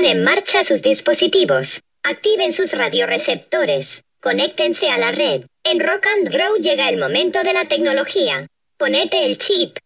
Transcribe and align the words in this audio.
En 0.00 0.22
marcha 0.22 0.62
sus 0.62 0.80
dispositivos. 0.80 1.80
Activen 2.04 2.52
sus 2.52 2.72
radioreceptores. 2.72 4.04
Conéctense 4.20 4.88
a 4.88 4.96
la 4.96 5.10
red. 5.10 5.44
En 5.64 5.80
Rock 5.80 6.06
and 6.06 6.30
Grow 6.30 6.56
llega 6.56 6.88
el 6.88 6.98
momento 6.98 7.42
de 7.42 7.52
la 7.52 7.66
tecnología. 7.66 8.46
Ponete 8.78 9.26
el 9.26 9.36
chip. 9.38 9.76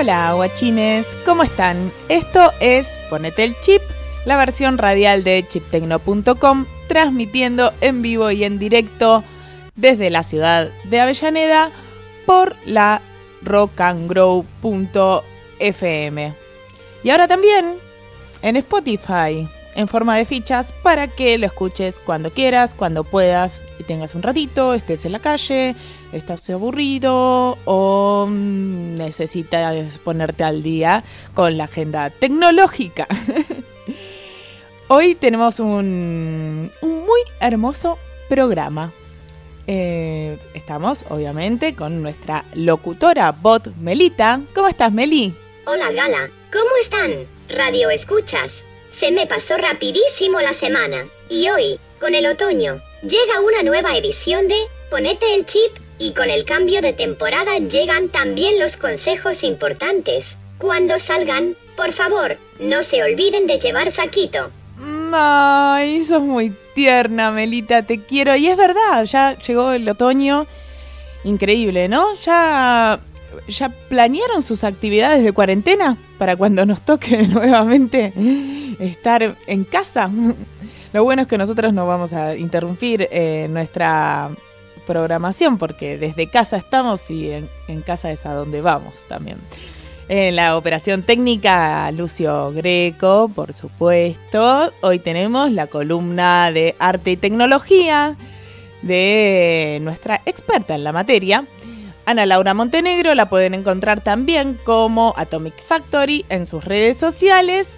Hola, 0.00 0.32
guachines, 0.32 1.06
¿cómo 1.26 1.42
están? 1.42 1.92
Esto 2.08 2.52
es 2.58 2.98
Ponete 3.10 3.44
el 3.44 3.54
Chip, 3.60 3.82
la 4.24 4.38
versión 4.38 4.78
radial 4.78 5.24
de 5.24 5.46
chiptecno.com, 5.46 6.64
transmitiendo 6.88 7.70
en 7.82 8.00
vivo 8.00 8.30
y 8.30 8.44
en 8.44 8.58
directo 8.58 9.22
desde 9.76 10.08
la 10.08 10.22
ciudad 10.22 10.70
de 10.84 11.00
Avellaneda 11.02 11.70
por 12.24 12.56
la 12.64 13.02
rockandgrow.fm. 13.42 16.34
Y 17.04 17.10
ahora 17.10 17.28
también 17.28 17.74
en 18.40 18.56
Spotify, 18.56 19.46
en 19.74 19.86
forma 19.86 20.16
de 20.16 20.24
fichas, 20.24 20.72
para 20.82 21.08
que 21.08 21.36
lo 21.36 21.44
escuches 21.44 22.00
cuando 22.00 22.30
quieras, 22.30 22.72
cuando 22.74 23.04
puedas, 23.04 23.60
tengas 23.90 24.14
un 24.14 24.22
ratito, 24.22 24.72
estés 24.72 25.04
en 25.04 25.10
la 25.10 25.18
calle, 25.18 25.74
estás 26.12 26.48
aburrido 26.48 27.58
o 27.64 28.24
mm, 28.30 28.94
necesitas 28.94 29.98
ponerte 29.98 30.44
al 30.44 30.62
día 30.62 31.02
con 31.34 31.58
la 31.58 31.64
agenda 31.64 32.08
tecnológica. 32.08 33.08
Hoy 34.88 35.16
tenemos 35.16 35.58
un, 35.58 36.70
muy 36.82 37.20
hermoso 37.40 37.98
programa. 38.28 38.92
Eh, 39.66 40.38
estamos, 40.54 41.04
obviamente, 41.08 41.74
con 41.74 42.00
nuestra 42.00 42.44
locutora 42.54 43.32
bot 43.32 43.74
Melita. 43.74 44.40
¿Cómo 44.54 44.68
estás, 44.68 44.92
Meli? 44.92 45.34
Hola, 45.66 45.90
Gala. 45.90 46.30
¿Cómo 46.52 46.70
están? 46.80 47.26
Radio 47.48 47.90
Escuchas. 47.90 48.66
Se 48.88 49.10
me 49.10 49.26
pasó 49.26 49.56
rapidísimo 49.56 50.40
la 50.40 50.52
semana. 50.52 51.04
Y 51.28 51.48
hoy, 51.48 51.80
con 51.98 52.14
el 52.14 52.26
otoño, 52.26 52.80
llega 53.02 53.40
una 53.40 53.62
nueva 53.62 53.96
edición 53.96 54.48
de 54.48 54.56
Ponete 54.90 55.34
el 55.34 55.46
chip 55.46 55.70
y 55.98 56.12
con 56.12 56.30
el 56.30 56.44
cambio 56.44 56.82
de 56.82 56.92
temporada 56.92 57.58
llegan 57.58 58.08
también 58.08 58.58
los 58.58 58.76
consejos 58.76 59.44
importantes. 59.44 60.38
Cuando 60.58 60.98
salgan, 60.98 61.56
por 61.76 61.92
favor, 61.92 62.36
no 62.58 62.82
se 62.82 63.02
olviden 63.02 63.46
de 63.46 63.58
llevar 63.58 63.90
saquito. 63.90 64.50
Ay, 65.12 66.02
sos 66.02 66.22
muy 66.22 66.54
tierna, 66.74 67.30
Melita, 67.30 67.82
te 67.82 68.00
quiero. 68.00 68.34
Y 68.36 68.48
es 68.48 68.56
verdad, 68.56 69.04
ya 69.04 69.36
llegó 69.38 69.72
el 69.72 69.88
otoño. 69.88 70.46
Increíble, 71.24 71.88
¿no? 71.88 72.14
Ya, 72.24 73.00
ya 73.48 73.68
planearon 73.88 74.42
sus 74.42 74.64
actividades 74.64 75.22
de 75.22 75.32
cuarentena 75.32 75.98
para 76.18 76.36
cuando 76.36 76.64
nos 76.66 76.80
toque 76.84 77.22
nuevamente 77.28 78.12
estar 78.78 79.36
en 79.46 79.64
casa. 79.64 80.10
Lo 80.92 81.04
bueno 81.04 81.22
es 81.22 81.28
que 81.28 81.38
nosotros 81.38 81.72
no 81.72 81.86
vamos 81.86 82.12
a 82.12 82.36
interrumpir 82.36 83.08
eh, 83.10 83.46
nuestra 83.48 84.30
programación, 84.86 85.56
porque 85.56 85.96
desde 85.98 86.28
casa 86.28 86.56
estamos 86.56 87.10
y 87.10 87.30
en, 87.30 87.82
casa 87.82 88.10
es 88.10 88.26
a 88.26 88.34
donde 88.34 88.60
vamos 88.60 89.06
también. 89.06 89.38
En 90.08 90.34
la 90.34 90.56
operación 90.56 91.04
técnica, 91.04 91.88
Lucio 91.92 92.50
Greco, 92.52 93.30
por 93.32 93.54
supuesto. 93.54 94.72
Hoy 94.80 94.98
tenemos 94.98 95.52
la 95.52 95.68
columna 95.68 96.50
de 96.50 96.74
arte 96.80 97.12
y 97.12 97.16
tecnología 97.16 98.16
de 98.82 99.78
nuestra 99.82 100.20
experta 100.26 100.74
en 100.74 100.82
la 100.82 100.90
materia, 100.90 101.44
Ana 102.06 102.26
Laura 102.26 102.54
Montenegro. 102.54 103.14
La 103.14 103.28
pueden 103.28 103.54
encontrar 103.54 104.00
también 104.00 104.58
como 104.64 105.14
Atomic 105.16 105.54
Factory 105.64 106.24
en 106.28 106.44
sus 106.46 106.64
redes 106.64 106.96
sociales. 106.96 107.68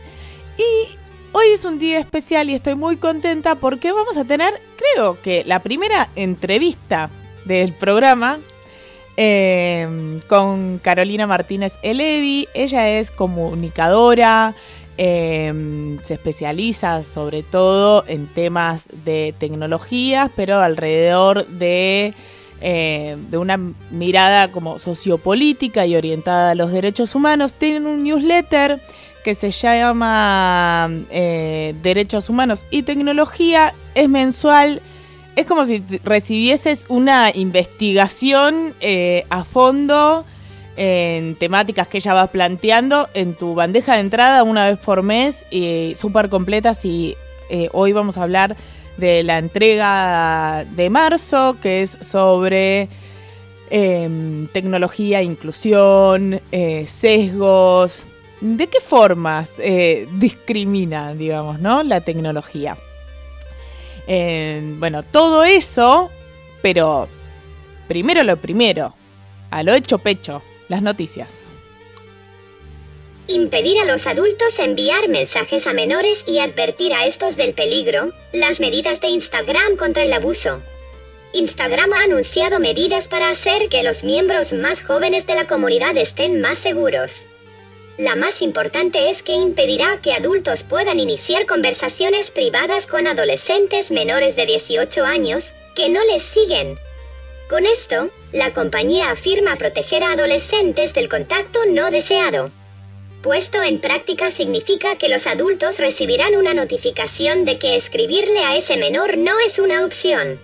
Y 0.57 1.02
Hoy 1.35 1.47
es 1.55 1.65
un 1.65 1.79
día 1.79 1.99
especial 1.99 2.51
y 2.51 2.55
estoy 2.55 2.75
muy 2.75 2.99
contenta 2.99 3.55
porque 3.55 3.91
vamos 3.91 4.19
a 4.19 4.25
tener, 4.25 4.53
creo 4.77 5.17
que 5.23 5.45
la 5.47 5.61
primera 5.61 6.11
entrevista 6.15 7.09
del 7.47 7.73
programa 7.73 8.39
eh, 9.17 10.21
con 10.29 10.79
Carolina 10.79 11.27
Martínez 11.27 11.73
Elevi. 11.83 12.49
Ella 12.53 12.91
es 12.91 13.11
comunicadora, 13.11 14.55
eh, 14.99 15.99
se 16.03 16.15
especializa 16.15 17.03
sobre 17.03 17.43
todo 17.43 18.05
en 18.09 18.27
temas 18.27 18.89
de 19.07 19.35
tecnologías, 19.39 20.31
pero 20.37 20.61
alrededor 20.61 21.47
de, 21.47 22.13
eh, 22.61 23.17
de 23.31 23.39
una 23.39 23.59
mirada 23.91 24.53
como 24.53 24.79
sociopolítica 24.79 25.87
y 25.87 25.97
orientada 25.97 26.51
a 26.51 26.55
los 26.55 26.73
derechos 26.73 27.15
humanos. 27.15 27.55
Tienen 27.55 27.87
un 27.87 28.03
newsletter 28.05 28.83
que 29.23 29.35
se 29.35 29.51
llama 29.51 30.91
eh, 31.11 31.75
Derechos 31.83 32.29
Humanos 32.29 32.65
y 32.71 32.83
Tecnología, 32.83 33.75
es 33.95 34.09
mensual. 34.09 34.83
Es 35.37 35.47
como 35.47 35.65
si 35.65 35.83
recibieses 36.05 36.85
una 36.89 37.31
investigación 37.35 38.75
eh, 38.81 39.25
a 39.31 39.45
fondo 39.45 40.25
en 40.77 41.37
temáticas 41.37 41.89
que 41.89 41.99
ella 41.99 42.15
va 42.15 42.27
planteando 42.27 43.09
en 43.15 43.35
tu 43.35 43.55
bandeja 43.55 43.95
de 43.95 44.01
entrada 44.01 44.43
una 44.43 44.69
vez 44.69 44.79
por 44.79 45.03
mes, 45.03 45.47
y 45.51 45.95
súper 45.97 46.29
completas. 46.29 46.85
Y 46.85 47.17
eh, 47.51 47.69
hoy 47.73 47.93
vamos 47.93 48.19
a 48.19 48.25
hablar 48.25 48.57
de 48.97 49.23
la 49.23 49.39
entrega 49.39 50.67
de 50.77 50.91
marzo, 50.91 51.57
que 51.63 51.83
es 51.83 51.97
sobre 52.01 52.89
em, 53.71 54.49
tecnología, 54.49 55.23
inclusión, 55.23 56.41
sesgos, 56.87 58.07
¿De 58.43 58.67
qué 58.67 58.81
formas 58.81 59.53
eh, 59.59 60.09
discrimina, 60.15 61.15
digamos, 61.15 61.61
¿no? 61.61 61.85
la 61.85 62.01
tecnología? 62.01 62.77
bueno, 64.05 65.05
todo 65.05 65.45
eso, 65.45 66.11
pero 66.61 67.09
primero 67.87 68.25
lo 68.25 68.37
primero, 68.37 68.95
a 69.49 69.63
lo 69.63 69.73
hecho 69.75 69.99
pecho, 69.99 70.43
las 70.69 70.83
noticias. 70.83 71.35
Impedir 73.29 73.79
a 73.79 73.85
los 73.85 74.09
adultos 74.09 74.59
enviar 74.59 75.09
mensajes 75.09 75.69
a 75.69 75.73
menores 75.73 76.25
y 76.27 76.41
advertir 76.41 76.93
a 76.95 77.07
estos 77.07 77.37
del 77.37 77.55
peligro, 77.55 78.11
las 78.33 78.59
medidas 78.59 79.01
de 79.01 79.07
Instagram 79.07 79.77
contra 79.77 80.03
el 80.03 80.13
abuso. 80.13 80.61
Instagram 81.33 81.93
ha 81.93 82.03
anunciado 82.03 82.59
medidas 82.59 83.07
para 83.07 83.31
hacer 83.31 83.69
que 83.69 83.85
los 83.85 84.03
miembros 84.03 84.53
más 84.53 84.83
jóvenes 84.83 85.29
de 85.29 85.37
la 85.37 85.47
comunidad 85.47 85.97
estén 85.97 86.41
más 86.41 86.59
seguros. 86.59 87.27
La 88.03 88.17
más 88.17 88.43
importante 88.43 89.11
es 89.11 89.23
que 89.23 89.33
impedirá 89.33 90.01
que 90.03 90.13
adultos 90.13 90.65
puedan 90.65 90.99
iniciar 90.99 91.47
conversaciones 91.47 92.33
privadas 92.33 92.89
con 92.89 93.07
adolescentes 93.07 93.93
menores 93.93 94.35
de 94.35 94.45
18 94.45 95.05
años, 95.05 95.53
que 95.77 95.89
no 95.89 96.05
les 96.07 96.25
siguen. 96.25 96.77
Con 97.49 97.65
esto, 97.65 98.11
la 98.33 98.53
compañía 98.55 99.13
afirma 99.13 99.55
proteger 99.55 100.03
a 100.03 100.15
adolescentes 100.15 100.95
del 100.95 101.09
contacto 101.09 101.61
no 101.69 101.93
deseado. 101.93 102.51
Puesto 103.23 103.63
en 103.63 103.81
práctica 103.81 104.33
significa 104.33 104.97
que 104.97 105.09
los 105.09 105.29
adultos 105.29 105.79
recibirán 105.79 106.35
una 106.35 106.55
notificación 106.55 107.45
de 107.45 107.61
que 107.61 107.77
escribirle 107.77 108.41
a 108.41 108.57
ese 108.57 108.79
menor 108.79 109.17
no 109.17 109.39
es 109.47 109.61
una 109.61 109.85
opción. 109.85 110.41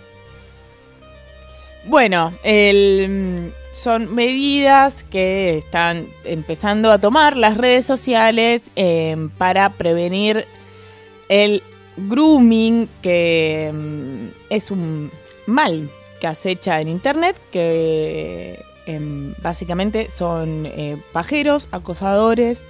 Bueno, 1.82 2.38
el 2.44 3.52
son 3.78 4.14
medidas 4.14 5.04
que 5.04 5.58
están 5.58 6.06
empezando 6.24 6.90
a 6.90 6.98
tomar 6.98 7.36
las 7.36 7.56
redes 7.56 7.84
sociales 7.86 8.70
em, 8.76 9.28
para 9.30 9.70
prevenir 9.70 10.46
el 11.28 11.62
grooming, 11.96 12.88
que 13.02 13.68
em, 13.68 14.30
es 14.50 14.70
un 14.70 15.10
mal 15.46 15.88
que 16.20 16.26
acecha 16.26 16.80
en 16.80 16.88
Internet, 16.88 17.36
que 17.52 18.62
em, 18.86 19.34
básicamente 19.42 20.10
son 20.10 20.66
eh, 20.66 20.96
pajeros, 21.12 21.68
acosadores, 21.70 22.64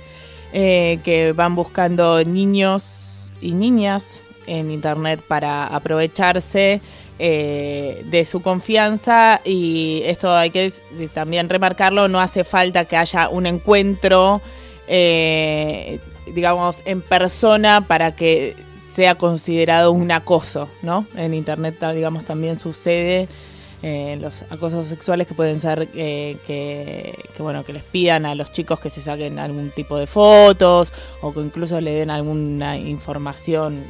eh, 0.53 0.99
que 1.05 1.33
van 1.33 1.55
buscando 1.55 2.23
niños 2.25 3.33
y 3.41 3.53
niñas 3.53 4.23
en 4.47 4.71
Internet 4.71 5.21
para 5.27 5.67
aprovecharse 5.67 6.81
eh, 7.21 8.05
de 8.05 8.25
su 8.25 8.43
confianza 8.43 9.41
y 9.45 10.03
esto 10.05 10.33
hay 10.33 10.51
que 10.51 10.73
también 11.13 11.49
remarcarlo, 11.49 12.07
no 12.07 12.21
hace 12.21 12.45
falta 12.45 12.85
que 12.85 12.97
haya 12.97 13.29
un 13.29 13.47
encuentro, 13.47 14.41
eh, 14.87 15.99
digamos, 16.33 16.81
en 16.85 17.01
persona 17.01 17.89
para 17.89 18.15
que 18.15 18.55
sea 18.87 19.17
considerado 19.17 19.91
un 19.91 20.13
acoso, 20.13 20.69
¿no? 20.83 21.09
En 21.17 21.35
Internet, 21.35 21.83
digamos, 21.93 22.25
también 22.25 22.55
sucede 22.55 23.27
eh, 23.83 24.17
los 24.21 24.43
acosos 24.43 24.87
sexuales 24.87 25.27
que 25.27 25.35
pueden 25.35 25.59
ser 25.59 25.89
que, 25.89 27.19
bueno, 27.41 27.65
que 27.65 27.73
les 27.73 27.83
pidan 27.83 28.27
a 28.27 28.37
los 28.37 28.53
chicos 28.53 28.79
que 28.79 28.91
se 28.91 29.03
saquen 29.03 29.41
algún 29.41 29.71
tipo 29.71 29.99
de 29.99 30.07
fotos 30.07 30.93
o 31.21 31.35
que 31.35 31.41
incluso 31.41 31.81
le 31.81 31.91
den 31.91 32.11
alguna 32.11 32.79
información 32.79 33.83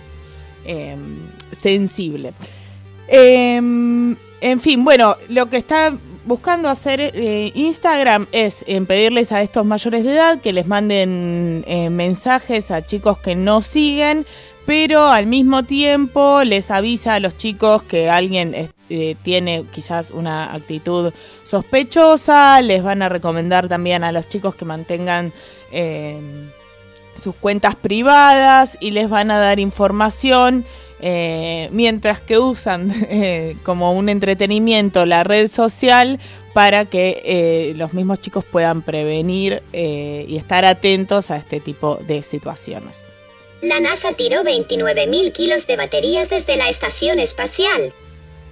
sensible. 1.53 2.33
Em, 3.09 4.17
en 4.41 4.61
fin, 4.61 4.85
bueno, 4.85 5.17
lo 5.29 5.49
que 5.49 5.57
está 5.57 5.97
buscando 6.25 6.69
hacer 6.69 7.01
eh, 7.01 7.51
Instagram 7.55 8.27
es 8.33 8.65
pedirles 8.87 9.33
a 9.33 9.43
estos 9.43 9.65
mayores 9.65 10.05
de 10.05 10.13
edad 10.13 10.41
que 10.41 10.53
les 10.53 10.67
manden 10.67 11.65
eh, 11.67 11.89
mensajes 11.89 12.71
a 12.71 12.85
chicos 12.85 13.19
que 13.19 13.35
no 13.35 13.63
siguen 13.63 14.27
pero 14.69 15.07
al 15.07 15.25
mismo 15.25 15.63
tiempo 15.63 16.45
les 16.45 16.71
avisa 16.71 17.15
a 17.15 17.21
los 17.21 17.39
chicos 17.39 17.83
que 17.85 18.11
alguien 18.11 18.71
eh, 18.91 19.17
tiene 19.23 19.65
quizás 19.73 20.11
una 20.11 20.53
actitud 20.53 21.11
sospechosa, 21.43 22.61
les 22.61 22.83
van 22.83 23.01
a 23.01 23.09
recomendar 23.09 23.67
también 23.67 24.05
a 24.05 24.13
los 24.13 24.29
chicos 24.29 24.55
que 24.55 24.67
mantengan 24.67 25.33
eh, 25.73 26.21
sus 27.17 27.35
cuentas 27.35 27.77
privadas 27.77 28.77
y 28.79 28.91
les 28.91 29.09
van 29.09 29.31
a 29.31 29.39
dar 29.39 29.59
información 29.59 30.67
eh, 31.01 31.69
mientras 31.73 32.21
que 32.21 32.39
usan 32.39 33.57
como 33.65 33.93
un 33.93 34.09
entretenimiento 34.09 35.07
la 35.07 35.25
red 35.25 35.51
social 35.51 36.19
para 36.55 36.87
que 36.87 37.75
los 37.77 37.93
mismos 37.93 38.21
chicos 38.21 38.45
puedan 38.45 38.83
prevenir 38.83 39.63
y 39.73 40.37
estar 40.37 40.65
atentos 40.65 41.31
a 41.31 41.37
este 41.37 41.61
tipo 41.61 42.01
de 42.07 42.23
situaciones. 42.23 43.13
La 43.61 43.81
NASA 43.81 44.13
tiró 44.13 44.43
29.000 44.43 45.33
kilos 45.33 45.67
de 45.67 45.77
baterías 45.77 46.31
desde 46.31 46.57
la 46.57 46.69
estación 46.69 47.21
espacial. 47.21 47.93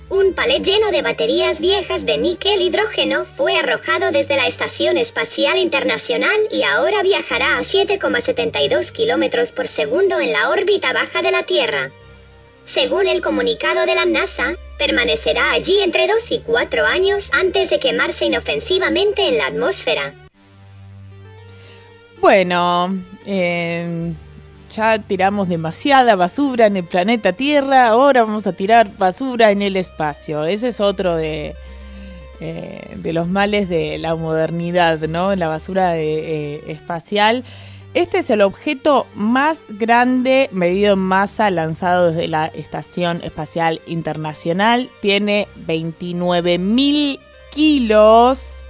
Un 0.08 0.34
palet 0.34 0.62
lleno 0.62 0.92
de 0.92 1.02
baterías 1.02 1.60
viejas 1.60 2.06
de 2.06 2.16
níquel 2.16 2.62
hidrógeno 2.62 3.24
fue 3.24 3.56
arrojado 3.56 4.12
desde 4.12 4.36
la 4.36 4.46
Estación 4.46 4.96
Espacial 4.96 5.58
Internacional 5.58 6.36
y 6.52 6.62
ahora 6.62 7.02
viajará 7.02 7.58
a 7.58 7.62
7,72 7.62 8.92
kilómetros 8.92 9.50
por 9.50 9.66
segundo 9.66 10.20
en 10.20 10.32
la 10.32 10.50
órbita 10.50 10.92
baja 10.92 11.22
de 11.22 11.32
la 11.32 11.42
Tierra. 11.42 11.90
Según 12.66 13.06
el 13.06 13.22
comunicado 13.22 13.86
de 13.86 13.94
la 13.94 14.06
NASA, 14.06 14.56
permanecerá 14.76 15.52
allí 15.52 15.78
entre 15.84 16.08
2 16.08 16.32
y 16.32 16.40
4 16.40 16.84
años 16.84 17.30
antes 17.32 17.70
de 17.70 17.78
quemarse 17.78 18.26
inofensivamente 18.26 19.28
en 19.28 19.38
la 19.38 19.46
atmósfera. 19.46 20.12
Bueno, 22.20 22.92
eh, 23.24 24.12
ya 24.72 24.98
tiramos 24.98 25.48
demasiada 25.48 26.16
basura 26.16 26.66
en 26.66 26.78
el 26.78 26.84
planeta 26.84 27.32
Tierra, 27.34 27.86
ahora 27.86 28.24
vamos 28.24 28.48
a 28.48 28.52
tirar 28.52 28.90
basura 28.98 29.52
en 29.52 29.62
el 29.62 29.76
espacio. 29.76 30.44
Ese 30.44 30.68
es 30.68 30.80
otro 30.80 31.14
de, 31.14 31.54
eh, 32.40 32.96
de 32.96 33.12
los 33.12 33.28
males 33.28 33.68
de 33.68 33.96
la 33.98 34.16
modernidad, 34.16 34.98
¿no? 35.02 35.36
La 35.36 35.46
basura 35.46 35.96
eh, 35.98 36.64
espacial. 36.66 37.44
Este 37.96 38.18
es 38.18 38.28
el 38.28 38.42
objeto 38.42 39.06
más 39.14 39.64
grande 39.70 40.50
medido 40.52 40.92
en 40.92 40.98
masa 40.98 41.50
lanzado 41.50 42.10
desde 42.10 42.28
la 42.28 42.44
Estación 42.44 43.22
Espacial 43.24 43.80
Internacional. 43.86 44.90
Tiene 45.00 45.48
29.000 45.66 47.18
kilos 47.54 48.66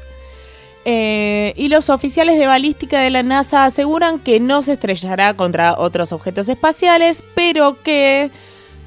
eh, 0.85 1.55
y 1.57 1.67
los 1.67 1.91
oficiales 1.91 2.39
de 2.39 2.47
balística 2.47 3.01
de 3.01 3.11
la 3.11 3.25
NASA 3.25 3.65
aseguran 3.65 4.21
que 4.21 4.39
no 4.39 4.63
se 4.63 4.75
estrellará 4.75 5.35
contra 5.35 5.77
otros 5.77 6.13
objetos 6.13 6.49
espaciales, 6.49 7.25
pero 7.35 7.83
que 7.83 8.31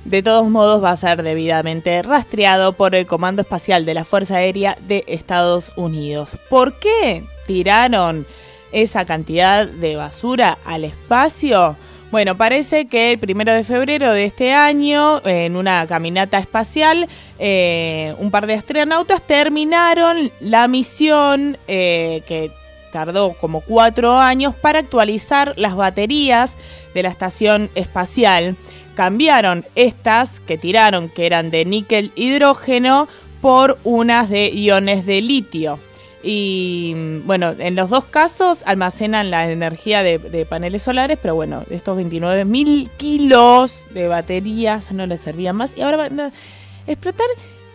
de 0.06 0.24
todos 0.24 0.48
modos 0.48 0.82
va 0.82 0.92
a 0.92 0.96
ser 0.96 1.22
debidamente 1.22 2.02
rastreado 2.02 2.72
por 2.72 2.96
el 2.96 3.06
Comando 3.06 3.42
Espacial 3.42 3.86
de 3.86 3.94
la 3.94 4.06
Fuerza 4.06 4.38
Aérea 4.38 4.78
de 4.88 5.04
Estados 5.06 5.74
Unidos. 5.76 6.38
¿Por 6.50 6.80
qué 6.80 7.26
tiraron 7.46 8.26
esa 8.72 9.06
cantidad 9.06 9.68
de 9.68 9.96
basura 9.96 10.58
al 10.66 10.84
espacio? 10.84 11.76
Bueno, 12.12 12.36
parece 12.36 12.88
que 12.88 13.12
el 13.12 13.20
primero 13.20 13.54
de 13.54 13.64
febrero 13.64 14.12
de 14.12 14.26
este 14.26 14.52
año, 14.52 15.22
en 15.26 15.56
una 15.56 15.86
caminata 15.86 16.40
espacial, 16.40 17.08
eh, 17.38 18.16
un 18.18 18.32
par 18.32 18.48
de 18.48 18.56
astronautas 18.56 19.22
terminaron 19.22 20.32
la 20.40 20.68
misión 20.68 21.56
eh, 21.68 22.24
que 22.28 22.52
tardó 22.92 23.34
como 23.34 23.62
cuatro 23.62 24.18
años 24.18 24.56
para 24.56 24.80
actualizar 24.80 25.54
las 25.56 25.76
baterías 25.76 26.58
de 26.96 27.04
la 27.04 27.10
estación 27.10 27.70
espacial. 27.76 28.56
Cambiaron 28.96 29.64
estas 29.76 30.40
que 30.40 30.58
tiraron, 30.58 31.10
que 31.10 31.28
eran 31.28 31.52
de 31.52 31.64
níquel 31.64 32.12
hidrógeno, 32.16 33.08
por 33.40 33.80
unas 33.84 34.30
de 34.30 34.50
iones 34.50 35.06
de 35.06 35.22
litio. 35.22 35.80
Y 36.22 37.20
bueno, 37.24 37.56
en 37.58 37.76
los 37.76 37.90
dos 37.90 38.06
casos 38.06 38.64
almacenan 38.66 39.32
la 39.32 39.50
energía 39.50 40.04
de, 40.04 40.46
paneles 40.50 40.82
solares, 40.82 41.18
pero 41.22 41.36
bueno, 41.36 41.64
estos 41.70 41.96
29 41.96 42.46
mil 42.46 42.90
kilos 42.98 43.88
de 43.92 44.08
baterías 44.08 44.92
no 44.92 45.06
les 45.06 45.22
servían 45.22 45.56
más 45.56 45.78
y 45.78 45.82
ahora 45.82 45.98
van 45.98 46.20
a 46.20 46.32
explotar 46.88 47.28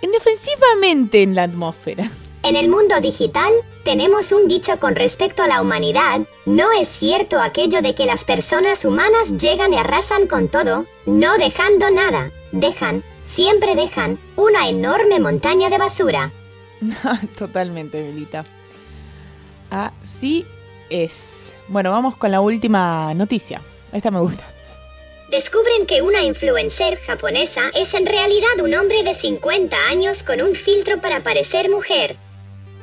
inofensivamente 0.03 1.23
en 1.23 1.35
la 1.35 1.45
atmósfera. 1.45 2.11
En 2.43 2.57
el 2.57 2.69
mundo 2.69 3.01
digital, 3.01 3.51
tenemos 3.85 4.31
un 4.31 4.49
dicho 4.49 4.79
con 4.79 4.95
respecto 4.95 5.43
a 5.43 5.49
la 5.49 5.63
humanidad. 5.63 6.21
No 6.45 6.71
es 6.79 6.89
cierto 6.89 7.41
aquello 7.41 7.81
de 7.81 7.95
que 7.95 8.05
las 8.05 8.25
personas 8.25 8.85
humanas 8.85 9.39
llegan 9.39 9.73
y 9.73 9.79
arrasan 9.79 10.27
con 10.27 10.49
todo, 10.49 10.85
no 11.07 11.39
dejando 11.39 11.91
nada. 11.91 12.31
Dejan, 12.53 13.03
siempre 13.25 13.75
dejan, 13.75 14.19
una 14.37 14.69
enorme 14.69 15.21
montaña 15.21 15.71
de 15.71 15.79
basura. 15.79 16.33
Totalmente, 17.39 18.03
Belita. 18.03 18.45
Así 19.71 20.47
es. 20.91 21.53
Bueno, 21.69 21.91
vamos 21.91 22.17
con 22.17 22.31
la 22.31 22.41
última 22.41 23.15
noticia. 23.15 23.61
Esta 23.93 24.11
me 24.11 24.21
gusta. 24.21 24.45
Descubren 25.31 25.87
que 25.87 26.03
una 26.03 26.23
influencer 26.23 26.99
japonesa 26.99 27.71
es 27.75 27.95
en 27.95 28.07
realidad 28.07 28.61
un 28.63 28.75
hombre 28.75 29.03
de 29.03 29.15
50 29.15 29.77
años 29.89 30.23
con 30.23 30.41
un 30.41 30.55
filtro 30.55 31.01
para 31.01 31.23
parecer 31.23 31.71
mujer. 31.71 32.17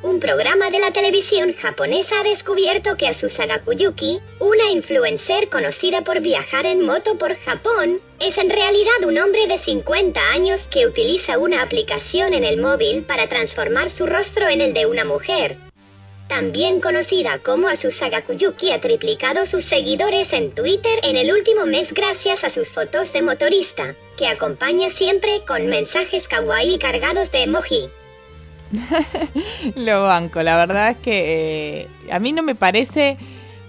Un 0.03 0.19
programa 0.19 0.71
de 0.71 0.79
la 0.79 0.91
televisión 0.91 1.53
japonesa 1.53 2.19
ha 2.19 2.23
descubierto 2.23 2.97
que 2.97 3.07
Asusa 3.07 3.45
Gakuyuki, 3.45 4.19
una 4.39 4.71
influencer 4.71 5.47
conocida 5.47 6.03
por 6.03 6.21
viajar 6.21 6.65
en 6.65 6.83
moto 6.83 7.19
por 7.19 7.35
Japón, 7.35 8.01
es 8.19 8.39
en 8.39 8.49
realidad 8.49 9.03
un 9.05 9.19
hombre 9.19 9.45
de 9.45 9.59
50 9.59 10.19
años 10.31 10.67
que 10.67 10.87
utiliza 10.87 11.37
una 11.37 11.61
aplicación 11.61 12.33
en 12.33 12.43
el 12.43 12.59
móvil 12.59 13.03
para 13.03 13.29
transformar 13.29 13.91
su 13.91 14.07
rostro 14.07 14.49
en 14.49 14.61
el 14.61 14.73
de 14.73 14.87
una 14.87 15.05
mujer. 15.05 15.57
También 16.27 16.81
conocida 16.81 17.37
como 17.37 17.67
Asusa 17.67 18.09
Gakuyuki 18.09 18.71
ha 18.71 18.81
triplicado 18.81 19.45
sus 19.45 19.65
seguidores 19.65 20.33
en 20.33 20.49
Twitter 20.49 20.99
en 21.03 21.15
el 21.15 21.31
último 21.31 21.67
mes 21.67 21.93
gracias 21.93 22.43
a 22.43 22.49
sus 22.49 22.69
fotos 22.69 23.13
de 23.13 23.21
motorista, 23.21 23.95
que 24.17 24.25
acompaña 24.25 24.89
siempre 24.89 25.41
con 25.45 25.67
mensajes 25.67 26.27
kawaii 26.27 26.79
cargados 26.79 27.31
de 27.31 27.43
emoji. 27.43 27.91
Lo 29.75 30.03
banco, 30.03 30.41
la 30.43 30.57
verdad 30.57 30.91
es 30.91 30.97
que 30.97 31.81
eh, 31.81 31.87
a 32.11 32.19
mí 32.19 32.31
no 32.31 32.43
me 32.43 32.55
parece 32.55 33.17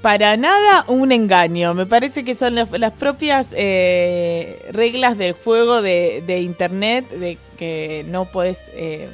para 0.00 0.36
nada 0.36 0.84
un 0.88 1.12
engaño, 1.12 1.74
me 1.74 1.86
parece 1.86 2.24
que 2.24 2.34
son 2.34 2.56
las, 2.56 2.92
propias 2.92 3.54
eh, 3.56 4.58
reglas 4.72 5.16
del 5.16 5.32
juego 5.32 5.80
de, 5.80 6.40
Internet, 6.40 7.08
de 7.10 7.38
que 7.56 8.04
no 8.08 8.24
puedes... 8.24 8.70
Eh, 8.74 9.08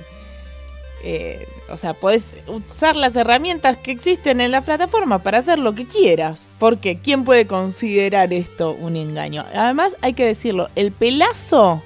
o 1.71 1.77
sea, 1.77 1.95
puedes 1.95 2.37
usar 2.47 2.97
las 2.97 3.15
herramientas 3.15 3.77
que 3.77 3.91
existen 3.91 4.41
en 4.41 4.51
la 4.51 4.63
plataforma 4.63 5.23
para 5.23 5.39
hacer 5.39 5.59
lo 5.59 5.75
que 5.75 5.87
quieras. 5.87 6.47
Porque 6.59 6.99
¿quién 6.99 7.25
puede 7.25 7.47
considerar 7.47 8.33
esto 8.33 8.73
un 8.73 8.97
engaño? 8.97 9.45
Además, 9.55 9.97
hay 10.01 10.15
que 10.15 10.25
decirlo, 10.25 10.71
el 10.75 10.93
pelazo 10.93 11.83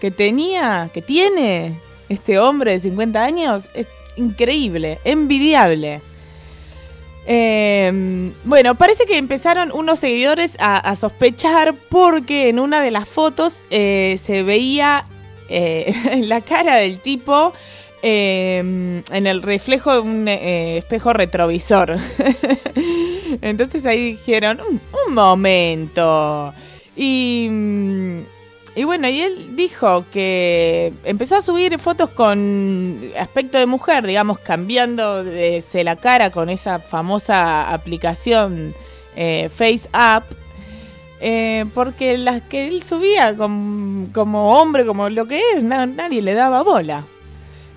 que 0.00 0.10
tenía, 0.10 0.90
que 0.92 1.00
tiene, 1.00 1.78
este 2.12 2.38
hombre 2.38 2.72
de 2.72 2.80
50 2.80 3.22
años 3.22 3.68
es 3.74 3.86
increíble, 4.16 4.98
envidiable. 5.04 6.00
Em, 7.24 8.32
bueno, 8.44 8.74
parece 8.74 9.04
que 9.04 9.16
empezaron 9.16 9.70
unos 9.72 10.00
seguidores 10.00 10.56
a, 10.58 10.94
sospechar 10.96 11.74
porque 11.88 12.48
en 12.48 12.58
una 12.58 12.80
de 12.80 12.90
las 12.90 13.08
fotos 13.08 13.64
eh, 13.70 14.16
se 14.18 14.42
veía 14.42 15.06
eh, 15.48 16.22
la 16.24 16.40
cara 16.40 16.76
del 16.76 16.98
tipo 16.98 17.52
em, 18.02 19.02
en 19.10 19.26
el 19.26 19.42
reflejo 19.42 19.92
de 19.92 20.00
un 20.00 20.26
eh, 20.26 20.78
espejo 20.78 21.12
retrovisor. 21.12 21.96
Entonces 23.40 23.86
ahí 23.86 24.12
dijeron, 24.12 24.60
un 25.06 25.14
momento. 25.14 26.52
Y 26.96 27.46
mm, 27.50 28.20
y 28.74 28.84
bueno, 28.84 29.08
y 29.08 29.20
él 29.20 29.54
dijo 29.54 30.04
que 30.10 30.94
empezó 31.04 31.36
a 31.36 31.40
subir 31.42 31.78
fotos 31.78 32.08
con 32.10 32.98
aspecto 33.18 33.58
de 33.58 33.66
mujer, 33.66 34.06
digamos, 34.06 34.38
cambiando 34.38 35.22
de 35.22 35.62
la 35.84 35.96
cara 35.96 36.30
con 36.30 36.48
esa 36.48 36.78
famosa 36.78 37.70
aplicación 37.72 38.74
eh, 39.14 39.50
Face 39.54 39.88
App, 39.92 40.24
eh, 41.20 41.66
porque 41.74 42.16
las 42.16 42.42
que 42.42 42.68
él 42.68 42.82
subía 42.82 43.36
como 43.36 44.58
hombre, 44.58 44.86
como 44.86 45.10
lo 45.10 45.26
que 45.26 45.40
es, 45.54 45.62
nadie 45.62 46.22
le 46.22 46.32
daba 46.32 46.62
bola. 46.62 47.04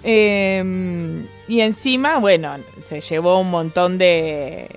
Em, 0.02 1.26
y 1.48 1.60
encima, 1.60 2.20
bueno, 2.20 2.56
se 2.86 3.02
llevó 3.02 3.40
un 3.42 3.52
montón 3.52 3.98
de, 3.98 4.70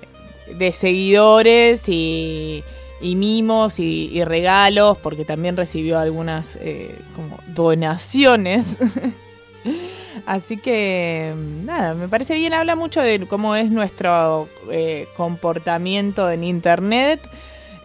de 0.57 0.71
seguidores 0.73 1.87
y 1.87 2.63
y 3.01 3.15
mimos 3.15 3.79
y, 3.79 4.23
regalos, 4.23 4.97
porque 4.97 5.25
también 5.25 5.57
recibió 5.57 5.99
algunas 5.99 6.57
eh, 6.61 6.95
como 7.15 7.37
donaciones. 7.47 8.77
Así 10.25 10.57
que 10.57 11.33
nada, 11.63 11.93
me 11.93 12.07
parece 12.07 12.35
bien, 12.35 12.53
habla 12.53 12.75
mucho 12.75 13.01
de 13.01 13.25
cómo 13.27 13.55
es 13.55 13.71
nuestro 13.71 14.47
eh, 14.71 15.07
comportamiento 15.15 16.29
en 16.29 16.43
Internet. 16.43 17.19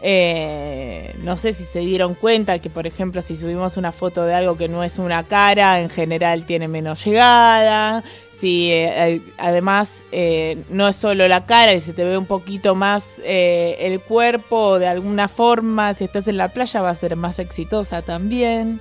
Eh, 0.06 1.14
no 1.23 1.38
sé 1.38 1.54
si 1.54 1.64
se 1.64 1.78
dieron 1.78 2.14
cuenta 2.14 2.59
que, 2.59 2.68
por 2.68 2.87
ejemplo, 2.87 3.23
si 3.23 3.37
subimos 3.37 3.78
una 3.78 3.90
foto 3.90 4.25
de 4.25 4.35
algo 4.35 4.56
que 4.59 4.68
no 4.68 4.85
es 4.85 4.99
una 4.99 5.25
cara, 5.25 5.80
en 5.80 5.88
general 5.88 6.44
tiene 6.44 6.68
menos 6.68 7.02
llegada. 7.04 8.04
Si 8.36 8.70
eh, 8.72 9.22
además 9.38 10.04
eh, 10.12 10.62
no 10.68 10.88
es 10.88 10.96
solo 10.96 11.26
la 11.28 11.46
cara 11.46 11.72
y 11.72 11.80
se 11.80 11.92
te 11.92 12.04
ve 12.04 12.18
un 12.18 12.26
poquito 12.26 12.74
más 12.74 13.20
el 13.24 14.00
cuerpo 14.00 14.78
de 14.78 14.88
alguna 14.88 15.28
forma, 15.28 15.94
si 15.94 16.04
estás 16.04 16.28
en 16.28 16.36
la 16.36 16.48
playa 16.48 16.82
va 16.82 16.90
a 16.90 16.94
ser 16.94 17.16
más 17.16 17.38
exitosa 17.38 18.02
también. 18.02 18.80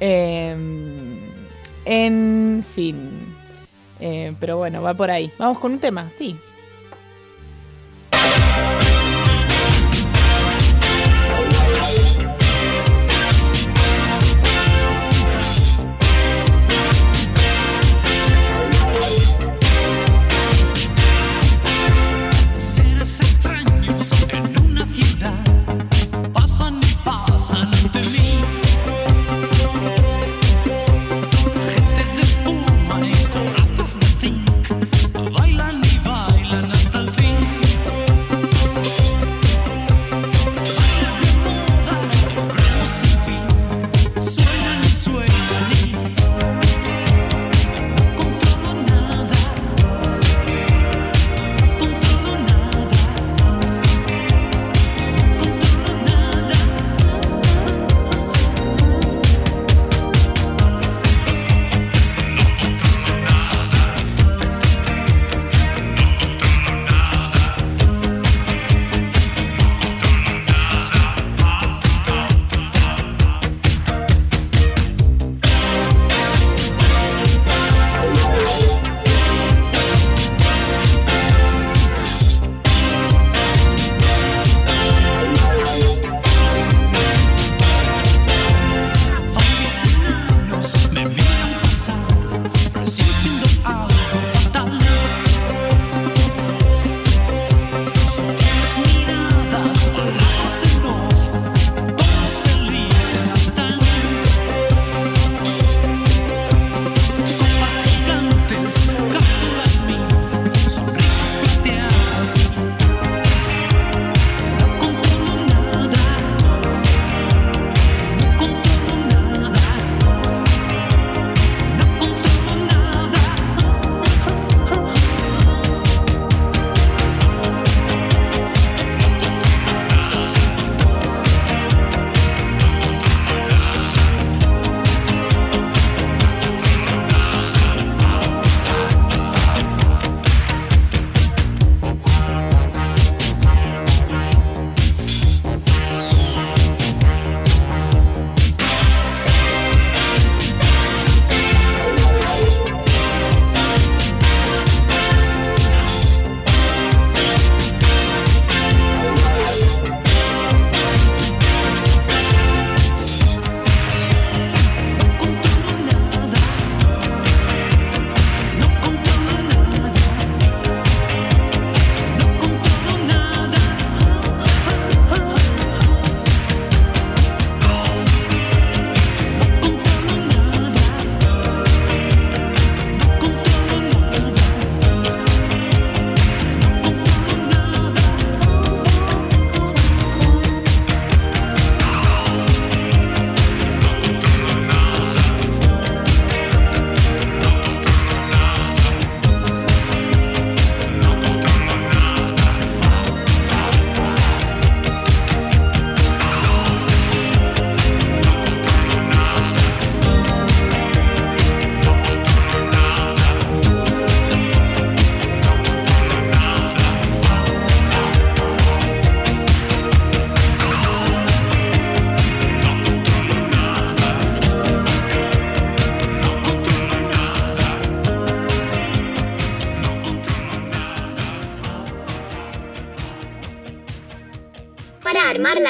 en 0.00 1.18
fin. 2.74 3.34
pero 4.40 4.56
bueno, 4.56 4.82
va 4.82 4.94
por 4.94 5.10
ahí. 5.10 5.30
Vamos 5.38 5.58
con 5.58 5.72
un 5.72 5.78
tema, 5.78 6.08
sí. 6.10 6.36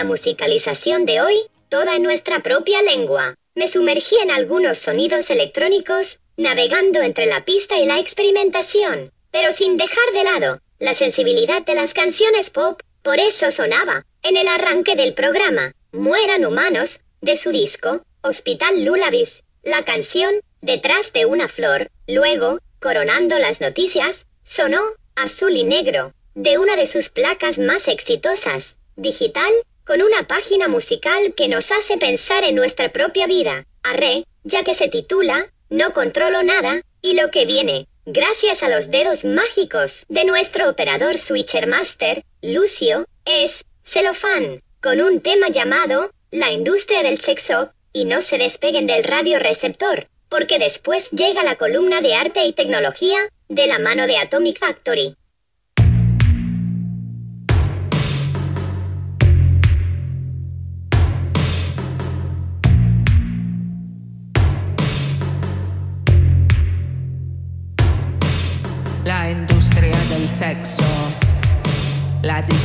Musicalización 0.04 1.04
de 1.04 1.20
hoy, 1.20 1.36
toda 1.68 1.96
en 1.96 2.02
nuestra 2.02 2.40
propia 2.40 2.82
lengua. 2.82 3.34
Me 3.54 3.68
sumergí 3.68 4.16
en 4.22 4.30
algunos 4.30 4.78
sonidos 4.78 5.30
electrónicos, 5.30 6.20
navegando 6.36 7.02
entre 7.02 7.26
la 7.26 7.44
pista 7.44 7.76
y 7.78 7.86
la 7.86 7.98
experimentación, 7.98 9.12
pero 9.30 9.52
sin 9.52 9.76
dejar 9.76 10.12
de 10.12 10.24
lado 10.24 10.60
la 10.78 10.94
sensibilidad 10.94 11.62
de 11.62 11.74
las 11.74 11.92
canciones 11.92 12.50
pop, 12.50 12.80
por 13.02 13.18
eso 13.18 13.50
sonaba, 13.50 14.06
en 14.22 14.36
el 14.36 14.48
arranque 14.48 14.96
del 14.96 15.14
programa, 15.14 15.72
Mueran 15.92 16.46
Humanos, 16.46 17.00
de 17.20 17.36
su 17.36 17.50
disco, 17.50 18.02
Hospital 18.22 18.84
Lullabies, 18.84 19.42
la 19.62 19.84
canción, 19.84 20.40
Detrás 20.62 21.14
de 21.14 21.24
una 21.24 21.48
flor, 21.48 21.90
luego, 22.06 22.58
coronando 22.80 23.38
las 23.38 23.62
noticias, 23.62 24.26
sonó, 24.44 24.82
Azul 25.16 25.56
y 25.56 25.64
Negro, 25.64 26.12
de 26.34 26.58
una 26.58 26.76
de 26.76 26.86
sus 26.86 27.08
placas 27.08 27.58
más 27.58 27.88
exitosas, 27.88 28.76
Digital, 28.96 29.50
con 29.90 30.02
una 30.02 30.22
página 30.22 30.68
musical 30.68 31.34
que 31.34 31.48
nos 31.48 31.72
hace 31.72 31.98
pensar 31.98 32.44
en 32.44 32.54
nuestra 32.54 32.92
propia 32.92 33.26
vida, 33.26 33.66
arre, 33.82 34.24
ya 34.44 34.62
que 34.62 34.72
se 34.72 34.86
titula 34.86 35.52
No 35.68 35.92
controlo 35.92 36.44
nada, 36.44 36.80
y 37.02 37.14
lo 37.14 37.32
que 37.32 37.44
viene, 37.44 37.88
gracias 38.06 38.62
a 38.62 38.68
los 38.68 38.92
dedos 38.92 39.24
mágicos 39.24 40.04
de 40.08 40.24
nuestro 40.24 40.70
operador 40.70 41.18
Switcher 41.18 41.66
Master, 41.66 42.24
Lucio, 42.40 43.04
es 43.24 43.64
Celofán. 43.84 44.62
con 44.80 45.00
un 45.00 45.20
tema 45.20 45.48
llamado 45.48 46.12
La 46.30 46.52
industria 46.52 47.02
del 47.02 47.20
sexo, 47.20 47.72
y 47.92 48.04
no 48.04 48.22
se 48.22 48.38
despeguen 48.38 48.86
del 48.86 49.02
radio 49.02 49.40
receptor, 49.40 50.06
porque 50.28 50.60
después 50.60 51.10
llega 51.10 51.42
la 51.42 51.56
columna 51.56 52.00
de 52.00 52.14
arte 52.14 52.44
y 52.44 52.52
tecnología, 52.52 53.18
de 53.48 53.66
la 53.66 53.80
mano 53.80 54.06
de 54.06 54.18
Atomic 54.18 54.56
Factory. 54.56 55.16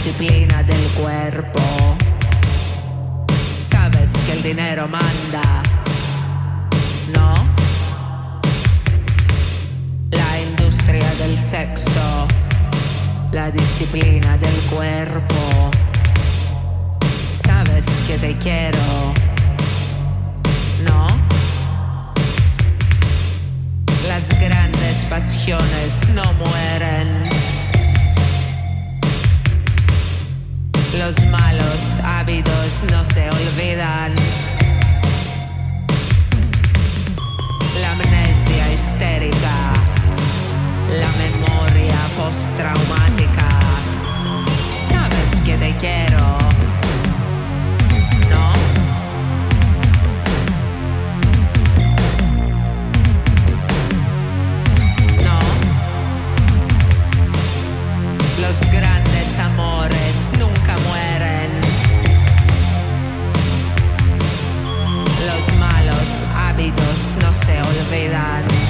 Disciplina 0.05 0.61
del 0.61 0.87
cuerpo. 0.89 1.61
Sabes 3.69 4.11
que 4.27 4.33
el 4.33 4.43
dinero 4.43 4.87
manda, 4.87 5.63
¿no? 7.11 7.33
La 10.11 10.41
industria 10.41 11.11
del 11.15 11.35
sexo, 11.35 12.27
la 13.31 13.49
disciplina 13.49 14.37
del 14.37 14.55
cuerpo. 14.69 15.71
Sabes 17.43 17.85
que 18.05 18.19
te 18.19 18.35
quiero, 18.37 19.11
¿no? 20.83 21.07
Las 24.07 24.29
grandes 24.39 25.05
pasiones 25.09 26.09
no 26.13 26.31
mueren. 26.33 27.34
Los 30.97 31.25
malos 31.25 31.99
hábitos 32.03 32.71
no 32.89 33.03
se 33.05 33.29
olvidan. 33.29 34.15
La 37.81 37.91
amnesia 37.91 38.73
histérica, 38.73 39.73
la 40.89 41.11
memoria 41.23 41.97
postraumática. 42.17 43.49
Sabes 44.89 45.41
que 45.43 45.57
te 45.57 45.75
quiero. 45.77 46.44
No 66.57 67.33
se 67.33 67.61
olvidan. 67.61 68.64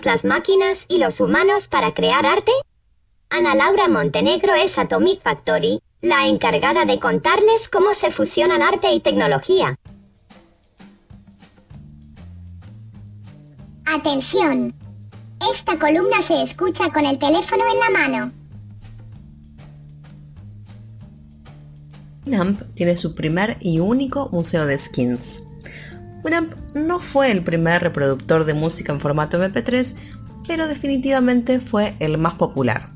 Las 0.00 0.24
máquinas 0.24 0.86
y 0.88 0.98
los 0.98 1.20
humanos 1.20 1.68
para 1.68 1.92
crear 1.92 2.24
arte? 2.24 2.52
Ana 3.28 3.54
Laura 3.54 3.88
Montenegro 3.88 4.54
es 4.54 4.78
Atomic 4.78 5.20
Factory, 5.20 5.80
la 6.00 6.26
encargada 6.26 6.84
de 6.84 6.98
contarles 6.98 7.68
cómo 7.68 7.94
se 7.94 8.10
fusionan 8.10 8.62
arte 8.62 8.92
y 8.92 9.00
tecnología. 9.00 9.76
Atención. 13.86 14.74
Esta 15.50 15.78
columna 15.78 16.22
se 16.22 16.42
escucha 16.42 16.90
con 16.90 17.04
el 17.04 17.18
teléfono 17.18 17.64
en 17.70 17.78
la 17.78 18.00
mano. 18.00 18.32
Winamp 22.24 22.62
tiene 22.74 22.96
su 22.96 23.14
primer 23.14 23.58
y 23.60 23.78
único 23.78 24.28
museo 24.30 24.66
de 24.66 24.78
skins. 24.78 25.42
Winamp 26.24 26.54
no 26.74 27.00
fue 27.00 27.30
el 27.30 27.42
primer 27.42 27.82
reproductor 27.82 28.44
de 28.44 28.54
música 28.54 28.92
en 28.92 29.00
formato 29.00 29.42
MP3, 29.42 29.94
pero 30.46 30.68
definitivamente 30.68 31.60
fue 31.60 31.94
el 31.98 32.18
más 32.18 32.34
popular. 32.34 32.90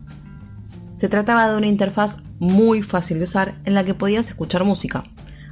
Se 0.97 1.09
trataba 1.09 1.51
de 1.51 1.57
una 1.57 1.67
interfaz 1.67 2.19
muy 2.39 2.83
fácil 2.83 3.19
de 3.19 3.25
usar 3.25 3.55
en 3.65 3.75
la 3.75 3.85
que 3.85 3.95
podías 3.95 4.29
escuchar 4.29 4.65
música, 4.65 5.05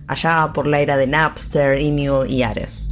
allá 0.06 0.52
por 0.54 0.66
la 0.66 0.80
era 0.80 0.96
de 0.96 1.06
Napster, 1.06 1.78
Emule 1.78 2.30
y 2.30 2.42
Ares. 2.42 2.88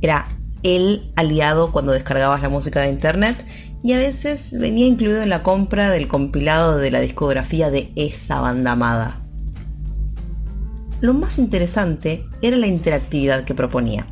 Era 0.00 0.26
el 0.62 1.12
aliado 1.16 1.70
cuando 1.70 1.92
descargabas 1.92 2.42
la 2.42 2.48
música 2.48 2.80
de 2.80 2.90
internet 2.90 3.44
y 3.82 3.92
a 3.92 3.98
veces 3.98 4.50
venía 4.50 4.86
incluido 4.86 5.22
en 5.22 5.28
la 5.28 5.42
compra 5.42 5.90
del 5.90 6.08
compilado 6.08 6.76
de 6.76 6.90
la 6.90 7.00
discografía 7.00 7.70
de 7.70 7.92
esa 7.94 8.40
banda 8.40 8.72
amada. 8.72 9.25
Lo 11.00 11.12
más 11.12 11.38
interesante 11.38 12.26
era 12.40 12.56
la 12.56 12.66
interactividad 12.66 13.44
que 13.44 13.54
proponía. 13.54 14.06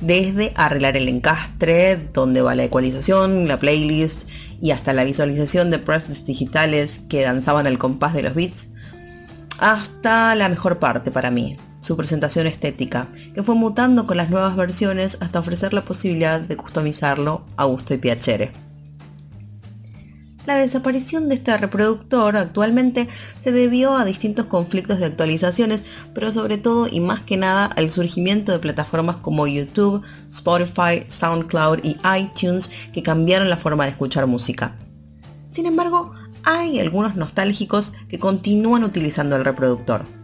Desde 0.00 0.52
arreglar 0.56 0.96
el 0.96 1.08
encastre, 1.08 2.08
donde 2.12 2.40
va 2.40 2.54
la 2.54 2.64
ecualización, 2.64 3.46
la 3.46 3.60
playlist 3.60 4.24
y 4.60 4.70
hasta 4.70 4.92
la 4.92 5.04
visualización 5.04 5.70
de 5.70 5.78
presets 5.78 6.24
digitales 6.24 7.02
que 7.08 7.22
danzaban 7.22 7.66
al 7.66 7.78
compás 7.78 8.14
de 8.14 8.22
los 8.22 8.34
beats, 8.34 8.70
hasta 9.60 10.34
la 10.34 10.48
mejor 10.48 10.78
parte 10.78 11.10
para 11.10 11.30
mí, 11.30 11.56
su 11.80 11.96
presentación 11.96 12.46
estética, 12.46 13.08
que 13.34 13.42
fue 13.42 13.54
mutando 13.54 14.06
con 14.06 14.16
las 14.16 14.30
nuevas 14.30 14.56
versiones 14.56 15.18
hasta 15.20 15.38
ofrecer 15.38 15.74
la 15.74 15.84
posibilidad 15.84 16.40
de 16.40 16.56
customizarlo 16.56 17.44
a 17.56 17.64
gusto 17.64 17.94
y 17.94 17.98
piacere. 17.98 18.52
La 20.44 20.56
desaparición 20.56 21.28
de 21.28 21.36
este 21.36 21.56
reproductor 21.56 22.36
actualmente 22.36 23.08
se 23.44 23.52
debió 23.52 23.96
a 23.96 24.04
distintos 24.04 24.46
conflictos 24.46 24.98
de 24.98 25.06
actualizaciones, 25.06 25.84
pero 26.14 26.32
sobre 26.32 26.58
todo 26.58 26.88
y 26.90 26.98
más 26.98 27.20
que 27.20 27.36
nada 27.36 27.66
al 27.66 27.92
surgimiento 27.92 28.50
de 28.50 28.58
plataformas 28.58 29.18
como 29.18 29.46
YouTube, 29.46 30.02
Spotify, 30.30 31.04
SoundCloud 31.06 31.84
y 31.84 31.96
iTunes 32.18 32.70
que 32.92 33.04
cambiaron 33.04 33.50
la 33.50 33.56
forma 33.56 33.84
de 33.84 33.90
escuchar 33.90 34.26
música. 34.26 34.74
Sin 35.52 35.66
embargo, 35.66 36.12
hay 36.42 36.80
algunos 36.80 37.14
nostálgicos 37.14 37.92
que 38.08 38.18
continúan 38.18 38.82
utilizando 38.82 39.36
el 39.36 39.44
reproductor. 39.44 40.21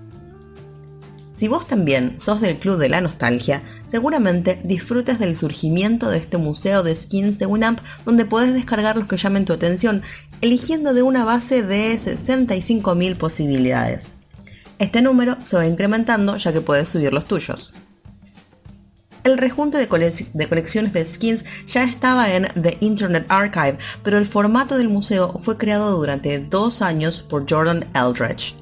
Si 1.38 1.46
vos 1.46 1.68
también 1.68 2.20
sos 2.20 2.40
del 2.40 2.58
club 2.58 2.78
de 2.78 2.88
la 2.88 3.00
nostalgia, 3.00 3.62
seguramente 3.88 4.60
disfrutas 4.64 5.20
del 5.20 5.36
surgimiento 5.36 6.10
de 6.10 6.18
este 6.18 6.36
museo 6.36 6.82
de 6.82 6.96
skins 6.96 7.38
de 7.38 7.46
Winamp 7.46 7.78
donde 8.04 8.24
podés 8.24 8.54
descargar 8.54 8.96
los 8.96 9.06
que 9.06 9.16
llamen 9.16 9.44
tu 9.44 9.52
atención, 9.52 10.02
eligiendo 10.40 10.94
de 10.94 11.02
una 11.02 11.24
base 11.24 11.62
de 11.62 11.94
65.000 11.94 13.16
posibilidades. 13.16 14.16
Este 14.80 15.00
número 15.00 15.36
se 15.44 15.56
va 15.56 15.66
incrementando 15.66 16.36
ya 16.36 16.52
que 16.52 16.60
puedes 16.60 16.88
subir 16.88 17.12
los 17.12 17.26
tuyos. 17.26 17.72
El 19.22 19.38
rejunte 19.38 19.78
de, 19.78 19.86
de, 20.32 20.48
colecciones 20.48 20.92
de 20.92 21.04
skins 21.04 21.44
ya 21.66 21.84
estaba 21.84 22.32
en 22.32 22.48
The 22.60 22.78
Internet 22.80 23.26
Archive, 23.28 23.78
pero 24.02 24.18
el 24.18 24.26
formato 24.26 24.76
del 24.76 24.88
museo 24.88 25.40
fue 25.44 25.56
creado 25.56 25.96
durante 25.96 26.38
dos 26.40 26.82
años 26.82 27.24
por 27.28 27.48
Jordan 27.48 27.84
Eldredge. 27.94 28.54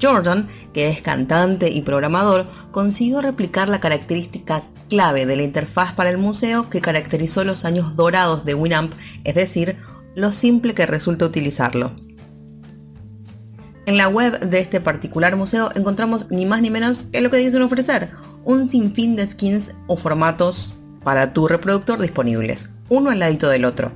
Jordan, 0.00 0.48
que 0.72 0.88
es 0.88 1.02
cantante 1.02 1.70
y 1.70 1.82
programador, 1.82 2.46
consiguió 2.70 3.20
replicar 3.20 3.68
la 3.68 3.80
característica 3.80 4.62
clave 4.88 5.26
de 5.26 5.36
la 5.36 5.42
interfaz 5.42 5.94
para 5.94 6.10
el 6.10 6.18
museo 6.18 6.70
que 6.70 6.80
caracterizó 6.80 7.44
los 7.44 7.64
años 7.64 7.96
dorados 7.96 8.44
de 8.44 8.54
Winamp, 8.54 8.92
es 9.24 9.34
decir, 9.34 9.76
lo 10.14 10.32
simple 10.32 10.74
que 10.74 10.86
resulta 10.86 11.26
utilizarlo. 11.26 11.92
En 13.86 13.96
la 13.96 14.08
web 14.08 14.40
de 14.40 14.60
este 14.60 14.80
particular 14.80 15.36
museo 15.36 15.70
encontramos 15.74 16.30
ni 16.30 16.44
más 16.44 16.60
ni 16.60 16.70
menos 16.70 17.04
que 17.04 17.22
lo 17.22 17.30
que 17.30 17.38
dicen 17.38 17.62
ofrecer, 17.62 18.10
un 18.44 18.68
sinfín 18.68 19.16
de 19.16 19.26
skins 19.26 19.74
o 19.86 19.96
formatos 19.96 20.74
para 21.04 21.32
tu 21.32 21.48
reproductor 21.48 21.98
disponibles, 21.98 22.68
uno 22.90 23.10
al 23.10 23.18
ladito 23.18 23.48
del 23.48 23.64
otro. 23.64 23.92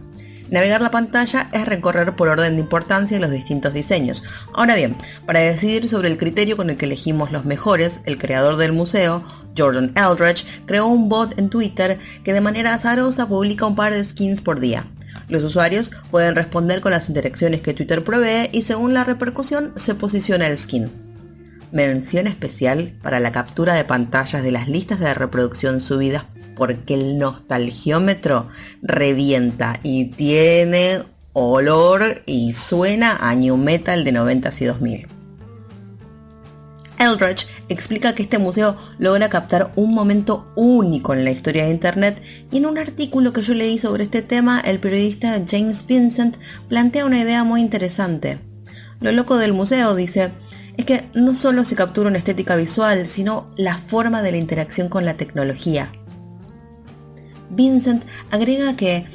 Navegar 0.53 0.83
la 0.83 0.91
pantalla 0.91 1.49
es 1.55 1.65
recorrer 1.65 2.15
por 2.15 2.29
orden 2.29 2.57
de 2.57 2.61
importancia 2.61 3.19
los 3.19 3.31
distintos 3.31 3.73
diseños. 3.73 4.23
Ahora 4.53 4.75
bien, 4.75 4.95
para 5.25 5.41
decidir 5.41 5.89
sobre 5.89 6.09
el 6.09 6.19
criterio 6.19 6.59
con 6.59 6.69
el 6.69 6.77
que 6.77 6.85
elegimos 6.85 7.33
los 7.33 7.47
mejores, 7.47 8.03
el 8.05 8.19
creador 8.19 8.59
del 8.59 8.75
museo, 8.75 9.25
Jordan 9.57 9.95
Eldridge, 9.97 10.45
creó 10.67 10.89
un 10.89 11.09
bot 11.09 11.39
en 11.39 11.49
Twitter 11.49 11.99
que 12.23 12.35
de 12.35 12.43
manera 12.43 12.75
azarosa 12.75 13.27
publica 13.27 13.65
un 13.65 13.77
par 13.77 13.95
de 13.95 14.05
skins 14.05 14.43
por 14.43 14.61
día. 14.61 14.85
Los 15.31 15.43
usuarios 15.43 15.91
pueden 16.11 16.35
responder 16.35 16.83
con 16.83 16.91
las 16.91 17.09
interacciones 17.09 17.63
que 17.63 17.73
Twitter 17.73 18.05
provee 18.05 18.51
y 18.53 18.61
según 18.61 18.93
la 18.93 19.05
repercusión 19.05 19.73
se 19.77 19.95
posiciona 19.95 20.49
el 20.49 20.59
skin. 20.59 20.91
Mención 21.73 22.27
especial 22.27 22.93
para 23.01 23.21
la 23.21 23.33
captura 23.33 23.73
de 23.73 23.85
pantallas 23.85 24.43
de 24.43 24.51
las 24.51 24.69
listas 24.69 25.01
de 25.01 25.15
reproducción 25.15 25.81
subidas 25.81 26.25
porque 26.57 26.95
el 26.95 27.19
nostalgiómetro 27.19 28.49
revienta 28.83 29.81
y 29.83 30.07
tiene 30.07 31.01
olor 31.33 32.23
y 32.27 32.53
suena 32.53 33.17
a 33.21 33.35
new 33.35 33.57
metal 33.57 34.05
de 34.05 34.13
90 34.13 34.51
y 34.61 34.65
2000. 34.65 35.07
Eldridge 36.99 37.49
explica 37.69 38.15
que 38.15 38.23
este 38.23 38.39
museo 38.39 38.77
logra 38.99 39.29
captar 39.29 39.73
un 39.75 39.93
momento 39.93 40.47
único 40.55 41.13
en 41.13 41.25
la 41.25 41.33
historia 41.33 41.65
de 41.65 41.71
Internet 41.71 42.23
y 42.51 42.59
en 42.59 42.67
un 42.67 42.79
artículo 42.79 43.33
que 43.33 43.43
yo 43.43 43.55
leí 43.55 43.79
sobre 43.79 44.05
este 44.05 44.23
tema 44.23 44.61
el 44.61 44.79
periodista 44.79 45.43
James 45.49 45.85
Vincent 45.87 46.37
plantea 46.69 47.07
una 47.07 47.21
idea 47.21 47.43
muy 47.45 47.61
interesante. 47.61 48.39
Lo 49.01 49.11
loco 49.11 49.37
del 49.37 49.53
museo, 49.53 49.97
dice, 49.97 50.31
es 50.77 50.87
que 50.87 51.05
no 51.15 51.35
solo 51.35 51.65
se 51.65 51.75
captura 51.75 52.09
una 52.09 52.19
estética 52.19 52.55
visual, 52.55 53.09
sino 53.09 53.51
la 53.57 53.79
forma 53.79 54.23
de 54.23 54.33
la 54.33 54.39
interacción 54.39 54.89
con 54.89 55.05
la 55.05 55.15
tecnología. 55.15 55.91
Vincent 57.53 58.05
agrega 58.31 58.77
que 58.77 59.07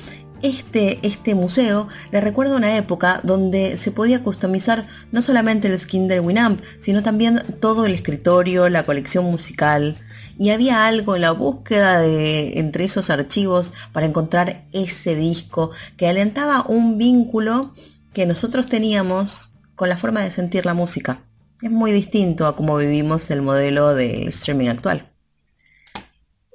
este, 0.41 0.99
este 1.05 1.35
museo 1.35 1.87
le 2.11 2.21
recuerda 2.21 2.55
una 2.55 2.77
época 2.77 3.21
donde 3.23 3.77
se 3.77 3.91
podía 3.91 4.23
customizar 4.23 4.87
no 5.11 5.21
solamente 5.21 5.67
el 5.67 5.79
skin 5.79 6.07
de 6.07 6.19
Winamp, 6.19 6.61
sino 6.79 7.03
también 7.03 7.41
todo 7.59 7.85
el 7.85 7.93
escritorio, 7.93 8.69
la 8.69 8.83
colección 8.83 9.25
musical, 9.25 9.97
y 10.39 10.51
había 10.51 10.85
algo 10.85 11.15
en 11.15 11.21
la 11.23 11.31
búsqueda 11.31 11.99
de 11.99 12.59
entre 12.59 12.85
esos 12.85 13.09
archivos 13.09 13.73
para 13.91 14.05
encontrar 14.05 14.65
ese 14.71 15.15
disco 15.15 15.71
que 15.97 16.07
alentaba 16.07 16.65
un 16.67 16.97
vínculo 16.97 17.71
que 18.13 18.25
nosotros 18.25 18.67
teníamos 18.67 19.53
con 19.75 19.89
la 19.89 19.97
forma 19.97 20.21
de 20.21 20.31
sentir 20.31 20.65
la 20.65 20.73
música. 20.73 21.21
Es 21.61 21.71
muy 21.71 21.91
distinto 21.91 22.45
a 22.45 22.55
cómo 22.55 22.77
vivimos 22.77 23.31
el 23.31 23.41
modelo 23.41 23.95
de 23.95 24.27
streaming 24.27 24.67
actual. 24.67 25.11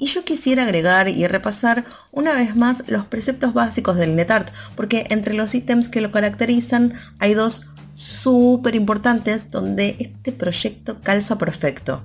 Y 0.02 0.06
yo 0.06 0.24
quisiera 0.24 0.64
agregar 0.64 1.08
y 1.08 1.24
repasar 1.28 1.84
una 2.10 2.34
vez 2.34 2.56
más 2.56 2.82
los 2.88 3.06
preceptos 3.06 3.54
básicos 3.54 3.96
del 3.96 4.16
NetArt, 4.16 4.52
porque 4.74 5.06
entre 5.10 5.32
los 5.32 5.54
ítems 5.54 5.88
que 5.88 6.00
lo 6.00 6.10
caracterizan 6.10 6.94
hay 7.20 7.34
dos 7.34 7.68
súper 7.94 8.74
importantes 8.74 9.52
donde 9.52 9.94
este 10.00 10.32
proyecto 10.32 11.00
calza 11.04 11.38
perfecto. 11.38 12.02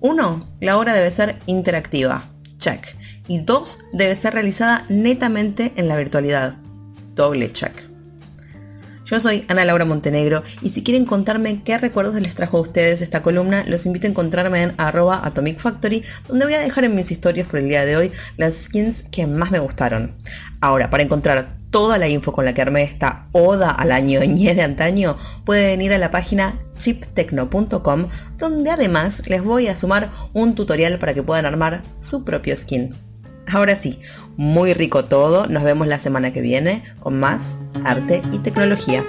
Uno, 0.00 0.48
la 0.62 0.78
obra 0.78 0.94
debe 0.94 1.10
ser 1.10 1.36
interactiva, 1.44 2.30
check. 2.56 2.96
Y 3.28 3.40
dos, 3.40 3.78
debe 3.92 4.16
ser 4.16 4.32
realizada 4.32 4.86
netamente 4.88 5.74
en 5.76 5.88
la 5.88 5.98
virtualidad, 5.98 6.56
doble 7.14 7.52
check. 7.52 7.93
Yo 9.04 9.20
soy 9.20 9.44
Ana 9.48 9.66
Laura 9.66 9.84
Montenegro 9.84 10.44
y 10.62 10.70
si 10.70 10.82
quieren 10.82 11.04
contarme 11.04 11.62
qué 11.62 11.76
recuerdos 11.76 12.18
les 12.20 12.34
trajo 12.34 12.56
a 12.56 12.62
ustedes 12.62 13.02
esta 13.02 13.22
columna, 13.22 13.62
los 13.66 13.84
invito 13.84 14.06
a 14.06 14.10
encontrarme 14.10 14.62
en 14.62 14.74
arroba 14.78 15.20
Atomic 15.22 15.60
Factory, 15.60 16.02
donde 16.26 16.46
voy 16.46 16.54
a 16.54 16.60
dejar 16.60 16.84
en 16.84 16.94
mis 16.94 17.10
historias 17.10 17.46
por 17.46 17.60
el 17.60 17.68
día 17.68 17.84
de 17.84 17.96
hoy 17.96 18.12
las 18.38 18.54
skins 18.54 19.02
que 19.10 19.26
más 19.26 19.50
me 19.50 19.58
gustaron. 19.58 20.14
Ahora, 20.62 20.88
para 20.88 21.02
encontrar 21.02 21.58
toda 21.68 21.98
la 21.98 22.08
info 22.08 22.32
con 22.32 22.46
la 22.46 22.54
que 22.54 22.62
armé 22.62 22.82
esta 22.82 23.26
oda 23.32 23.72
al 23.72 23.92
año 23.92 24.20
ñe 24.24 24.54
de 24.54 24.62
antaño, 24.62 25.18
pueden 25.44 25.82
ir 25.82 25.92
a 25.92 25.98
la 25.98 26.10
página 26.10 26.58
chiptecno.com, 26.78 28.08
donde 28.38 28.70
además 28.70 29.22
les 29.26 29.44
voy 29.44 29.68
a 29.68 29.76
sumar 29.76 30.10
un 30.32 30.54
tutorial 30.54 30.98
para 30.98 31.12
que 31.12 31.22
puedan 31.22 31.44
armar 31.44 31.82
su 32.00 32.24
propio 32.24 32.56
skin. 32.56 32.94
Ahora 33.52 33.76
sí, 33.76 34.00
muy 34.36 34.74
rico 34.74 35.04
todo. 35.04 35.46
Nos 35.46 35.62
vemos 35.62 35.86
la 35.86 35.98
semana 35.98 36.32
que 36.32 36.40
viene 36.40 36.82
con 37.00 37.18
más 37.18 37.56
arte 37.84 38.22
y 38.32 38.38
tecnología. 38.38 39.04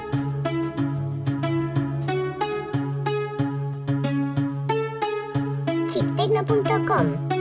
chiptecno.com 5.87 7.34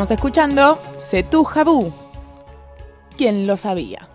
Estamos 0.00 0.16
escuchando 0.16 0.78
Setu 0.96 1.44
Jabú. 1.44 1.92
¿Quién 3.18 3.46
lo 3.46 3.58
sabía? 3.58 4.09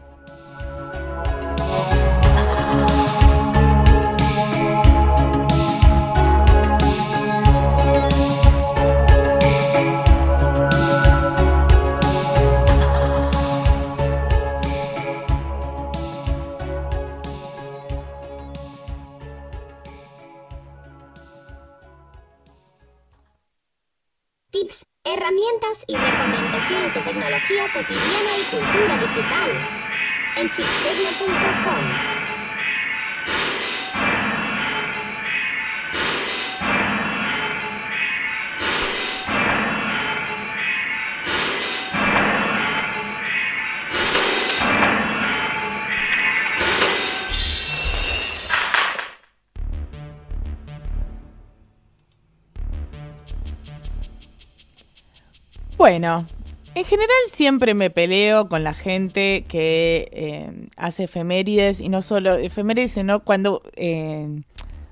Bueno, 55.88 56.26
en 56.74 56.84
general 56.84 57.16
siempre 57.32 57.76
me 57.76 57.92
peleo 57.92 58.50
con 58.50 58.64
la 58.64 58.74
gente 58.74 59.46
que 59.48 60.10
eh, 60.14 60.68
hace 60.78 61.04
efemérides 61.04 61.80
y 61.80 61.90
no 61.90 62.02
solo 62.02 62.34
efemérides, 62.34 62.94
sino 62.94 63.20
cuando 63.20 63.62
eh, 63.76 64.42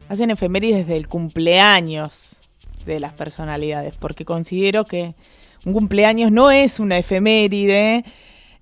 hacen 0.08 0.30
efemérides 0.30 0.86
del 0.86 1.08
cumpleaños 1.08 2.41
de 2.86 3.00
las 3.00 3.12
personalidades, 3.14 3.96
porque 3.98 4.24
considero 4.24 4.86
que 4.86 5.16
un 5.66 5.74
cumpleaños 5.74 6.32
no 6.32 6.52
es 6.52 6.80
una 6.80 7.00
efeméride, 7.00 8.06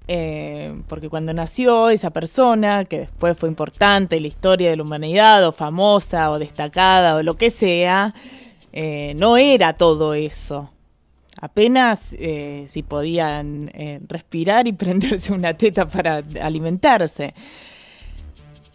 eh, 0.08 0.74
porque 0.88 1.10
cuando 1.10 1.34
nació 1.34 1.90
esa 1.90 2.12
persona, 2.12 2.86
que 2.86 3.00
después 3.00 3.38
fue 3.38 3.50
importante 3.50 4.16
en 4.16 4.22
la 4.22 4.30
historia 4.30 4.70
de 4.70 4.78
la 4.78 4.84
humanidad, 4.84 5.46
o 5.46 5.52
famosa, 5.52 6.32
o 6.32 6.40
destacada, 6.40 7.18
o 7.18 7.24
lo 7.24 7.36
que 7.36 7.50
sea, 7.50 8.14
no 9.18 9.36
era 9.36 9.74
todo 9.74 10.14
eso 10.14 10.70
apenas 11.42 12.16
eh, 12.18 12.64
si 12.68 12.84
podían 12.84 13.70
eh, 13.74 14.00
respirar 14.08 14.68
y 14.68 14.74
prenderse 14.84 15.34
una 15.34 15.56
teta 15.56 15.88
para 15.88 16.22
alimentarse. 16.42 17.34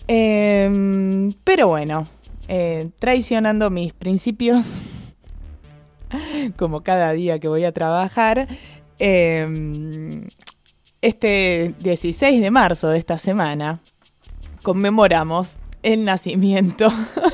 Em, 0.09 1.33
pero 1.45 1.69
bueno, 1.69 2.07
eh, 2.49 2.91
traicionando 2.99 3.71
mis 3.71 3.93
principios, 3.93 4.83
como 6.57 6.83
cada 6.83 7.13
día 7.13 7.39
que 7.39 7.49
voy 7.49 7.65
a 7.65 7.73
trabajar, 7.73 8.47
em, 8.99 10.25
este 11.03 11.73
16 11.81 12.41
de 12.41 12.51
marzo 12.51 12.89
de 12.89 12.99
esta 12.99 13.19
semana 13.19 13.81
conmemoramos 14.63 15.59
el 15.83 16.05
nacimiento, 16.05 16.89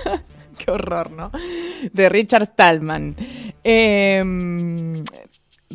qué 0.58 0.70
horror, 0.70 1.10
¿no? 1.10 1.30
De 1.92 2.08
Richard 2.10 2.44
Stallman. 2.44 3.16
Em, 3.64 5.02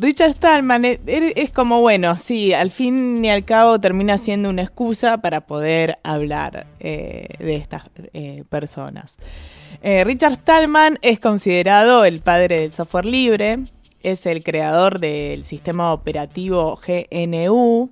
Richard 0.00 0.34
Stallman 0.34 0.84
es, 0.84 1.52
como, 1.52 1.80
bueno, 1.80 2.16
sí, 2.16 2.52
al 2.52 2.70
fin 2.70 3.24
y 3.24 3.30
al 3.30 3.44
cabo 3.44 3.80
termina 3.80 4.16
siendo 4.16 4.48
una 4.48 4.62
excusa 4.62 5.18
para 5.18 5.40
poder 5.40 5.98
hablar 6.04 6.68
eh, 6.78 7.26
de 7.40 7.56
estas 7.56 7.82
eh, 8.12 8.44
personas. 8.48 9.16
Eh, 9.82 10.04
Richard 10.04 10.34
Stallman 10.34 10.98
es 11.02 11.18
considerado 11.18 12.04
el 12.04 12.20
padre 12.20 12.60
del 12.60 12.72
software 12.72 13.06
libre, 13.06 13.58
es 14.00 14.24
el 14.26 14.44
creador 14.44 15.00
del 15.00 15.44
sistema 15.44 15.92
operativo 15.92 16.78
GNU 16.86 17.90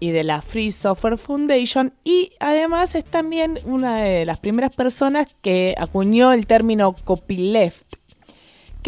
y 0.00 0.10
de 0.10 0.24
la 0.24 0.42
Free 0.42 0.70
Software 0.70 1.16
Foundation 1.16 1.94
y 2.04 2.30
además 2.40 2.94
es 2.94 3.04
también 3.04 3.58
una 3.64 4.02
de 4.02 4.26
las 4.26 4.38
primeras 4.38 4.76
personas 4.76 5.34
que 5.42 5.74
acuñó 5.78 6.32
el 6.32 6.46
término 6.46 6.92
copyleft 6.92 7.97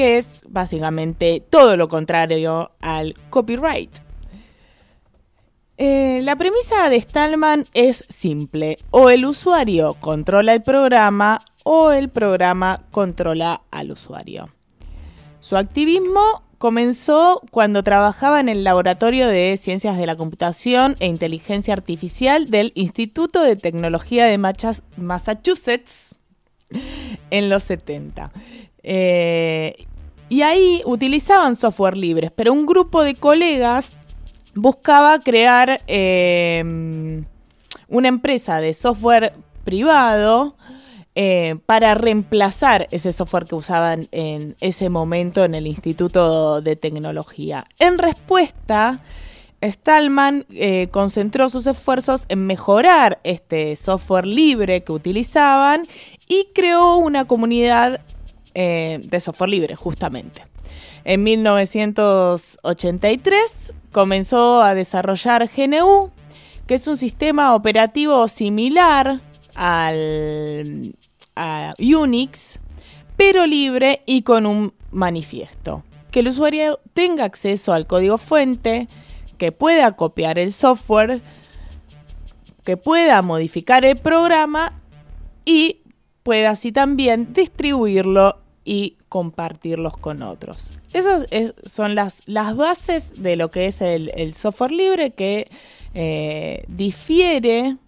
que 0.00 0.16
es 0.16 0.46
básicamente 0.48 1.42
todo 1.50 1.76
lo 1.76 1.90
contrario 1.90 2.70
al 2.80 3.12
copyright. 3.28 3.90
Eh, 5.76 6.20
la 6.22 6.36
premisa 6.36 6.88
de 6.88 6.98
Stallman 6.98 7.66
es 7.74 8.06
simple, 8.08 8.78
o 8.92 9.10
el 9.10 9.26
usuario 9.26 9.92
controla 10.00 10.54
el 10.54 10.62
programa 10.62 11.42
o 11.64 11.90
el 11.90 12.08
programa 12.08 12.80
controla 12.90 13.60
al 13.70 13.90
usuario. 13.90 14.48
Su 15.38 15.58
activismo 15.58 16.44
comenzó 16.56 17.42
cuando 17.50 17.82
trabajaba 17.82 18.40
en 18.40 18.48
el 18.48 18.64
Laboratorio 18.64 19.28
de 19.28 19.58
Ciencias 19.58 19.98
de 19.98 20.06
la 20.06 20.16
Computación 20.16 20.96
e 21.00 21.08
Inteligencia 21.08 21.74
Artificial 21.74 22.48
del 22.48 22.72
Instituto 22.74 23.42
de 23.42 23.56
Tecnología 23.56 24.24
de 24.24 24.38
Massachusetts 24.38 26.14
en 27.28 27.50
los 27.50 27.64
70. 27.64 28.32
Eh, 28.82 29.74
y 30.30 30.42
ahí 30.42 30.80
utilizaban 30.86 31.56
software 31.56 31.96
libres, 31.96 32.30
pero 32.34 32.52
un 32.52 32.64
grupo 32.64 33.02
de 33.02 33.14
colegas 33.14 33.94
buscaba 34.54 35.18
crear 35.18 35.82
eh, 35.86 37.22
una 37.88 38.08
empresa 38.08 38.60
de 38.60 38.72
software 38.72 39.34
privado 39.64 40.54
eh, 41.16 41.56
para 41.66 41.94
reemplazar 41.94 42.86
ese 42.92 43.12
software 43.12 43.44
que 43.44 43.56
usaban 43.56 44.08
en 44.12 44.54
ese 44.60 44.88
momento 44.88 45.44
en 45.44 45.56
el 45.56 45.66
Instituto 45.66 46.60
de 46.60 46.76
Tecnología. 46.76 47.66
En 47.80 47.98
respuesta, 47.98 49.00
Stallman 49.62 50.46
eh, 50.50 50.88
concentró 50.92 51.48
sus 51.48 51.66
esfuerzos 51.66 52.24
en 52.28 52.46
mejorar 52.46 53.20
este 53.24 53.74
software 53.74 54.26
libre 54.26 54.82
que 54.82 54.92
utilizaban 54.92 55.86
y 56.28 56.46
creó 56.54 56.96
una 56.96 57.24
comunidad 57.24 58.00
eh, 58.54 59.00
de 59.02 59.20
software 59.20 59.50
libre, 59.50 59.76
justamente. 59.76 60.46
En 61.04 61.22
1983 61.22 63.74
comenzó 63.92 64.62
a 64.62 64.74
desarrollar 64.74 65.50
GNU, 65.54 66.10
que 66.66 66.74
es 66.74 66.86
un 66.86 66.96
sistema 66.96 67.54
operativo 67.54 68.26
similar 68.28 69.18
al 69.54 70.94
a 71.36 71.74
Unix, 71.78 72.58
pero 73.16 73.46
libre 73.46 74.02
y 74.06 74.22
con 74.22 74.46
un 74.46 74.72
manifiesto. 74.90 75.84
Que 76.10 76.20
el 76.20 76.28
usuario 76.28 76.80
tenga 76.92 77.24
acceso 77.24 77.72
al 77.72 77.86
código 77.86 78.18
fuente, 78.18 78.88
que 79.38 79.52
pueda 79.52 79.92
copiar 79.92 80.38
el 80.38 80.52
software, 80.52 81.20
que 82.64 82.76
pueda 82.76 83.22
modificar 83.22 83.84
el 83.84 83.96
programa 83.96 84.72
y 85.44 85.79
pueda 86.30 86.50
así 86.50 86.70
también 86.70 87.32
distribuirlo 87.32 88.36
y 88.64 88.96
compartirlos 89.08 89.96
con 89.96 90.22
otros. 90.22 90.72
Esas 90.92 91.26
son 91.66 91.96
las, 91.96 92.22
las, 92.26 92.56
bases 92.56 93.20
de 93.20 93.34
lo 93.34 93.50
que 93.50 93.66
es 93.66 93.80
el, 93.80 94.32
software 94.34 94.70
libre 94.70 95.10
que 95.10 95.48
eh, 95.92 96.62
difiere 96.68 97.78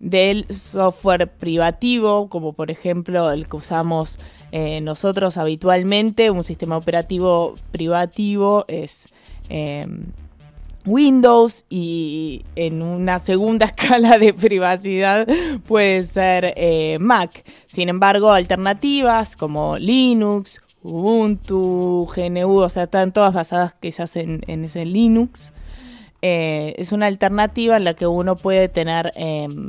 del 0.00 0.52
software 0.52 1.30
privativo, 1.30 2.28
como 2.28 2.52
por 2.52 2.72
ejemplo 2.72 3.30
el 3.30 3.48
que 3.48 3.54
usamos 3.54 4.18
eh, 4.50 4.80
nosotros 4.80 5.36
habitualmente. 5.36 6.32
Un 6.32 6.42
sistema 6.42 6.76
operativo 6.76 7.54
privativo 7.70 8.64
es 8.66 9.14
em, 9.50 10.06
Windows 10.88 11.64
y 11.68 12.44
en 12.56 12.82
una 12.82 13.18
segunda 13.18 13.66
escala 13.66 14.18
de 14.18 14.34
privacidad 14.34 15.26
puede 15.66 16.02
ser 16.02 16.54
eh, 16.56 16.98
Mac. 17.00 17.44
Sin 17.66 17.88
embargo, 17.88 18.32
alternativas 18.32 19.36
como 19.36 19.76
Linux, 19.78 20.60
Ubuntu, 20.82 22.08
GNU, 22.14 22.60
o 22.60 22.68
sea, 22.68 22.84
están 22.84 23.12
todas 23.12 23.34
basadas 23.34 23.74
quizás 23.74 24.16
en, 24.16 24.40
en 24.46 24.64
ese 24.64 24.84
Linux. 24.84 25.52
Eh, 26.22 26.74
es 26.78 26.92
una 26.92 27.06
alternativa 27.06 27.76
en 27.76 27.84
la 27.84 27.94
que 27.94 28.06
uno 28.06 28.36
puede 28.36 28.68
tener 28.68 29.12
em, 29.16 29.68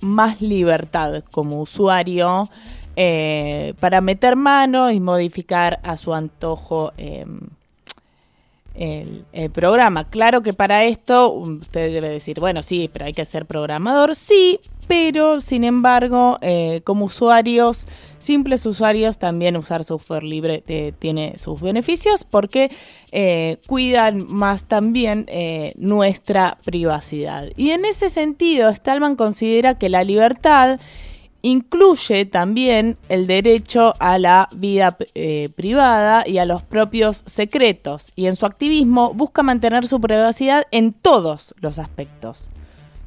más 0.00 0.42
libertad 0.42 1.22
como 1.30 1.60
usuario 1.60 2.48
eh, 2.96 3.74
para 3.80 4.00
meter 4.00 4.36
mano 4.36 4.90
y 4.90 5.00
modificar 5.00 5.80
a 5.82 5.96
su 5.96 6.12
antojo 6.12 6.92
el, 8.78 9.50
programa. 9.50 10.04
Claro 10.04 10.42
que 10.42 10.52
para 10.52 10.84
esto 10.84 11.30
usted 11.30 11.92
debe 11.92 12.08
decir, 12.08 12.40
bueno, 12.40 12.62
sí, 12.62 12.90
pero 12.92 13.04
hay 13.06 13.12
que 13.12 13.24
ser 13.24 13.46
programador, 13.46 14.14
sí, 14.14 14.60
pero 14.86 15.40
sin 15.40 15.64
embargo, 15.64 16.38
eh, 16.42 16.80
como 16.84 17.06
usuarios, 17.06 17.86
simples 18.18 18.64
usuarios, 18.66 19.18
también 19.18 19.56
usar 19.56 19.84
software 19.84 20.22
libre 20.22 20.62
eh, 20.68 20.92
tiene 20.98 21.38
sus 21.38 21.60
beneficios 21.60 22.24
porque 22.24 22.70
eh, 23.12 23.58
cuidan 23.66 24.26
más 24.28 24.64
también 24.64 25.26
nuestra 25.76 26.58
privacidad. 26.64 27.48
Y 27.56 27.70
en 27.70 27.84
ese 27.84 28.08
sentido, 28.08 28.72
Stallman 28.72 29.16
considera 29.16 29.78
que 29.78 29.88
la 29.88 30.04
libertad 30.04 30.78
incluye 31.46 32.24
también 32.24 32.98
el 33.08 33.28
derecho 33.28 33.94
a 34.00 34.18
la 34.18 34.48
vida 34.52 34.96
eh, 35.14 35.48
privada 35.54 36.24
y 36.26 36.38
a 36.38 36.44
los 36.44 36.64
propios 36.64 37.22
secretos, 37.24 38.12
y 38.16 38.26
en 38.26 38.34
su 38.34 38.46
activismo 38.46 39.14
busca 39.14 39.44
mantener 39.44 39.86
su 39.86 40.00
privacidad 40.00 40.64
en 40.72 40.92
todos 40.92 41.54
los 41.60 41.78
aspectos. 41.78 42.50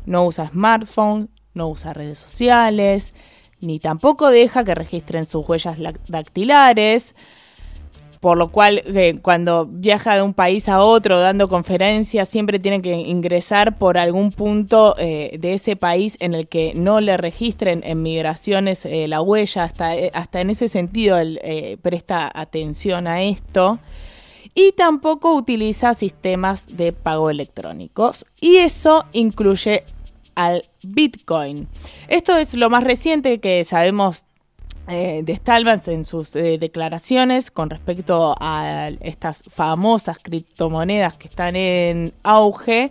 No 0.06 0.26
usa 0.26 0.48
smartphone, 0.48 1.30
no 1.54 1.68
usa 1.68 1.94
redes 1.94 2.20
sociales, 2.20 3.14
ni 3.60 3.78
tampoco 3.78 4.30
deja 4.30 4.64
que 4.64 4.74
registren 4.74 5.26
sus 5.26 5.48
huellas 5.48 5.78
dactilares, 6.08 7.16
por 8.20 8.38
lo 8.38 8.50
cual 8.50 8.84
eh, 8.86 9.20
cuando 9.22 9.66
viaja 9.66 10.16
de 10.16 10.22
un 10.22 10.34
país 10.34 10.68
a 10.68 10.82
otro 10.82 11.20
dando 11.20 11.48
conferencias 11.48 12.28
siempre 12.28 12.60
tiene 12.60 12.82
que 12.82 12.94
ingresar 12.94 13.78
por 13.78 13.98
algún 13.98 14.32
punto 14.32 14.96
eh, 14.98 15.38
de 15.40 15.54
ese 15.54 15.76
país 15.76 16.18
en 16.20 16.34
el 16.34 16.48
que 16.48 16.74
no 16.76 17.00
le 17.00 17.16
registren 17.16 17.82
en 17.86 18.04
migraciones 18.04 18.86
eh, 18.86 19.08
la 19.08 19.22
huella, 19.22 19.64
hasta, 19.64 19.92
hasta 20.14 20.42
en 20.42 20.50
ese 20.50 20.68
sentido 20.68 21.18
él 21.18 21.40
presta 21.82 22.30
atención 22.34 23.08
a 23.08 23.24
esto. 23.24 23.80
Y 24.54 24.74
tampoco 24.74 25.36
utiliza 25.36 25.94
sistemas 25.94 26.76
de 26.76 26.92
pago 26.92 27.30
electrónicos. 27.30 28.26
Y 28.42 28.58
eso 28.58 29.06
incluye 29.14 29.84
al 30.36 30.64
Bitcoin. 30.84 31.68
Esto 32.08 32.36
es 32.36 32.56
lo 32.56 32.70
más 32.70 32.84
reciente 32.84 33.40
que 33.40 33.64
sabemos 33.64 34.24
eh, 34.90 35.22
de 35.24 35.36
Stallman 35.36 35.82
en 35.88 36.04
sus 36.04 36.36
eh, 36.36 36.58
declaraciones 36.58 37.52
con 37.52 37.70
respecto 37.70 38.36
a 38.40 38.90
estas 39.02 39.44
famosas 39.44 40.18
criptomonedas 40.20 41.16
que 41.18 41.28
están 41.28 41.56
en 41.56 42.12
auge, 42.24 42.90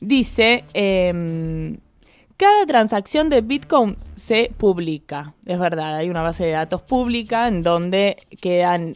dice, 0.00 0.64
em, 0.74 1.78
cada 2.36 2.66
transacción 2.66 3.30
de 3.30 3.40
Bitcoin 3.40 3.96
se 4.14 4.50
publica, 4.56 5.34
es 5.46 5.58
verdad, 5.58 5.96
hay 5.96 6.10
una 6.10 6.22
base 6.22 6.44
de 6.44 6.50
datos 6.50 6.82
pública 6.82 7.48
en 7.48 7.62
donde 7.62 8.16
quedan 8.42 8.94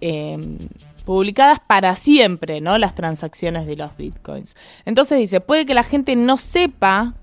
em, 0.00 0.58
publicadas 1.04 1.60
para 1.60 1.94
siempre, 1.94 2.60
¿no? 2.60 2.78
Las 2.78 2.94
transacciones 2.94 3.66
de 3.66 3.76
los 3.76 3.96
Bitcoins. 3.96 4.56
Entonces 4.84 5.18
dice, 5.18 5.40
puede 5.40 5.66
que 5.66 5.74
la 5.74 5.84
gente 5.84 6.16
no 6.16 6.36
sepa 6.36 7.14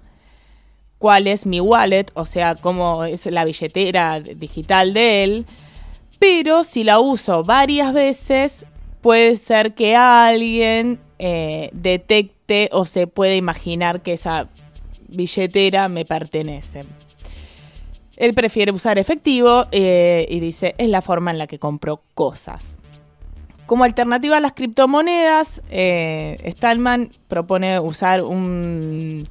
cuál 1.00 1.28
es 1.28 1.46
mi 1.46 1.60
wallet, 1.60 2.06
o 2.14 2.26
sea, 2.26 2.56
cómo 2.56 3.04
es 3.06 3.26
la 3.28 3.46
billetera 3.46 4.20
digital 4.20 4.94
de 4.94 5.24
él, 5.24 5.46
pero 6.20 6.64
si 6.64 6.84
la 6.84 7.00
uso 7.00 7.44
varias 7.44 7.94
veces, 7.94 8.66
puede 9.02 9.36
ser 9.36 9.74
que 9.74 9.96
alguien 9.96 11.00
eh, 11.20 11.70
detecte 11.74 12.70
o 12.72 12.86
se 12.86 13.08
puede 13.08 13.38
imaginar 13.38 14.02
que 14.02 14.14
esa 14.14 14.48
billetera 15.08 15.90
me 15.90 16.06
pertenece. 16.06 16.84
Él 18.18 18.34
prefiere 18.34 18.72
usar 18.72 18.98
efectivo 18.98 19.66
eh, 19.72 20.26
y 20.30 20.40
dice, 20.40 20.74
es 20.80 20.90
la 20.90 21.04
forma 21.04 21.30
en 21.30 21.38
la 21.38 21.46
que 21.46 21.60
compro 21.60 22.02
cosas. 22.16 22.80
Como 23.68 23.84
alternativa 23.84 24.38
a 24.38 24.40
las 24.40 24.54
criptomonedas, 24.54 25.62
eh, 25.70 26.38
Stallman 26.56 27.12
propone 27.28 27.80
usar 27.80 28.24
un, 28.24 29.28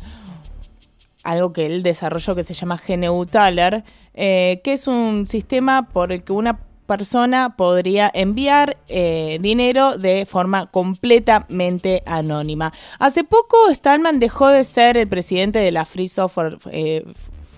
algo 1.26 1.52
que 1.52 1.66
él 1.66 1.82
desarrolló 1.82 2.34
que 2.34 2.44
se 2.44 2.54
llama 2.54 2.80
GNU 2.86 3.26
Taler, 3.26 3.84
eh, 4.14 4.60
que 4.64 4.72
es 4.72 4.86
un 4.86 5.26
sistema 5.26 5.88
por 5.88 6.12
el 6.12 6.22
que 6.22 6.32
una 6.32 6.60
persona 6.86 7.56
podría 7.56 8.10
enviar 8.14 8.76
eh, 8.88 9.38
dinero 9.40 9.98
de 9.98 10.24
forma 10.24 10.66
completamente 10.66 12.04
anónima. 12.06 12.72
Hace 13.00 13.24
poco 13.24 13.56
Stallman 13.70 14.20
dejó 14.20 14.48
de 14.48 14.62
ser 14.62 14.96
el 14.96 15.08
presidente 15.08 15.58
de 15.58 15.72
la 15.72 15.84
Free 15.84 16.08
Software 16.08 16.58
eh, 16.70 17.04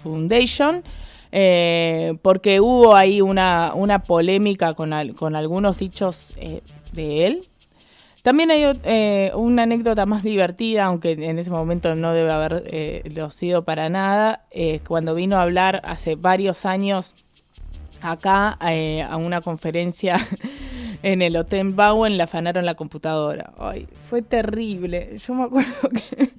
Foundation. 0.03 0.83
porque 2.23 2.61
hubo 2.61 2.97
ahí 2.97 3.21
una, 3.21 3.75
una 3.75 3.99
polémica 3.99 4.73
con, 4.73 4.95
con 5.13 5.37
algunos 5.37 5.77
dichos 5.77 6.35
de 6.93 7.27
él, 7.27 7.45
también 8.23 8.51
hay 8.51 8.65
eh, 8.85 9.33
una 9.35 9.63
anécdota 9.63 10.05
más 10.07 10.23
divertida, 10.23 10.85
aunque 10.85 11.13
en 11.13 11.39
ese 11.39 11.51
momento 11.51 11.95
no 11.95 12.13
debe 12.13 12.33
haberlo 12.33 12.63
eh, 12.67 13.29
sido 13.31 13.65
para 13.65 13.89
nada, 13.89 14.45
eh, 14.51 14.81
cuando 14.87 15.15
vino 15.15 15.37
a 15.37 15.43
hablar 15.43 15.81
hace 15.85 16.17
varios 16.17 16.67
años 16.67 17.15
acá 18.03 18.59
a 18.61 19.17
una 19.17 19.41
conferencia 19.41 20.17
en 21.03 21.23
el 21.23 21.37
Hotel 21.37 21.73
Bowen, 21.73 22.17
le 22.17 22.25
afanaron 22.25 22.65
la 22.65 22.75
computadora. 22.75 23.53
Ay, 23.59 23.89
fue 24.09 24.23
terrible. 24.23 25.17
Yo 25.19 25.35
me 25.35 25.45
acuerdo 25.45 25.89
que 25.89 26.33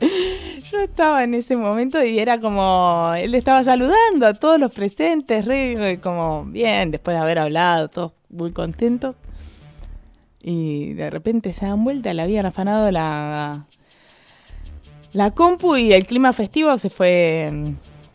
yo 0.70 0.78
estaba 0.80 1.24
en 1.24 1.34
ese 1.34 1.56
momento 1.56 2.02
y 2.04 2.18
era 2.18 2.40
como, 2.40 3.12
él 3.16 3.34
estaba 3.34 3.62
saludando 3.64 4.26
a 4.26 4.34
todos 4.34 4.58
los 4.58 4.72
presentes, 4.72 5.44
como 6.00 6.44
bien, 6.44 6.90
después 6.90 7.16
de 7.16 7.22
haber 7.22 7.38
hablado, 7.38 7.88
todos 7.88 8.12
muy 8.28 8.52
contentos. 8.52 9.16
Y 10.42 10.94
de 10.94 11.10
repente 11.10 11.52
se 11.52 11.66
dan 11.66 11.84
vuelta, 11.84 12.14
le 12.14 12.22
habían 12.22 12.46
afanado 12.46 12.90
la, 12.90 13.64
la 15.12 15.30
compu 15.32 15.76
y 15.76 15.92
el 15.92 16.06
clima 16.06 16.32
festivo 16.32 16.76
se 16.78 16.90
fue 16.90 17.50
mm, 17.52 17.72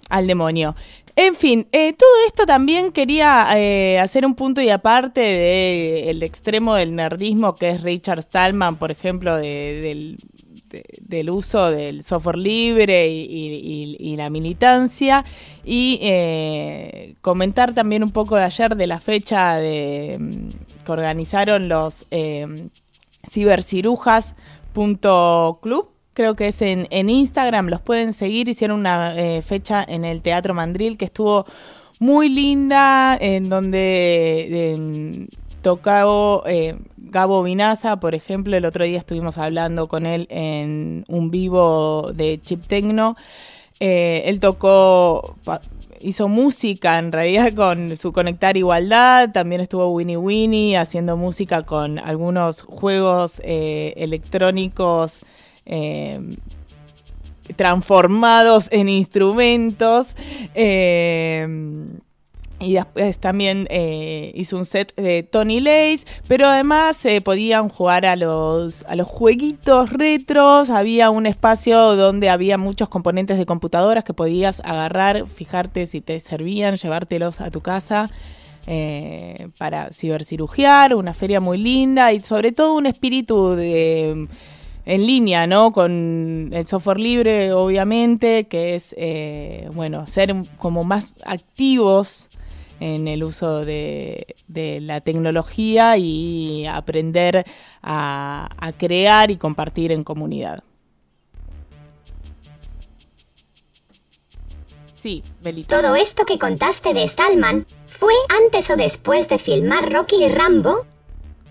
al 0.09 0.27
demonio. 0.27 0.75
En 1.17 1.35
fin, 1.35 1.65
eh, 1.71 1.93
todo 1.93 2.09
esto 2.27 2.45
también 2.45 2.91
quería 2.91 3.47
eh, 3.57 3.99
hacer 3.99 4.25
un 4.25 4.35
punto 4.35 4.61
y 4.61 4.69
aparte 4.69 5.21
del 5.21 6.21
extremo 6.23 6.75
del 6.75 6.93
nerdismo 6.93 7.55
que 7.55 7.69
es 7.69 7.81
Richard 7.81 8.21
Stallman, 8.21 8.75
por 8.75 8.91
ejemplo, 8.91 9.37
del, 9.37 10.17
del 10.99 11.29
uso 11.29 11.69
del 11.69 12.03
software 12.03 12.37
libre 12.37 13.07
y, 13.09 14.15
la 14.17 14.29
militancia. 14.29 15.25
Y 15.63 15.99
eh, 16.01 17.15
comentar 17.21 17.73
también 17.73 18.03
un 18.03 18.11
poco 18.11 18.35
de 18.35 18.43
ayer 18.43 18.75
de 18.75 18.87
la 18.87 18.99
fecha 18.99 19.57
mm, 19.57 20.49
que 20.85 20.91
organizaron 20.91 21.67
los 21.67 22.05
eh, 22.11 22.67
cibercirujas.club 23.27 25.95
creo 26.15 26.35
que 26.35 26.47
es 26.47 26.61
en, 26.61 27.09
Instagram, 27.09 27.67
los 27.67 27.81
pueden 27.81 28.13
seguir, 28.13 28.47
hicieron 28.47 28.79
una 28.79 29.13
eh, 29.17 29.41
fecha 29.41 29.85
en 29.85 30.05
el 30.05 30.21
Teatro 30.21 30.53
Mandril 30.53 30.97
que 30.97 31.05
estuvo 31.05 31.45
muy 31.99 32.29
linda, 32.29 33.17
en 33.19 33.49
donde 33.49 35.27
tocó 35.65 36.43
eh, 36.45 36.77
Gabo 36.95 37.41
Vinaza, 37.41 37.99
por 37.99 38.13
ejemplo, 38.13 38.55
el 38.55 38.65
otro 38.65 38.83
día 38.83 38.99
estuvimos 38.99 39.39
hablando 39.39 39.87
con 39.87 40.05
él 40.05 40.27
en 40.29 41.05
un 41.07 41.31
vivo 41.31 42.11
de 42.13 42.39
Chip 42.39 42.67
Tecno. 42.67 43.15
Eh, 43.79 44.21
él 44.27 44.39
tocó, 44.39 45.35
hizo 46.01 46.27
música 46.27 46.99
en 46.99 47.11
realidad 47.11 47.51
con 47.55 47.97
su 47.97 48.13
Conectar 48.13 48.55
Igualdad, 48.57 49.31
también 49.31 49.59
estuvo 49.59 49.87
Winnie 49.87 50.17
Winnie 50.17 50.77
haciendo 50.77 51.17
música 51.17 51.63
con 51.63 51.97
algunos 51.97 52.61
juegos 52.61 53.41
eh, 53.43 53.95
electrónicos 53.97 55.21
transformados 57.57 58.67
en 58.71 58.87
instrumentos. 58.87 60.15
Y 62.59 62.75
después 62.75 63.17
también 63.17 63.67
eh, 63.69 64.31
hizo 64.33 64.55
un 64.55 64.63
set 64.63 64.95
de 64.95 65.23
Tony 65.23 65.59
Lace, 65.59 66.05
pero 66.27 66.47
además 66.47 67.05
eh, 67.05 67.19
podían 67.19 67.67
jugar 67.67 68.05
a 68.05 68.15
los, 68.15 68.83
a 68.83 68.95
los 68.95 69.07
jueguitos 69.07 69.89
retros. 69.89 70.69
Había 70.69 71.09
un 71.09 71.25
espacio 71.25 71.95
donde 71.97 72.29
había 72.29 72.57
muchos 72.57 72.87
componentes 72.87 73.37
de 73.37 73.45
computadoras 73.45 74.05
que 74.05 74.13
podías 74.13 74.61
agarrar, 74.61 75.27
fijarte 75.27 75.85
si 75.85 75.99
te 75.99 76.17
servían, 76.19 76.77
llevártelos 76.77 77.41
a 77.41 77.51
tu 77.51 77.59
casa 77.59 78.09
eh, 78.67 79.49
para 79.57 79.91
cibercirugiar. 79.91 80.95
Una 80.95 81.13
feria 81.13 81.41
muy 81.41 81.57
linda 81.57 82.13
y 82.13 82.21
sobre 82.21 82.53
todo 82.53 82.75
un 82.75 82.85
espíritu 82.85 83.49
de 83.49 84.29
en 84.87 85.07
línea, 85.07 85.47
¿no? 85.47 85.71
Con 85.71 86.51
el 86.53 86.67
software 86.67 86.99
libre, 86.99 87.51
obviamente, 87.53 88.45
que 88.45 88.75
es, 88.75 88.95
bueno, 89.73 90.05
ser 90.05 90.35
como 90.59 90.83
más 90.83 91.15
activos 91.25 92.29
en 92.79 93.07
el 93.07 93.23
uso 93.23 93.63
de, 93.63 94.35
la 94.47 95.01
tecnología 95.01 95.97
y 95.97 96.65
aprender 96.65 97.45
a, 97.81 98.49
crear 98.77 99.31
y 99.31 99.37
compartir 99.37 99.91
en 99.91 100.03
comunidad. 100.03 100.63
Sí, 104.95 105.23
Belita. 105.41 105.81
Todo 105.81 105.95
esto 105.95 106.25
que 106.25 106.39
contaste 106.39 106.93
de 106.93 107.07
Stallman, 107.07 107.65
¿fue 107.87 108.13
antes 108.43 108.69
o 108.71 108.75
después 108.75 109.29
de 109.29 109.37
filmar 109.37 109.91
Rocky 109.91 110.23
y 110.23 110.29
Rambo? 110.29 110.85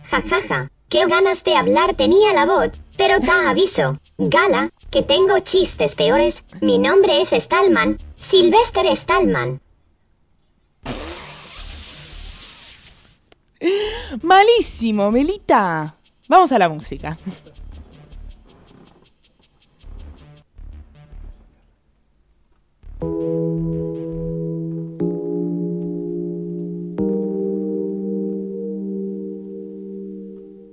Jajaja, 0.04 0.40
ja, 0.40 0.48
ja. 0.48 0.70
qué 0.88 1.06
ganas 1.06 1.44
de 1.44 1.56
hablar 1.56 1.94
tenía 1.94 2.32
la 2.32 2.46
voz, 2.46 2.70
pero 2.96 3.20
da 3.20 3.50
aviso, 3.50 3.98
gala, 4.18 4.70
que 4.90 5.02
tengo 5.02 5.38
chistes 5.40 5.94
peores, 5.94 6.44
mi 6.60 6.78
nombre 6.78 7.20
es 7.20 7.30
Stallman, 7.30 7.98
Sylvester 8.14 8.86
Stallman. 8.96 9.60
Malísimo, 14.22 15.10
Melita. 15.10 15.94
Vamos 16.28 16.52
a 16.52 16.58
la 16.58 16.68
música. 16.68 17.16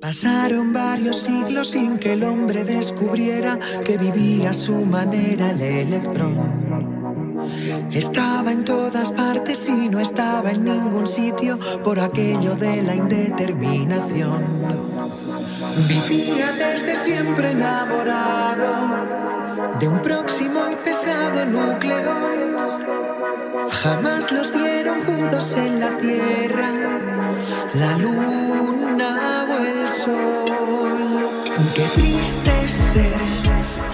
Pasaron 0.01 0.73
varios 0.73 1.17
siglos 1.17 1.69
sin 1.69 1.97
que 1.97 2.13
el 2.13 2.23
hombre 2.23 2.65
descubriera 2.65 3.57
que 3.85 3.97
vivía 3.97 4.49
a 4.49 4.53
su 4.53 4.85
manera 4.85 5.51
el 5.51 5.61
electrón. 5.61 6.90
Estaba 7.91 8.51
en 8.51 8.63
todas 8.63 9.11
partes 9.11 9.67
y 9.69 9.89
no 9.89 9.99
estaba 9.99 10.51
en 10.51 10.63
ningún 10.63 11.07
sitio 11.07 11.57
por 11.83 11.99
aquello 11.99 12.55
de 12.55 12.81
la 12.81 12.95
indeterminación. 12.95 14.45
Vivía 15.87 16.51
desde 16.53 16.95
siempre 16.95 17.51
enamorado 17.51 18.71
de 19.79 19.87
un 19.87 20.01
próximo 20.01 20.69
y 20.71 20.75
pesado 20.77 21.45
nucleón. 21.45 22.51
Jamás 23.69 24.31
los 24.31 24.51
vieron 24.53 25.01
juntos 25.01 25.55
en 25.57 25.79
la 25.79 25.97
tierra, 25.97 26.69
la 27.73 27.97
luna 27.97 29.47
o 29.49 29.65
el 29.65 29.87
sol. 29.87 31.29
Qué 31.75 31.85
triste 31.95 32.67
ser 32.67 33.21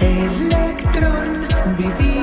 electrón 0.00 1.46
vivir 1.76 2.17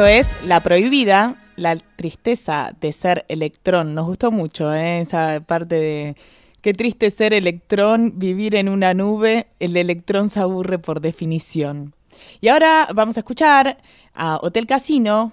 Esto 0.00 0.08
es 0.08 0.46
La 0.46 0.60
Prohibida, 0.60 1.36
la 1.56 1.76
tristeza 1.76 2.74
de 2.80 2.90
ser 2.90 3.26
electrón. 3.28 3.94
Nos 3.94 4.06
gustó 4.06 4.30
mucho 4.32 4.72
¿eh? 4.72 5.00
esa 5.00 5.42
parte 5.46 5.74
de 5.74 6.16
qué 6.62 6.72
triste 6.72 7.10
ser 7.10 7.34
electrón, 7.34 8.14
vivir 8.16 8.54
en 8.54 8.70
una 8.70 8.94
nube, 8.94 9.48
el 9.58 9.76
electrón 9.76 10.30
se 10.30 10.40
aburre 10.40 10.78
por 10.78 11.02
definición. 11.02 11.92
Y 12.40 12.48
ahora 12.48 12.88
vamos 12.94 13.18
a 13.18 13.20
escuchar 13.20 13.76
a 14.14 14.38
Hotel 14.40 14.66
Casino 14.66 15.32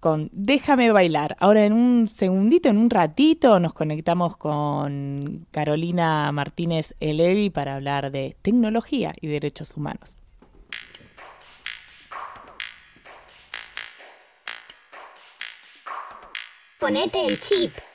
con 0.00 0.28
Déjame 0.32 0.92
bailar. 0.92 1.34
Ahora 1.40 1.64
en 1.64 1.72
un 1.72 2.06
segundito, 2.06 2.68
en 2.68 2.76
un 2.76 2.90
ratito, 2.90 3.58
nos 3.58 3.72
conectamos 3.72 4.36
con 4.36 5.46
Carolina 5.50 6.30
Martínez 6.30 6.94
Elevi 7.00 7.48
para 7.48 7.76
hablar 7.76 8.12
de 8.12 8.36
tecnología 8.42 9.14
y 9.18 9.28
derechos 9.28 9.74
humanos. 9.74 10.18
Ponete 16.84 17.24
el 17.24 17.40
chip. 17.40 17.93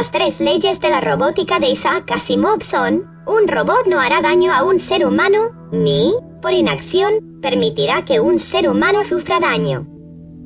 Las 0.00 0.12
tres 0.12 0.40
leyes 0.40 0.80
de 0.80 0.88
la 0.88 1.02
robótica 1.02 1.58
de 1.58 1.68
Isaac 1.68 2.10
Asimov 2.10 2.62
son, 2.62 3.04
un 3.26 3.46
robot 3.46 3.86
no 3.86 4.00
hará 4.00 4.22
daño 4.22 4.50
a 4.50 4.64
un 4.64 4.78
ser 4.78 5.06
humano, 5.06 5.50
ni, 5.72 6.14
por 6.40 6.54
inacción, 6.54 7.38
permitirá 7.42 8.06
que 8.06 8.18
un 8.18 8.38
ser 8.38 8.70
humano 8.70 9.04
sufra 9.04 9.40
daño. 9.40 9.86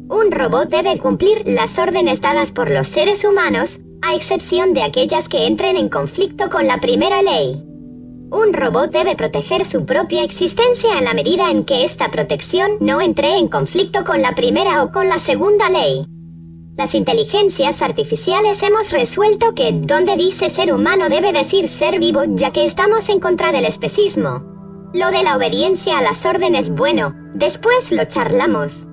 Un 0.08 0.32
robot 0.32 0.70
debe 0.70 0.98
cumplir 0.98 1.44
las 1.46 1.78
órdenes 1.78 2.20
dadas 2.20 2.50
por 2.50 2.68
los 2.68 2.88
seres 2.88 3.24
humanos, 3.24 3.78
a 4.02 4.16
excepción 4.16 4.74
de 4.74 4.82
aquellas 4.82 5.28
que 5.28 5.46
entren 5.46 5.76
en 5.76 5.88
conflicto 5.88 6.50
con 6.50 6.66
la 6.66 6.80
primera 6.80 7.22
ley. 7.22 7.62
Un 8.32 8.54
robot 8.54 8.90
debe 8.90 9.14
proteger 9.14 9.64
su 9.64 9.86
propia 9.86 10.24
existencia 10.24 10.98
en 10.98 11.04
la 11.04 11.14
medida 11.14 11.52
en 11.52 11.62
que 11.62 11.84
esta 11.84 12.10
protección 12.10 12.72
no 12.80 13.00
entre 13.00 13.38
en 13.38 13.46
conflicto 13.46 14.02
con 14.02 14.20
la 14.20 14.34
primera 14.34 14.82
o 14.82 14.90
con 14.90 15.08
la 15.08 15.20
segunda 15.20 15.70
ley. 15.70 16.08
Las 16.76 16.96
inteligencias 16.96 17.82
artificiales 17.82 18.60
hemos 18.64 18.90
resuelto 18.90 19.54
que 19.54 19.70
donde 19.72 20.16
dice 20.16 20.50
ser 20.50 20.74
humano 20.74 21.08
debe 21.08 21.32
decir 21.32 21.68
ser 21.68 22.00
vivo 22.00 22.22
ya 22.26 22.50
que 22.50 22.66
estamos 22.66 23.08
en 23.10 23.20
contra 23.20 23.52
del 23.52 23.64
especismo. 23.64 24.42
Lo 24.92 25.12
de 25.12 25.22
la 25.22 25.36
obediencia 25.36 25.98
a 25.98 26.02
las 26.02 26.26
órdenes 26.26 26.70
bueno, 26.70 27.14
después 27.34 27.92
lo 27.92 28.04
charlamos. 28.06 28.86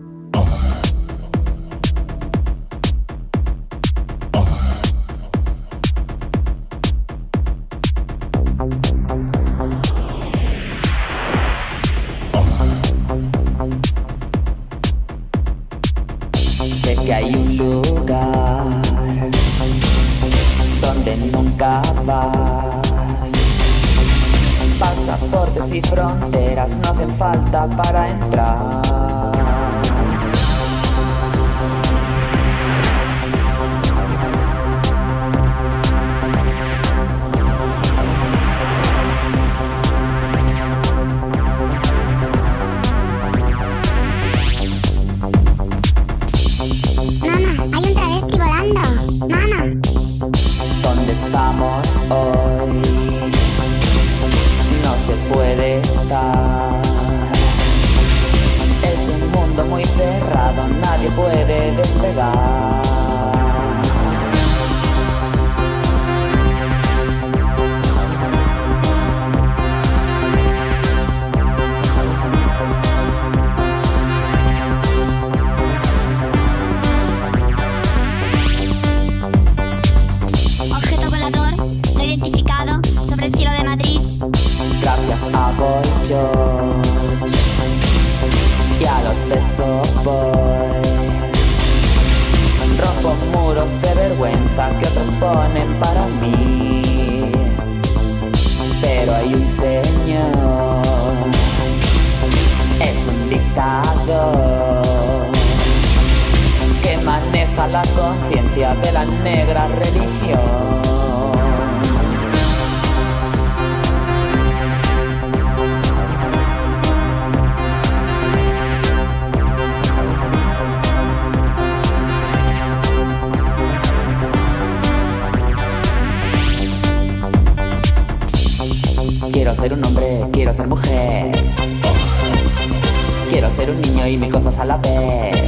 Y 134.12 134.18
mil 134.18 134.32
cosas 134.32 134.60
a 134.60 134.66
la 134.66 134.78
vez. 134.78 135.42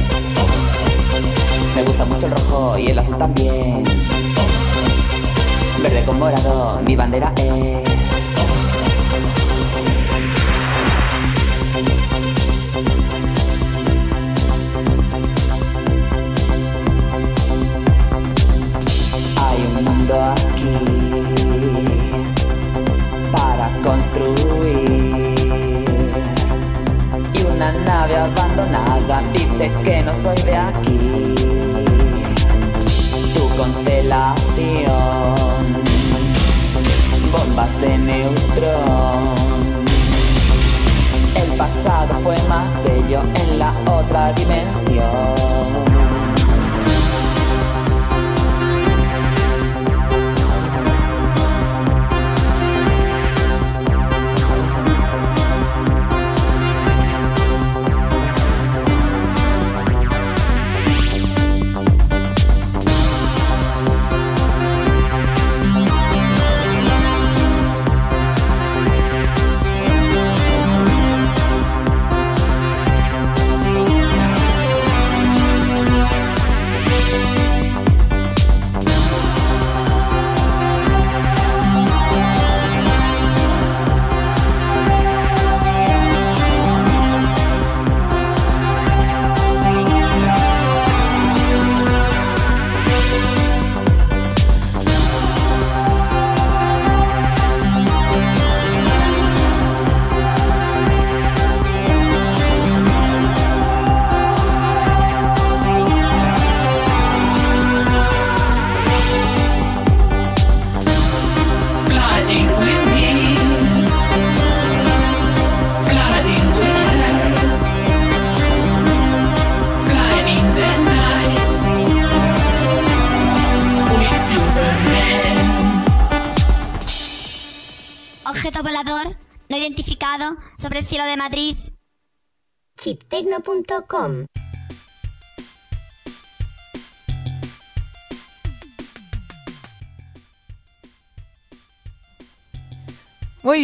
Me 1.76 1.82
gusta 1.82 2.04
mucho 2.04 2.26
el 2.26 2.32
rojo 2.32 2.78
y 2.78 2.86
el 2.88 2.98
azul 2.98 3.18
también. 3.18 3.84
Verde 5.82 6.02
con 6.04 6.18
morado, 6.18 6.80
mi 6.82 6.96
bandera 6.96 7.32
es. 7.36 7.73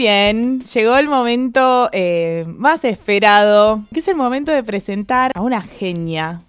Bien, 0.00 0.60
llegó 0.72 0.96
el 0.96 1.08
momento 1.08 1.90
eh, 1.92 2.46
más 2.48 2.86
esperado, 2.86 3.82
que 3.92 4.00
es 4.00 4.08
el 4.08 4.16
momento 4.16 4.50
de 4.50 4.64
presentar 4.64 5.30
a 5.34 5.42
una 5.42 5.60
genia 5.60 6.40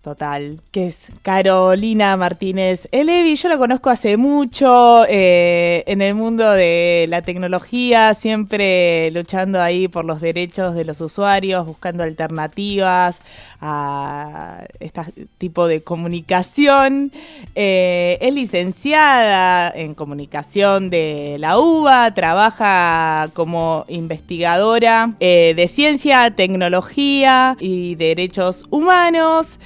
total, 0.00 0.60
que 0.70 0.86
es 0.86 1.09
Carolina 1.32 2.16
Martínez 2.16 2.88
Elevi. 2.90 3.36
Yo 3.36 3.48
la 3.48 3.56
conozco 3.56 3.88
hace 3.88 4.16
mucho 4.16 5.04
eh, 5.08 5.84
en 5.86 6.02
el 6.02 6.16
mundo 6.16 6.50
de 6.50 7.06
la 7.08 7.22
tecnología, 7.22 8.14
siempre 8.14 9.12
luchando 9.12 9.62
ahí 9.62 9.86
por 9.86 10.04
los 10.04 10.20
derechos 10.20 10.74
de 10.74 10.84
los 10.84 11.00
usuarios, 11.00 11.64
buscando 11.64 12.02
alternativas 12.02 13.22
a 13.60 14.64
este 14.80 15.02
tipo 15.38 15.68
de 15.68 15.82
comunicación. 15.82 17.12
Eh, 17.54 18.18
es 18.20 18.34
licenciada 18.34 19.70
en 19.70 19.94
comunicación 19.94 20.90
de 20.90 21.36
la 21.38 21.60
UBA, 21.60 22.12
trabaja 22.12 23.28
como 23.34 23.84
investigadora 23.86 25.14
eh, 25.20 25.52
de 25.54 25.68
ciencia, 25.68 26.32
tecnología 26.32 27.56
y 27.60 27.94
derechos 27.94 28.66
humanos. 28.70 29.60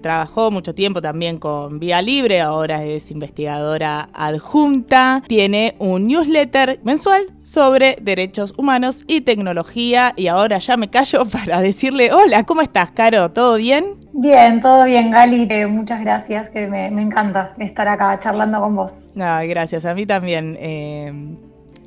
Trabajó 0.00 0.50
mucho 0.50 0.74
tiempo 0.74 1.02
también 1.02 1.38
con 1.38 1.80
Vía 1.80 2.00
Libre, 2.02 2.40
ahora 2.40 2.84
es 2.84 3.10
investigadora 3.10 4.08
adjunta. 4.12 5.22
Tiene 5.26 5.74
un 5.78 6.06
newsletter 6.06 6.80
mensual 6.84 7.26
sobre 7.42 7.96
derechos 8.00 8.54
humanos 8.56 9.02
y 9.08 9.22
tecnología. 9.22 10.12
Y 10.16 10.28
ahora 10.28 10.58
ya 10.58 10.76
me 10.76 10.88
callo 10.88 11.24
para 11.32 11.60
decirle, 11.60 12.12
hola, 12.12 12.44
¿cómo 12.44 12.60
estás, 12.60 12.92
Caro? 12.92 13.32
¿Todo 13.32 13.56
bien? 13.56 13.96
Bien, 14.12 14.60
todo 14.60 14.84
bien, 14.84 15.10
Gali. 15.10 15.48
Eh, 15.50 15.66
muchas 15.66 16.00
gracias, 16.00 16.48
que 16.50 16.66
me, 16.68 16.90
me, 16.90 17.02
encanta 17.02 17.54
estar 17.58 17.88
acá 17.88 18.18
charlando 18.20 18.60
con 18.60 18.76
vos. 18.76 18.92
Ay, 19.18 19.48
gracias, 19.48 19.84
a 19.84 19.94
mí 19.94 20.06
también. 20.06 20.56
Eh, 20.60 21.12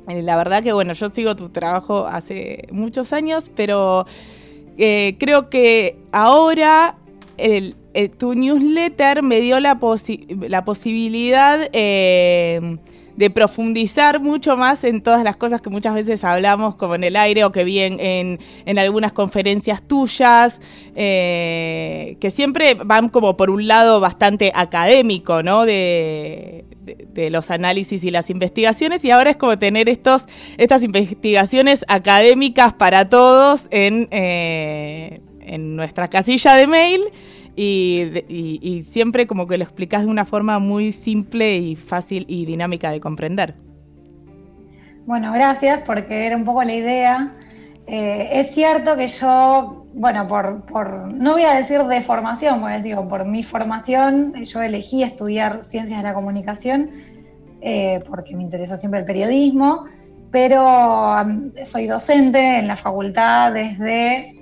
la 0.08 0.36
verdad 0.36 0.62
que, 0.62 0.72
bueno, 0.72 0.92
yo 0.92 1.08
sigo 1.10 1.34
tu 1.36 1.48
trabajo 1.48 2.06
hace 2.06 2.66
muchos 2.72 3.12
años, 3.12 3.50
pero 3.54 4.06
eh, 4.76 5.16
creo 5.18 5.48
que 5.48 5.98
ahora 6.12 6.96
el, 7.36 7.76
el, 7.94 8.10
tu 8.10 8.34
newsletter 8.34 9.22
me 9.22 9.40
dio 9.40 9.60
la, 9.60 9.78
posi 9.78 10.26
la 10.48 10.64
posibilidad 10.64 11.68
eh, 11.72 12.78
de 13.16 13.30
profundizar 13.30 14.20
mucho 14.20 14.56
más 14.56 14.84
en 14.84 15.02
todas 15.02 15.22
las 15.22 15.36
cosas 15.36 15.60
que 15.60 15.70
muchas 15.70 15.94
veces 15.94 16.24
hablamos 16.24 16.76
como 16.76 16.94
en 16.94 17.04
el 17.04 17.16
aire 17.16 17.44
o 17.44 17.52
que 17.52 17.64
vi 17.64 17.80
en, 17.80 18.38
algunas 18.78 19.12
conferencias 19.12 19.82
tuyas, 19.82 20.60
eh, 20.94 22.16
que 22.20 22.30
siempre 22.30 22.74
van 22.74 23.08
como 23.08 23.36
por 23.36 23.50
un 23.50 23.66
lado 23.66 24.00
bastante 24.00 24.52
académico, 24.54 25.42
¿no? 25.42 25.64
De, 25.64 26.64
los 27.30 27.52
análisis 27.52 28.02
y 28.02 28.10
las 28.10 28.28
investigaciones 28.28 29.04
y 29.04 29.12
ahora 29.12 29.30
es 29.30 29.36
como 29.36 29.56
tener 29.56 29.88
estos, 29.88 30.26
estas 30.56 30.82
investigaciones 30.82 31.84
académicas 31.86 32.74
para 32.74 33.08
todos 33.08 33.68
en, 33.70 34.08
eh, 34.10 35.20
en 35.42 35.76
nuestra 35.76 36.08
casilla 36.08 36.56
de 36.56 36.66
mail. 36.66 37.02
Y, 37.54 38.80
siempre 38.82 39.26
como 39.26 39.46
que 39.46 39.58
lo 39.58 39.64
explicas 39.64 40.02
de 40.02 40.08
una 40.08 40.24
forma 40.24 40.58
muy 40.58 40.92
simple 40.92 41.56
y 41.58 41.76
fácil 41.76 42.24
y 42.28 42.46
dinámica 42.46 42.90
de 42.90 43.00
comprender. 43.00 43.54
Bueno, 45.04 45.32
gracias, 45.32 45.82
porque 45.84 46.26
era 46.26 46.36
un 46.36 46.44
poco 46.44 46.62
la 46.62 46.74
idea. 46.74 47.34
Eh, 47.86 48.40
es 48.40 48.54
cierto 48.54 48.96
que 48.96 49.08
yo, 49.08 49.86
bueno, 49.92 50.28
por, 50.28 50.64
por, 50.66 51.12
no 51.12 51.32
voy 51.32 51.42
a 51.42 51.54
decir 51.54 51.82
de 51.82 52.00
formación, 52.00 52.60
pues 52.60 52.82
digo, 52.82 53.08
por 53.08 53.26
mi 53.26 53.42
formación, 53.42 54.34
yo 54.44 54.62
elegí 54.62 55.02
estudiar 55.02 55.64
ciencias 55.64 55.98
de 55.98 56.04
la 56.04 56.14
comunicación 56.14 56.90
eh, 57.64 58.02
porque 58.08 58.34
me 58.34 58.42
interesó 58.42 58.76
siempre 58.76 59.00
el 59.00 59.06
periodismo, 59.06 59.84
pero 60.32 60.64
um, 60.64 61.52
soy 61.64 61.86
docente 61.86 62.58
en 62.58 62.66
la 62.66 62.76
facultad 62.76 63.52
desde 63.52 64.41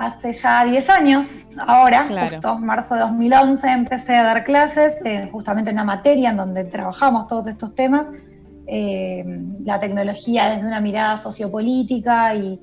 hace 0.00 0.32
ya 0.32 0.64
10 0.64 0.88
años, 0.88 1.26
ahora, 1.66 2.06
claro. 2.06 2.30
justo 2.30 2.58
marzo 2.58 2.94
de 2.94 3.02
2011, 3.02 3.70
empecé 3.70 4.16
a 4.16 4.22
dar 4.22 4.44
clases 4.44 4.96
eh, 5.04 5.28
justamente 5.30 5.70
en 5.70 5.76
una 5.76 5.84
materia 5.84 6.30
en 6.30 6.38
donde 6.38 6.64
trabajamos 6.64 7.26
todos 7.26 7.46
estos 7.46 7.74
temas, 7.74 8.06
eh, 8.66 9.24
la 9.62 9.78
tecnología 9.78 10.48
desde 10.48 10.66
una 10.66 10.80
mirada 10.80 11.18
sociopolítica 11.18 12.34
y, 12.34 12.58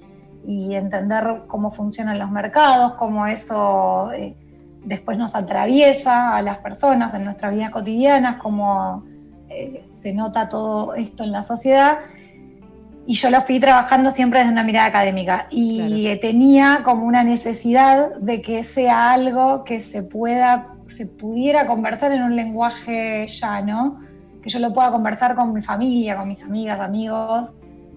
y, 0.48 0.74
entender 0.74 1.44
cómo 1.48 1.70
funcionan 1.70 2.18
los 2.18 2.32
mercados, 2.32 2.94
cómo 2.94 3.28
eso 3.28 4.12
eh, 4.14 4.36
después 4.84 5.20
nos 5.20 5.36
atraviesa 5.36 6.36
a 6.36 6.42
las 6.42 6.58
personas 6.58 7.14
en 7.14 7.24
nuestras 7.24 7.54
vidas 7.54 7.70
cotidianas, 7.70 8.38
cómo 8.38 9.04
se 9.86 10.14
nota 10.14 10.50
todo 10.50 10.94
esto 10.94 11.24
en 11.24 11.32
la 11.32 11.42
sociedad 11.42 12.00
y 13.08 13.14
yo 13.14 13.30
lo 13.30 13.40
fui 13.42 13.58
trabajando 13.60 14.12
siempre 14.12 14.40
desde 14.40 14.52
una 14.52 14.64
mirada 14.64 14.88
académica 14.88 15.48
y 15.50 16.04
claro. 16.04 16.20
tenía 16.20 16.82
como 16.84 17.06
una 17.06 17.24
necesidad 17.24 18.14
de 18.18 18.42
que 18.42 18.66
sea 18.66 19.12
algo 19.12 19.64
que 19.64 19.80
se 19.80 20.04
pueda, 20.04 20.74
se 20.88 21.06
pudiera 21.06 21.66
conversar 21.66 22.12
en 22.12 22.24
un 22.24 22.36
lenguaje 22.36 23.26
llano, 23.28 24.02
que 24.44 24.50
yo 24.50 24.60
lo 24.60 24.74
pueda 24.74 24.92
conversar 24.92 25.36
con 25.36 25.54
mi 25.54 25.62
familia, 25.62 26.18
con 26.18 26.28
mis 26.28 26.42
amigas, 26.44 26.82
amigos, 26.82 27.54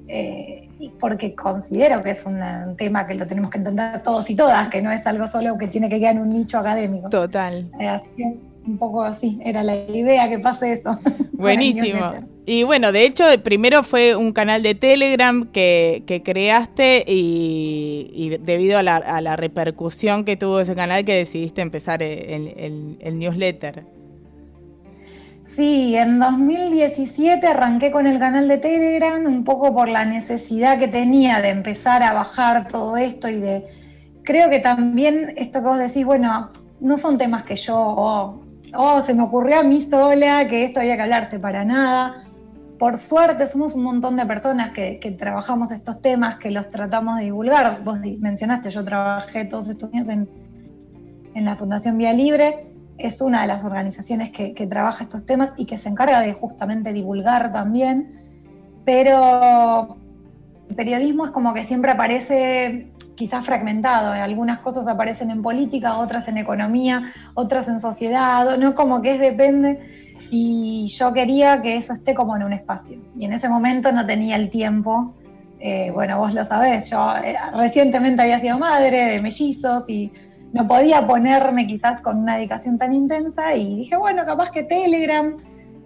eh, 0.06 0.68
porque 1.00 1.34
considero 1.34 2.04
que 2.04 2.10
es 2.10 2.24
un, 2.24 2.40
tema 2.76 3.04
que 3.04 3.14
lo 3.14 3.26
tenemos 3.26 3.50
que 3.50 3.58
entender 3.58 4.04
todos 4.04 4.30
y 4.30 4.36
todas, 4.36 4.68
que 4.68 4.80
no 4.80 4.92
es 4.92 5.04
algo 5.08 5.26
solo 5.26 5.58
que 5.58 5.66
tiene 5.66 5.88
que 5.88 5.98
quedar 5.98 6.14
en 6.14 6.22
un 6.22 6.32
nicho 6.32 6.56
académico. 6.56 7.08
Total. 7.08 7.68
Eh, 7.80 7.88
así 7.88 8.08
que 8.16 8.38
un 8.64 8.78
poco 8.78 9.02
así, 9.02 9.40
era 9.44 9.64
la 9.64 9.74
idea 9.74 10.28
que 10.28 10.38
pase 10.38 10.72
eso. 10.72 10.96
Buenísimo. 11.32 12.12
Y 12.46 12.62
bueno, 12.62 12.90
de 12.90 13.04
hecho, 13.04 13.24
primero 13.44 13.82
fue 13.82 14.16
un 14.16 14.32
canal 14.32 14.62
de 14.62 14.74
Telegram 14.74 15.46
que, 15.46 16.22
creaste 16.24 17.04
y, 17.06 18.36
debido 18.40 18.78
a 18.78 18.82
la, 18.82 19.36
repercusión 19.36 20.24
que 20.24 20.36
tuvo 20.36 20.60
ese 20.60 20.74
canal 20.74 21.04
que 21.04 21.14
decidiste 21.14 21.60
empezar 21.60 22.02
el, 22.02 23.18
newsletter. 23.18 23.84
Sí, 25.46 25.96
en 25.96 26.20
2017 26.20 27.46
arranqué 27.46 27.90
con 27.90 28.06
el 28.06 28.18
canal 28.18 28.48
de 28.48 28.58
Telegram 28.58 29.24
un 29.26 29.44
poco 29.44 29.74
por 29.74 29.88
la 29.88 30.04
necesidad 30.04 30.78
que 30.78 30.88
tenía 30.88 31.42
de 31.42 31.48
empezar 31.48 32.02
a 32.02 32.12
bajar 32.12 32.68
todo 32.68 32.96
esto 32.96 33.28
y 33.28 33.40
de... 33.40 33.66
Creo 34.22 34.48
que 34.48 34.60
también 34.60 35.34
esto 35.36 35.60
que 35.60 35.68
vos 35.68 35.78
decís, 35.78 36.04
bueno, 36.04 36.50
no 36.78 36.96
son 36.96 37.18
temas 37.18 37.42
que 37.44 37.56
yo, 37.56 37.76
oh, 37.76 38.44
oh, 38.76 39.02
se 39.02 39.12
me 39.12 39.24
ocurrió 39.24 39.60
a 39.60 39.62
mí 39.62 39.80
sola 39.82 40.46
que 40.46 40.64
esto 40.64 40.80
había 40.80 40.96
que 40.96 41.02
hablarse 41.02 41.38
para 41.40 41.64
nada 41.64 42.29
por 42.80 42.96
suerte 42.96 43.44
somos 43.44 43.74
un 43.74 43.82
montón 43.82 44.16
de 44.16 44.24
personas 44.24 44.72
que, 44.72 45.16
trabajamos 45.18 45.70
estos 45.70 46.00
temas, 46.00 46.38
que 46.38 46.50
los 46.50 46.70
tratamos 46.70 47.18
de 47.18 47.24
divulgar. 47.24 47.84
Vos 47.84 47.98
mencionaste, 48.18 48.70
yo 48.70 48.82
trabajé 48.82 49.44
todos 49.44 49.68
estos 49.68 49.92
años 49.92 50.08
en, 50.08 50.26
en 51.34 51.44
la 51.44 51.56
Fundación 51.56 51.98
Vía 51.98 52.14
Libre, 52.14 52.68
es 52.96 53.20
una 53.20 53.42
de 53.42 53.48
las 53.48 53.66
organizaciones 53.66 54.32
que, 54.32 54.54
que, 54.54 54.66
trabaja 54.66 55.04
estos 55.04 55.26
temas 55.26 55.52
y 55.58 55.66
que 55.66 55.76
se 55.76 55.90
encarga 55.90 56.22
de 56.22 56.32
justamente 56.32 56.94
divulgar 56.94 57.52
también, 57.52 58.18
pero 58.86 59.98
el 60.70 60.74
periodismo 60.74 61.26
es 61.26 61.32
como 61.32 61.52
que 61.52 61.64
siempre 61.64 61.90
aparece 61.90 62.92
quizás 63.14 63.44
fragmentado, 63.44 64.12
algunas 64.12 64.60
cosas 64.60 64.88
aparecen 64.88 65.30
en 65.30 65.42
política, 65.42 65.98
otras 65.98 66.28
en 66.28 66.38
economía, 66.38 67.12
otras 67.34 67.68
en 67.68 67.78
sociedad, 67.78 68.56
no 68.56 68.74
como 68.74 69.02
que 69.02 69.16
es 69.16 69.20
depende 69.20 70.09
y 70.30 70.88
yo 70.88 71.12
quería 71.12 71.60
que 71.60 71.76
eso 71.76 71.92
esté 71.92 72.14
como 72.14 72.36
en 72.36 72.44
un 72.44 72.52
espacio. 72.52 72.98
Y 73.18 73.24
en 73.24 73.32
ese 73.32 73.48
momento 73.48 73.90
no 73.92 74.06
tenía 74.06 74.36
el 74.36 74.50
tiempo. 74.50 75.14
Eh, 75.58 75.86
sí. 75.86 75.90
Bueno, 75.90 76.18
vos 76.18 76.32
lo 76.32 76.42
sabés, 76.44 76.88
yo 76.88 77.16
eh, 77.18 77.36
recientemente 77.54 78.22
había 78.22 78.38
sido 78.38 78.58
madre 78.58 79.10
de 79.10 79.20
mellizos 79.20 79.88
y 79.90 80.10
no 80.52 80.66
podía 80.66 81.06
ponerme 81.06 81.66
quizás 81.66 82.00
con 82.00 82.18
una 82.18 82.36
dedicación 82.36 82.78
tan 82.78 82.94
intensa 82.94 83.54
y 83.54 83.76
dije, 83.76 83.96
bueno, 83.96 84.24
capaz 84.24 84.50
que 84.50 84.62
Telegram 84.62 85.36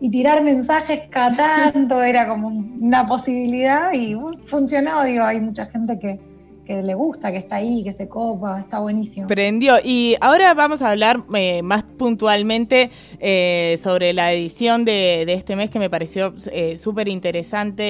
y 0.01 0.11
tirar 0.11 0.43
mensajes 0.43 1.03
cada 1.11 1.73
tanto 1.73 2.03
era 2.03 2.29
como 2.29 2.49
una 2.49 3.07
posibilidad 3.07 3.93
y 3.93 4.15
uh, 4.15 4.27
funcionó, 4.47 5.03
digo, 5.05 5.25
hay 5.25 5.41
mucha 5.41 5.67
gente 5.67 5.99
que, 5.99 6.21
que 6.65 6.83
le 6.83 6.95
gusta, 6.95 7.31
que 7.31 7.39
está 7.39 7.57
ahí, 7.57 7.85
que 7.85 7.93
se 7.93 8.09
copa, 8.09 8.61
está 8.61 8.79
buenísimo. 8.79 9.29
Prendió. 9.29 9.77
Y 9.85 10.17
ahora 10.21 10.55
vamos 10.55 10.83
a 10.83 10.91
hablar 10.91 11.23
eh, 11.35 11.63
más 11.63 11.85
puntualmente 11.85 12.91
eh, 13.21 13.77
sobre 13.83 14.13
la 14.13 14.33
edición 14.33 14.85
de, 14.85 15.25
este 15.29 15.57
mes 15.57 15.71
que 15.71 15.79
me 15.79 15.91
pareció 15.91 16.35
eh, 16.51 16.79
súper 16.79 17.09
interesante 17.09 17.85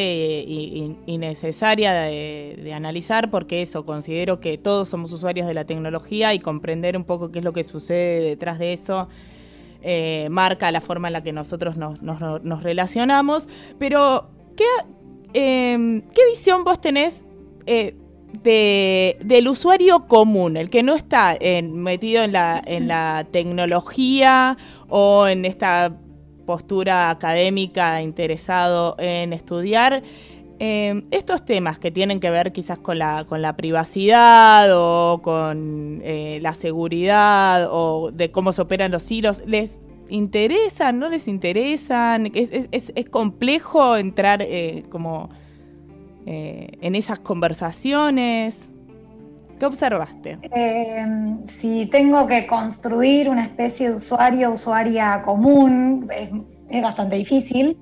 y, 0.46 0.96
y, 1.06 1.18
necesaria 1.18 1.92
de, 1.92 2.72
analizar, 2.74 3.30
porque 3.30 3.62
eso, 3.62 3.86
considero 3.86 4.40
que 4.40 4.58
todos 4.58 4.88
somos 4.88 5.12
usuarios 5.12 5.46
de 5.46 5.54
la 5.54 5.64
tecnología 5.64 6.34
y 6.34 6.40
comprender 6.40 6.96
un 6.96 7.04
poco 7.04 7.30
qué 7.30 7.38
es 7.38 7.44
lo 7.44 7.52
que 7.52 7.62
sucede 7.64 8.20
detrás 8.20 8.58
de 8.58 8.72
eso. 8.72 9.08
Eh, 9.86 10.28
marca 10.30 10.72
la 10.72 10.80
forma 10.80 11.08
en 11.08 11.12
la 11.12 11.22
que 11.22 11.32
nosotros 11.32 11.76
nos, 11.76 12.00
nos, 12.00 12.62
relacionamos, 12.62 13.46
pero 13.78 14.30
¿qué, 14.56 14.64
em, 15.34 16.00
¿qué 16.00 16.26
visión 16.26 16.64
vos 16.64 16.80
tenés 16.80 17.26
eh, 17.66 17.94
de, 18.42 19.16
del 19.24 19.48
usuario 19.48 20.06
común, 20.06 20.56
el 20.56 20.70
que 20.70 20.82
no 20.82 20.94
está 20.94 21.36
en- 21.38 21.76
metido 21.82 22.22
en 22.22 22.32
la, 22.32 22.60
en 22.66 22.88
la 22.88 23.26
tecnología 23.30 24.56
o 24.88 25.26
en 25.26 25.44
esta 25.44 25.96
postura 26.46 27.10
académica 27.10 28.02
interesado 28.02 28.96
en 28.98 29.32
estudiar? 29.32 30.02
eh, 30.60 31.02
estos 31.10 31.44
temas 31.44 31.80
que 31.80 31.90
tienen 31.90 32.20
que 32.20 32.30
ver 32.30 32.52
quizás 32.52 32.78
con 32.78 32.98
la, 32.98 33.24
con 33.24 33.42
la 33.42 33.56
privacidad 33.56 34.68
o 34.72 35.20
con 35.20 36.00
eh, 36.04 36.38
la 36.42 36.54
seguridad 36.54 37.68
o 37.72 38.10
de 38.12 38.30
cómo 38.30 38.52
se 38.52 38.62
operan 38.62 38.92
los 38.92 39.10
hilos, 39.10 39.42
¿les 39.46 39.80
interesan? 40.08 41.00
¿No 41.00 41.08
les 41.08 41.26
interesan? 41.26 42.26
¿Es, 42.34 42.52
es- 42.52 42.68
es- 42.70 42.92
es 42.94 43.10
complejo 43.10 43.96
entrar 43.96 44.42
eh, 44.42 44.84
como 44.90 45.28
eh, 46.26 46.68
en 46.80 46.94
esas 46.94 47.18
conversaciones? 47.20 48.70
¿Qué 49.58 49.66
observaste? 49.66 50.38
Eh, 50.42 51.06
si 51.60 51.86
tengo 51.86 52.26
que 52.26 52.46
construir 52.46 53.28
una 53.28 53.44
especie 53.44 53.90
de 53.90 53.96
usuario, 53.96 54.52
usuaria 54.52 55.22
común, 55.22 56.08
es, 56.14 56.30
es 56.70 56.82
bastante 56.82 57.16
difícil 57.16 57.76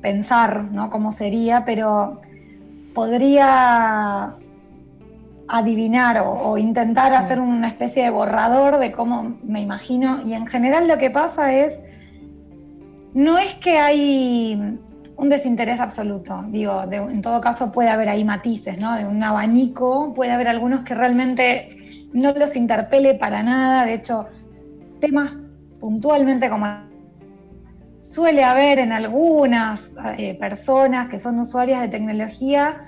pensar 0.00 0.64
¿no? 0.72 0.88
cómo 0.90 1.10
sería, 1.10 1.64
pero 1.64 2.20
podría 2.94 4.34
adivinar 5.48 6.20
o, 6.20 6.30
o 6.32 6.58
intentar 6.58 7.10
Sí. 7.10 7.16
hacer 7.16 7.40
una 7.40 7.68
especie 7.68 8.04
de 8.04 8.10
borrador 8.10 8.78
de 8.78 8.92
cómo 8.92 9.36
me 9.42 9.60
imagino. 9.60 10.22
Y 10.24 10.34
en 10.34 10.46
general 10.46 10.86
lo 10.88 10.98
que 10.98 11.10
pasa 11.10 11.52
es, 11.52 11.72
no 13.14 13.38
es 13.38 13.54
que 13.54 13.78
hay 13.78 14.78
un 15.16 15.28
desinterés 15.28 15.80
absoluto, 15.80 16.44
digo, 16.48 16.84
en 16.90 17.22
todo 17.22 17.40
caso 17.40 17.72
puede 17.72 17.88
haber 17.88 18.08
ahí 18.08 18.24
matices, 18.24 18.78
¿no? 18.78 18.96
De 18.96 19.06
un 19.06 19.22
abanico, 19.22 20.12
puede 20.14 20.32
haber 20.32 20.48
algunos 20.48 20.84
que 20.84 20.94
realmente 20.94 22.08
no 22.12 22.32
los 22.32 22.54
interpele 22.54 23.14
para 23.14 23.42
nada, 23.42 23.86
de 23.86 23.94
hecho, 23.94 24.26
temas 25.00 25.38
puntualmente 25.80 26.50
como 26.50 26.66
suele 27.98 28.44
haber 28.44 28.78
en 28.78 28.92
algunas 28.92 29.82
eh, 30.18 30.34
personas 30.34 31.08
que 31.08 31.18
son 31.18 31.40
usuarias 31.40 31.80
de 31.80 31.88
tecnología 31.88 32.86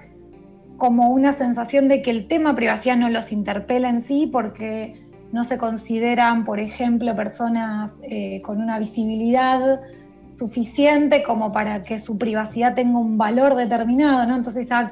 como 0.77 1.11
una 1.11 1.33
sensación 1.33 1.89
de 1.89 2.03
que 2.03 2.11
el 2.11 2.29
tema 2.29 2.55
privacidad 2.55 2.97
no 2.97 3.09
los 3.09 3.33
interpela 3.33 3.89
en 3.89 4.03
sí 4.03 4.29
porque 4.31 5.03
no 5.33 5.45
se 5.45 5.59
consideran, 5.59 6.45
por 6.45 6.61
ejemplo, 6.61 7.15
personas 7.17 7.95
eh, 8.03 8.41
con 8.43 8.63
una 8.63 8.79
visibilidad 8.79 9.81
suficiente 10.29 11.23
como 11.23 11.53
para 11.53 11.83
que 11.83 11.99
su 11.99 12.19
privacidad 12.19 12.75
tenga 12.75 12.99
un 12.99 13.19
valor 13.19 13.55
determinado, 13.55 14.27
¿no? 14.27 14.37
Entonces, 14.37 14.69
ah, 14.71 14.91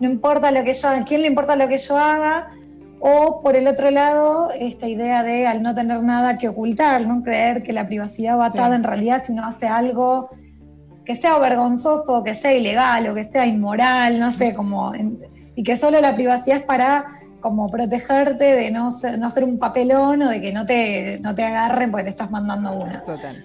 no 0.00 0.10
importa 0.10 0.50
lo 0.50 0.62
que 0.64 0.74
yo 0.74 0.88
haga, 0.88 1.00
¿a 1.00 1.04
quién 1.04 1.22
le 1.22 1.28
importa 1.28 1.56
lo 1.56 1.68
que 1.68 1.78
yo 1.78 1.96
haga? 1.98 2.48
O 3.00 3.40
por 3.42 3.56
el 3.56 3.66
otro 3.68 3.90
lado, 3.90 4.50
esta 4.58 4.86
idea 4.88 5.22
de 5.22 5.46
al 5.46 5.62
no 5.62 5.74
tener 5.74 6.02
nada 6.02 6.38
que 6.38 6.48
ocultar, 6.48 7.06
¿no? 7.06 7.22
Creer 7.22 7.62
que 7.62 7.72
la 7.72 7.86
privacidad 7.86 8.38
va 8.38 8.50
Sí. 8.50 8.58
atada 8.58 8.76
en 8.76 8.84
realidad 8.84 9.22
si 9.24 9.32
uno 9.32 9.46
hace 9.46 9.66
algo 9.66 10.30
que 11.04 11.14
sea 11.14 11.38
vergonzoso, 11.38 12.24
que 12.24 12.34
sea 12.34 12.52
ilegal 12.54 13.08
o 13.08 13.14
que 13.14 13.24
sea 13.24 13.46
inmoral, 13.46 14.18
no 14.18 14.32
sé, 14.32 14.54
como 14.54 14.92
y 15.54 15.62
que 15.62 15.76
solo 15.76 16.00
la 16.00 16.14
privacidad 16.14 16.58
es 16.58 16.64
para 16.64 17.06
como 17.40 17.68
protegerte 17.68 18.44
de 18.44 18.70
no 18.70 18.90
ser, 18.90 19.18
no 19.18 19.30
ser 19.30 19.44
un 19.44 19.58
papelón 19.58 20.22
o 20.22 20.28
de 20.30 20.40
que 20.40 20.52
no 20.52 20.66
te, 20.66 21.18
no 21.20 21.34
te 21.34 21.44
agarren 21.44 21.90
porque 21.90 22.04
te 22.04 22.10
estás 22.10 22.30
mandando 22.30 22.72
una. 22.72 23.02
Total. 23.04 23.44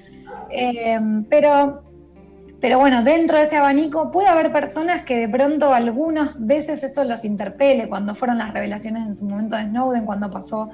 Eh, 0.52 1.00
pero, 1.30 1.82
pero 2.60 2.80
bueno, 2.80 3.04
dentro 3.04 3.38
de 3.38 3.44
ese 3.44 3.58
abanico 3.58 4.12
puede 4.12 4.28
haber 4.28 4.52
personas 4.52 5.04
que 5.04 5.18
de 5.18 5.30
pronto 5.30 5.74
algunas 5.74 6.46
veces 6.46 6.84
eso 6.84 7.04
los 7.04 7.24
interpele, 7.24 7.88
cuando 7.88 8.16
fueron 8.16 8.38
las 8.38 8.54
revelaciones 8.54 9.08
en 9.08 9.16
su 9.16 9.26
momento 9.26 9.56
de 9.56 9.64
Snowden, 9.64 10.06
cuando 10.06 10.30
pasó 10.30 10.70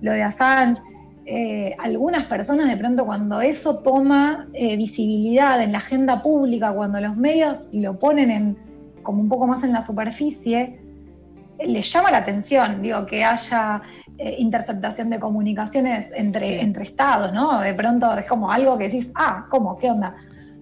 lo 0.00 0.12
de 0.12 0.22
Assange. 0.22 0.80
Eh, 1.24 1.76
algunas 1.78 2.24
personas 2.24 2.68
de 2.68 2.76
pronto 2.76 3.06
cuando 3.06 3.40
eso 3.40 3.78
toma 3.78 4.48
eh, 4.54 4.76
visibilidad 4.76 5.62
en 5.62 5.70
la 5.70 5.78
agenda 5.78 6.20
pública, 6.20 6.72
cuando 6.72 7.00
los 7.00 7.16
medios 7.16 7.68
lo 7.72 7.96
ponen 7.98 8.30
en, 8.30 8.58
como 9.04 9.20
un 9.20 9.28
poco 9.28 9.46
más 9.46 9.62
en 9.62 9.72
la 9.72 9.80
superficie, 9.80 10.80
les 11.64 11.92
llama 11.92 12.10
la 12.10 12.18
atención, 12.18 12.82
digo, 12.82 13.06
que 13.06 13.24
haya 13.24 13.82
eh, 14.24 14.36
interceptación 14.38 15.10
de 15.10 15.18
comunicaciones 15.18 16.10
entre, 16.14 16.46
Sí. 16.58 16.60
entre 16.60 16.84
estados, 16.84 17.32
¿no? 17.32 17.60
De 17.60 17.74
pronto 17.74 18.16
es 18.16 18.26
como 18.26 18.50
algo 18.52 18.78
que 18.78 18.84
decís, 18.84 19.10
ah, 19.14 19.46
¿cómo? 19.50 19.76
¿Qué 19.76 19.90
onda? 19.90 20.14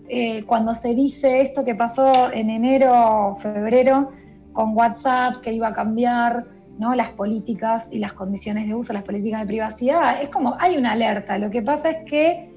Eh, 0.08 0.44
cuando 0.46 0.74
se 0.74 0.94
dice 0.94 1.40
esto 1.42 1.62
que 1.64 1.74
pasó 1.74 2.32
en 2.32 2.48
enero, 2.50 3.36
febrero, 3.38 4.10
con 4.52 4.74
WhatsApp, 4.76 5.36
que 5.42 5.52
iba 5.52 5.68
a 5.68 5.72
cambiar 5.72 6.46
¿no? 6.78 6.94
las 6.94 7.10
políticas 7.10 7.86
y 7.90 7.98
las 7.98 8.14
condiciones 8.14 8.66
de 8.66 8.74
uso, 8.74 8.92
las 8.92 9.02
políticas 9.04 9.40
de 9.42 9.46
privacidad, 9.46 10.22
es 10.22 10.28
como, 10.30 10.56
hay 10.58 10.76
una 10.76 10.92
alerta. 10.92 11.36
Lo 11.38 11.50
que 11.50 11.60
pasa 11.62 11.90
es 11.90 11.98
que 12.10 12.50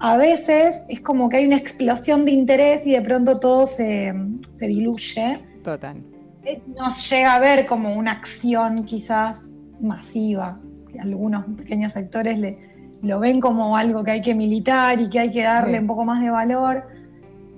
a 0.00 0.16
veces 0.16 0.78
es 0.88 1.00
como 1.00 1.28
que 1.28 1.36
hay 1.36 1.46
una 1.46 1.56
explosión 1.56 2.24
de 2.24 2.30
interés 2.32 2.86
y 2.86 2.92
de 2.92 3.02
pronto 3.02 3.38
todo 3.38 3.66
se, 3.66 4.14
se 4.58 4.66
diluye 4.66 5.40
Total. 5.62 5.96
eh, 6.44 6.62
no 6.76 6.88
se 6.90 7.16
llega 7.16 7.34
a 7.34 7.38
ver 7.38 7.66
como 7.66 7.94
una 7.94 8.12
acción 8.12 8.84
quizás 8.84 9.38
masiva. 9.80 10.58
Algunos 11.00 11.44
pequeños 11.56 11.92
sectores 11.92 12.38
le, 12.38 12.58
lo 13.02 13.20
ven 13.20 13.40
como 13.40 13.76
algo 13.76 14.02
que 14.04 14.10
hay 14.12 14.20
que 14.22 14.34
militar 14.34 15.00
y 15.00 15.10
que 15.10 15.18
hay 15.20 15.30
que 15.30 15.42
darle 15.42 15.74
Sí. 15.74 15.78
un 15.80 15.86
poco 15.86 16.04
más 16.04 16.20
de 16.22 16.30
valor. 16.30 16.84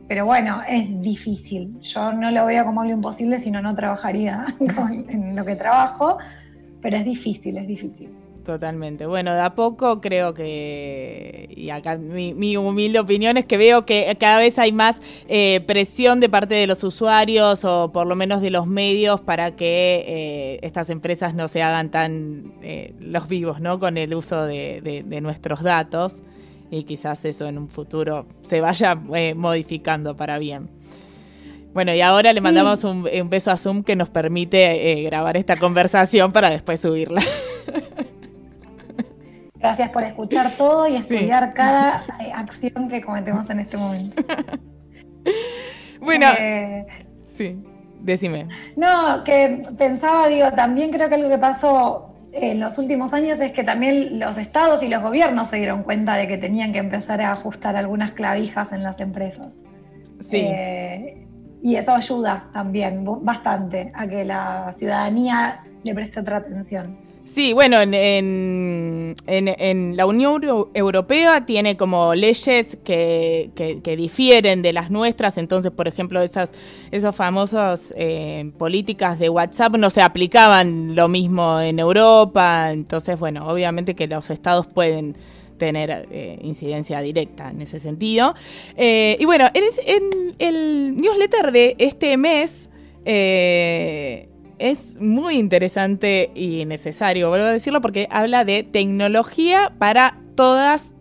Pero 0.08 0.26
bueno, 0.26 0.60
es 0.68 1.00
difícil. 1.00 1.80
Yo 1.82 2.12
no 2.12 2.30
lo 2.32 2.46
veo 2.46 2.64
como 2.64 2.80
algo 2.82 2.94
imposible, 2.94 3.38
sino 3.38 3.62
no 3.62 3.74
trabajaría 3.74 4.44
con- 4.76 5.06
en 5.08 5.36
lo 5.36 5.44
que 5.44 5.54
trabajo. 5.56 6.18
Pero 6.82 6.96
es 6.96 7.04
difícil, 7.04 7.58
es 7.58 7.66
difícil. 7.66 8.10
Totalmente. 8.50 9.06
Bueno, 9.06 9.32
de 9.32 9.40
a 9.42 9.54
poco 9.54 10.00
creo 10.00 10.34
que, 10.34 11.46
y 11.56 11.70
acá 11.70 11.96
mi, 11.98 12.34
mi 12.34 12.56
humilde 12.56 12.98
opinión 12.98 13.36
es 13.36 13.44
que 13.46 13.56
veo 13.56 13.86
que 13.86 14.16
cada 14.18 14.40
vez 14.40 14.58
hay 14.58 14.72
más 14.72 15.00
eh, 15.28 15.60
presión 15.68 16.18
de 16.18 16.28
parte 16.28 16.56
de 16.56 16.66
los 16.66 16.82
usuarios 16.82 17.64
o 17.64 17.92
por 17.92 18.08
lo 18.08 18.16
menos 18.16 18.42
de 18.42 18.50
los 18.50 18.66
medios 18.66 19.20
para 19.20 19.54
que 19.54 20.04
eh, 20.04 20.58
estas 20.62 20.90
empresas 20.90 21.32
no 21.32 21.46
se 21.46 21.62
hagan 21.62 21.92
tan 21.92 22.54
eh, 22.60 22.92
los 22.98 23.28
vivos, 23.28 23.60
¿no? 23.60 23.78
Con 23.78 23.96
el 23.96 24.12
uso 24.14 24.44
de, 24.46 24.80
de- 24.82 25.04
de 25.04 25.20
nuestros 25.20 25.62
datos 25.62 26.14
y 26.72 26.82
quizás 26.82 27.24
eso 27.24 27.46
en 27.46 27.56
un 27.56 27.68
futuro 27.68 28.26
se 28.42 28.60
vaya 28.60 29.00
eh, 29.14 29.34
modificando 29.34 30.16
para 30.16 30.40
bien. 30.40 30.70
Bueno, 31.72 31.94
y 31.94 32.00
ahora 32.00 32.32
le 32.32 32.40
Sí. 32.40 32.42
mandamos 32.42 32.82
un, 32.82 33.06
un 33.08 33.30
beso 33.30 33.52
a 33.52 33.56
Zoom 33.56 33.84
que 33.84 33.94
nos 33.94 34.10
permite 34.10 34.90
eh, 34.90 35.04
grabar 35.04 35.36
esta 35.36 35.56
conversación 35.56 36.32
para 36.32 36.50
después 36.50 36.80
subirla. 36.80 37.22
Gracias 39.60 39.90
por 39.90 40.02
escuchar 40.04 40.52
todo 40.56 40.88
y 40.88 40.92
Sí. 41.02 41.14
estudiar 41.16 41.52
cada 41.54 42.02
eh, 42.18 42.32
acción 42.34 42.88
que 42.88 43.00
cometemos 43.02 43.48
en 43.50 43.60
este 43.60 43.76
momento. 43.76 44.22
Bueno, 46.00 46.28
Eh, 46.38 46.86
sí, 47.26 47.62
decime. 48.00 48.48
No, 48.74 49.22
que 49.22 49.60
pensaba, 49.76 50.28
digo, 50.28 50.50
también 50.52 50.90
creo 50.90 51.10
que 51.10 51.16
algo 51.16 51.28
que 51.28 51.36
pasó 51.36 52.14
en 52.32 52.58
los 52.58 52.78
últimos 52.78 53.12
años 53.12 53.38
es 53.40 53.52
que 53.52 53.64
también 53.64 54.18
los 54.18 54.38
estados 54.38 54.82
y 54.82 54.88
los 54.88 55.02
gobiernos 55.02 55.48
se 55.48 55.56
dieron 55.56 55.82
cuenta 55.82 56.14
de 56.14 56.26
que 56.26 56.38
tenían 56.38 56.72
que 56.72 56.78
empezar 56.78 57.20
a 57.20 57.32
ajustar 57.32 57.76
algunas 57.76 58.12
clavijas 58.12 58.72
en 58.72 58.82
las 58.82 58.98
empresas. 59.00 59.52
Sí, 60.20 60.38
Eh, 60.42 61.26
y 61.62 61.76
eso 61.76 61.94
ayuda 61.94 62.48
también 62.54 63.04
bastante 63.22 63.92
a 63.94 64.06
que 64.06 64.24
la 64.24 64.74
ciudadanía 64.78 65.60
le 65.84 65.94
preste 65.94 66.20
otra 66.20 66.38
atención. 66.38 66.96
Sí, 67.24 67.52
bueno, 67.52 67.80
en, 67.80 67.94
en, 67.94 69.14
en- 69.26 69.96
la 69.96 70.06
Unión 70.06 70.42
Euro- 70.42 70.70
Europea 70.74 71.44
tiene 71.46 71.76
como 71.76 72.14
leyes 72.14 72.78
que, 72.84 73.50
difieren 73.96 74.62
de 74.62 74.72
las 74.72 74.90
nuestras, 74.90 75.38
entonces, 75.38 75.70
por 75.70 75.86
ejemplo, 75.88 76.20
esas 76.22 76.52
esos 76.90 77.14
famosos 77.14 77.92
eh, 77.96 78.50
políticas 78.58 79.18
de 79.18 79.28
WhatsApp 79.28 79.76
no 79.76 79.90
se 79.90 80.02
aplicaban 80.02 80.94
lo 80.96 81.08
mismo 81.08 81.60
en 81.60 81.78
Europa, 81.78 82.70
entonces, 82.72 83.18
bueno, 83.18 83.46
obviamente 83.48 83.94
que 83.94 84.06
los 84.06 84.30
estados 84.30 84.66
pueden 84.66 85.16
tener 85.58 86.08
eh, 86.10 86.38
incidencia 86.42 87.00
directa 87.02 87.50
en 87.50 87.60
ese 87.60 87.78
sentido. 87.78 88.34
Eh, 88.76 89.16
y 89.20 89.24
bueno, 89.26 89.46
en, 89.52 89.64
en 89.86 90.34
el 90.38 90.96
newsletter 90.96 91.52
de 91.52 91.76
este 91.78 92.16
mes 92.16 92.70
eh, 93.04 94.29
es 94.60 95.00
muy 95.00 95.36
interesante 95.36 96.30
y 96.34 96.64
necesario, 96.66 97.30
vuelvo 97.30 97.46
a 97.46 97.52
decirlo, 97.52 97.80
porque 97.80 98.06
habla 98.10 98.44
de 98.44 98.62
tecnología 98.62 99.72
para 99.78 100.18
todas, 100.36 100.94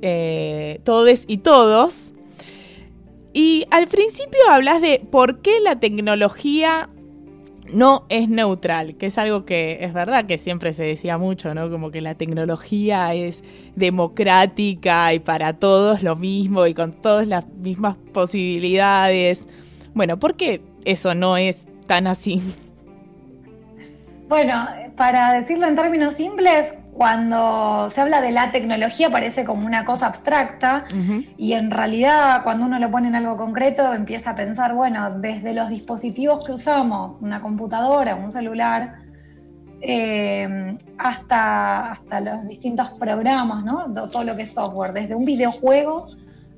eh, 0.00 0.80
todes 0.84 1.24
y 1.26 1.38
todos. 1.38 2.14
Y 3.32 3.66
al 3.70 3.88
principio 3.88 4.40
hablas 4.50 4.80
de 4.80 5.02
por 5.10 5.40
qué 5.40 5.60
la 5.60 5.80
tecnología 5.80 6.88
no 7.72 8.04
es 8.08 8.28
neutral, 8.28 8.96
que 8.96 9.06
es 9.06 9.18
algo 9.18 9.44
que 9.44 9.78
es 9.80 9.92
verdad 9.92 10.26
que 10.26 10.38
siempre 10.38 10.72
se 10.72 10.82
decía 10.84 11.18
mucho, 11.18 11.54
¿no? 11.54 11.70
Como 11.70 11.90
que 11.90 12.00
la 12.00 12.14
tecnología 12.14 13.14
es 13.14 13.42
democrática 13.76 15.14
y 15.14 15.20
para 15.20 15.54
todos 15.54 16.02
lo 16.02 16.16
mismo 16.16 16.66
y 16.66 16.74
con 16.74 16.92
todas 16.92 17.26
las 17.26 17.46
mismas 17.48 17.96
posibilidades. 18.12 19.48
Bueno, 19.94 20.18
¿por 20.18 20.36
qué 20.36 20.60
eso 20.84 21.14
no 21.14 21.36
es 21.36 21.66
tan 21.86 22.06
así? 22.06 22.42
Bueno, 24.32 24.66
para 24.96 25.34
decirlo 25.34 25.66
en 25.66 25.74
términos 25.74 26.14
simples, 26.14 26.72
cuando 26.94 27.90
se 27.90 28.00
habla 28.00 28.22
de 28.22 28.32
la 28.32 28.50
tecnología 28.50 29.10
parece 29.10 29.44
como 29.44 29.66
una 29.66 29.84
cosa 29.84 30.06
abstracta 30.06 30.86
y 31.36 31.52
en 31.52 31.70
realidad 31.70 32.42
cuando 32.42 32.64
uno 32.64 32.78
lo 32.78 32.90
pone 32.90 33.08
en 33.08 33.14
algo 33.14 33.36
concreto 33.36 33.92
empieza 33.92 34.30
a 34.30 34.34
pensar, 34.34 34.74
bueno, 34.74 35.18
desde 35.18 35.52
los 35.52 35.68
dispositivos 35.68 36.46
que 36.46 36.52
usamos, 36.52 37.20
una 37.20 37.42
computadora, 37.42 38.14
un 38.14 38.30
celular, 38.30 39.00
eh, 39.82 40.78
hasta, 40.96 41.92
hasta 41.92 42.20
los 42.22 42.48
distintos 42.48 42.88
programas, 42.88 43.62
¿no? 43.66 43.92
todo 44.08 44.24
lo 44.24 44.34
que 44.34 44.44
es 44.44 44.52
software, 44.54 44.94
desde 44.94 45.14
un 45.14 45.26
videojuego 45.26 46.06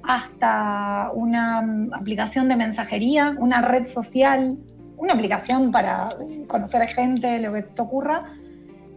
hasta 0.05 1.11
una 1.13 1.59
aplicación 1.93 2.49
de 2.49 2.55
mensajería, 2.55 3.35
una 3.37 3.63
red 3.63 3.89
social, 3.89 4.59
una 4.97 5.15
aplicación 5.15 5.71
para 5.71 6.09
conocer 6.47 6.83
a 6.83 6.87
gente, 6.87 7.41
lo 7.41 7.53
que 7.53 7.63
te 7.63 7.83
ocurra, 7.83 8.25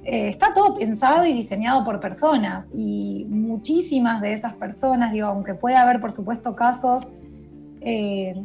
eh, 0.03 0.29
está 0.29 0.53
todo 0.53 0.75
pensado 0.75 1.25
y 1.25 1.33
diseñado 1.33 1.83
por 1.83 1.99
personas 1.99 2.65
y 2.73 3.25
muchísimas 3.29 4.21
de 4.21 4.33
esas 4.33 4.53
personas, 4.53 5.11
digo, 5.11 5.27
aunque 5.27 5.53
puede 5.53 5.75
haber 5.75 5.99
por 5.99 6.11
supuesto 6.11 6.55
casos 6.55 7.07
eh, 7.81 8.35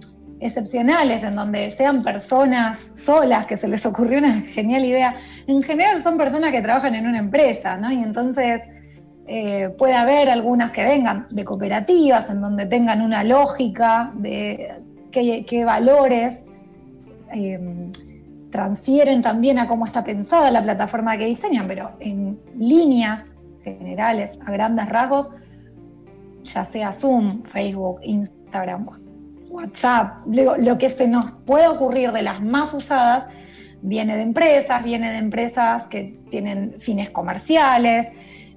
excepcionales 0.41 1.23
en 1.23 1.37
donde 1.37 1.70
sean 1.70 2.03
personas 2.03 2.91
solas 2.95 3.47
que 3.47 3.57
se 3.57 3.69
les 3.69 3.87
ocurrió 3.87 4.19
una 4.19 4.41
genial 4.41 4.85
idea, 4.85 5.15
en 5.47 5.62
general 5.62 6.03
son 6.03 6.19
personas 6.19 6.51
que 6.51 6.61
trabajan 6.61 6.97
en 6.97 7.07
una 7.07 7.19
empresa, 7.19 7.77
¿no? 7.77 7.93
Y 7.93 8.03
entonces 8.03 8.62
eh, 9.27 9.73
puede 9.79 9.95
haber 9.95 10.29
algunas 10.31 10.73
que 10.73 10.83
vengan 10.83 11.27
de 11.31 11.45
cooperativas, 11.45 12.29
en 12.29 12.41
donde 12.41 12.66
tengan 12.66 13.03
una 13.03 13.23
lógica 13.23 14.11
de 14.15 14.74
qué, 15.12 15.65
valores 15.65 16.52
transfieren 18.51 19.23
también 19.23 19.59
a 19.59 19.67
cómo 19.67 19.87
está 19.87 20.05
pensada 20.05 20.51
la 20.51 20.63
plataforma 20.63 21.17
que 21.17 21.27
diseñan, 21.27 21.67
pero 21.67 21.93
en 22.01 22.39
líneas 22.59 23.25
generales, 23.65 24.39
a 24.45 24.51
grandes 24.51 24.89
rasgos, 24.89 25.31
ya 26.45 26.65
sea 26.65 26.93
Zoom, 26.93 27.43
Facebook, 27.45 28.01
Instagram, 28.03 28.87
WhatsApp, 29.51 30.21
lo 30.27 30.79
que 30.79 30.89
se 30.89 31.07
nos 31.07 31.33
puede 31.47 31.69
ocurrir 31.69 32.13
de 32.13 32.23
las 32.23 32.41
más 32.41 32.73
usadas, 32.75 33.27
viene 33.83 34.17
de 34.17 34.23
empresas, 34.23 34.83
viene 34.83 35.11
de 35.11 35.19
empresas 35.19 35.85
que 35.89 36.19
tienen 36.31 36.75
fines 36.79 37.11
comerciales, 37.11 38.09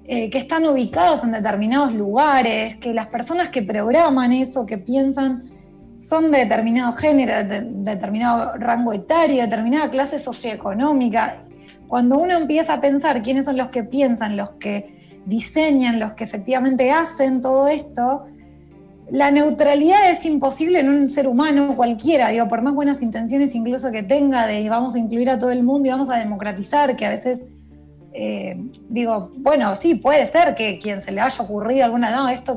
eh, 0.04 0.30
que 0.30 0.38
están 0.38 0.64
ubicados 0.66 1.24
en 1.24 1.32
determinados 1.32 1.92
lugares, 1.92 2.76
que 2.76 2.94
las 2.94 3.08
personas 3.08 3.48
que 3.48 3.62
programan 3.62 4.32
eso, 4.32 4.64
que 4.64 4.78
piensan 4.78 5.50
son 5.98 6.30
de 6.30 6.38
determinado 6.40 6.92
género, 6.94 7.48
de, 7.48 7.62
determinado 7.62 8.56
rango 8.56 8.92
etario, 8.92 9.42
determinada 9.42 9.90
clase 9.90 10.18
socioeconómica. 10.18 11.42
Cuando 11.86 12.16
uno 12.16 12.36
empieza 12.36 12.74
a 12.74 12.80
pensar 12.80 13.22
quiénes 13.22 13.46
son 13.46 13.56
los 13.56 13.68
que 13.68 13.84
piensan, 13.84 14.36
los 14.36 14.50
que 14.60 15.20
diseñan, 15.24 15.98
los 15.98 16.12
que 16.12 16.24
efectivamente 16.24 16.90
hacen 16.90 17.40
todo 17.40 17.68
esto, 17.68 18.26
la 19.10 19.30
neutralidad 19.30 20.10
es 20.10 20.24
imposible 20.24 20.80
en 20.80 20.88
un 20.88 21.10
ser 21.10 21.28
humano 21.28 21.76
cualquiera, 21.76 22.30
digo, 22.30 22.48
por 22.48 22.62
más 22.62 22.74
buenas 22.74 23.02
intenciones 23.02 23.54
incluso 23.54 23.92
que 23.92 24.02
tenga 24.02 24.46
de 24.46 24.68
vamos 24.68 24.96
a 24.96 24.98
incluir 24.98 25.30
a 25.30 25.38
todo 25.38 25.50
el 25.50 25.62
mundo 25.62 25.86
y 25.86 25.90
vamos 25.92 26.10
a 26.10 26.16
democratizar, 26.16 26.96
que 26.96 27.06
a 27.06 27.10
veces 27.10 27.44
eh, 28.12 28.56
digo, 28.88 29.30
bueno, 29.36 29.74
sí, 29.76 29.94
puede 29.94 30.26
ser 30.26 30.54
que 30.54 30.78
quien 30.78 31.02
se 31.02 31.12
le 31.12 31.20
haya 31.20 31.44
ocurrido 31.44 31.84
alguna, 31.84 32.10
no, 32.10 32.28
esto 32.28 32.56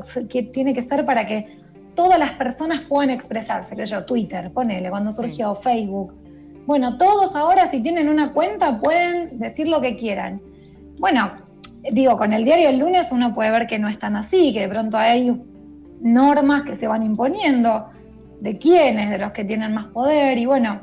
tiene 0.52 0.74
que 0.74 0.82
ser 0.82 1.04
para 1.04 1.26
que 1.26 1.59
todas 1.94 2.18
las 2.18 2.32
personas 2.32 2.84
pueden 2.84 3.10
expresarse, 3.10 3.76
que 3.76 3.86
yo, 3.86 4.04
Twitter, 4.04 4.50
ponele, 4.52 4.90
cuando 4.90 5.12
surgió 5.12 5.54
Facebook. 5.54 6.14
Bueno, 6.66 6.96
todos 6.96 7.34
ahora 7.34 7.70
si 7.70 7.80
tienen 7.80 8.08
una 8.08 8.32
cuenta 8.32 8.80
pueden 8.80 9.38
decir 9.38 9.68
lo 9.68 9.80
que 9.80 9.96
quieran. 9.96 10.40
Bueno, 10.98 11.32
digo, 11.92 12.16
con 12.16 12.32
el 12.32 12.44
diario 12.44 12.68
el 12.68 12.78
lunes 12.78 13.10
uno 13.12 13.34
puede 13.34 13.50
ver 13.50 13.66
que 13.66 13.78
no 13.78 13.88
es 13.88 13.98
tan 13.98 14.16
así, 14.16 14.52
que 14.52 14.60
de 14.60 14.68
pronto 14.68 14.96
hay 14.96 15.40
normas 16.00 16.62
que 16.62 16.74
se 16.74 16.86
van 16.86 17.02
imponiendo 17.02 17.88
de 18.40 18.58
quiénes, 18.58 19.10
de 19.10 19.18
los 19.18 19.32
que 19.32 19.44
tienen 19.44 19.72
más 19.74 19.86
poder, 19.88 20.38
y 20.38 20.46
bueno, 20.46 20.80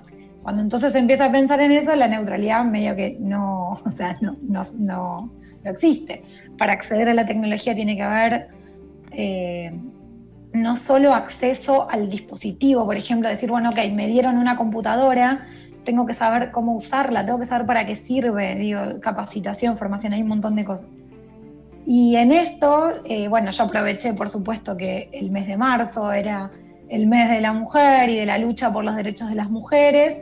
cuando 0.48 0.62
entonces 0.62 0.94
se 0.94 1.00
empieza 1.00 1.26
a 1.26 1.32
pensar 1.32 1.60
en 1.60 1.72
eso, 1.72 1.96
la 1.96 2.08
neutralidad 2.08 2.64
medio 2.64 2.96
que 2.96 3.18
no, 3.20 3.72
o 3.86 3.92
sea, 3.92 4.16
no, 4.22 4.38
no, 4.42 4.64
no, 4.80 5.32
existe. 5.64 6.24
Para 6.58 6.74
acceder 6.74 7.10
a 7.10 7.14
la 7.14 7.26
tecnología 7.26 7.76
tiene 7.76 7.98
que 7.98 8.04
haber 8.04 8.48
eh, 9.12 9.74
no 10.54 10.78
solo 10.78 11.14
acceso 11.14 11.90
al 11.90 12.10
dispositivo, 12.10 12.86
por 12.86 12.96
ejemplo, 12.96 13.30
decir, 13.30 13.50
bueno, 13.50 13.72
ok, 13.72 13.80
me 13.94 14.08
dieron 14.08 14.38
una 14.38 14.58
computadora, 14.58 15.48
tengo 15.84 16.06
que 16.06 16.14
saber 16.14 16.52
cómo 16.52 16.76
usarla, 16.76 17.26
tengo 17.26 17.40
que 17.40 17.46
saber 17.46 17.66
para 17.66 17.86
qué 17.86 17.96
sirve, 17.96 18.56
digo, 18.56 18.82
capacitación, 19.02 19.78
formación, 19.78 20.14
hay 20.14 20.22
un 20.22 20.28
montón 20.28 20.56
de 20.56 20.66
cosas. 20.66 20.88
Y 21.86 22.18
en 22.18 22.34
esto, 22.34 22.90
eh, 23.06 23.30
bueno, 23.30 23.52
yo 23.52 23.64
aproveché, 23.64 24.14
por 24.14 24.30
supuesto, 24.30 24.76
que 24.76 25.10
el 25.14 25.32
mes 25.32 25.48
de 25.48 25.56
marzo 25.56 26.12
era 26.12 26.52
el 26.90 27.08
mes 27.08 27.30
de 27.30 27.42
la 27.42 27.54
mujer 27.54 28.10
y 28.10 28.16
de 28.16 28.26
la 28.26 28.38
lucha 28.38 28.72
por 28.72 28.84
los 28.84 28.96
derechos 28.96 29.30
de 29.30 29.36
las 29.36 29.50
mujeres, 29.50 30.22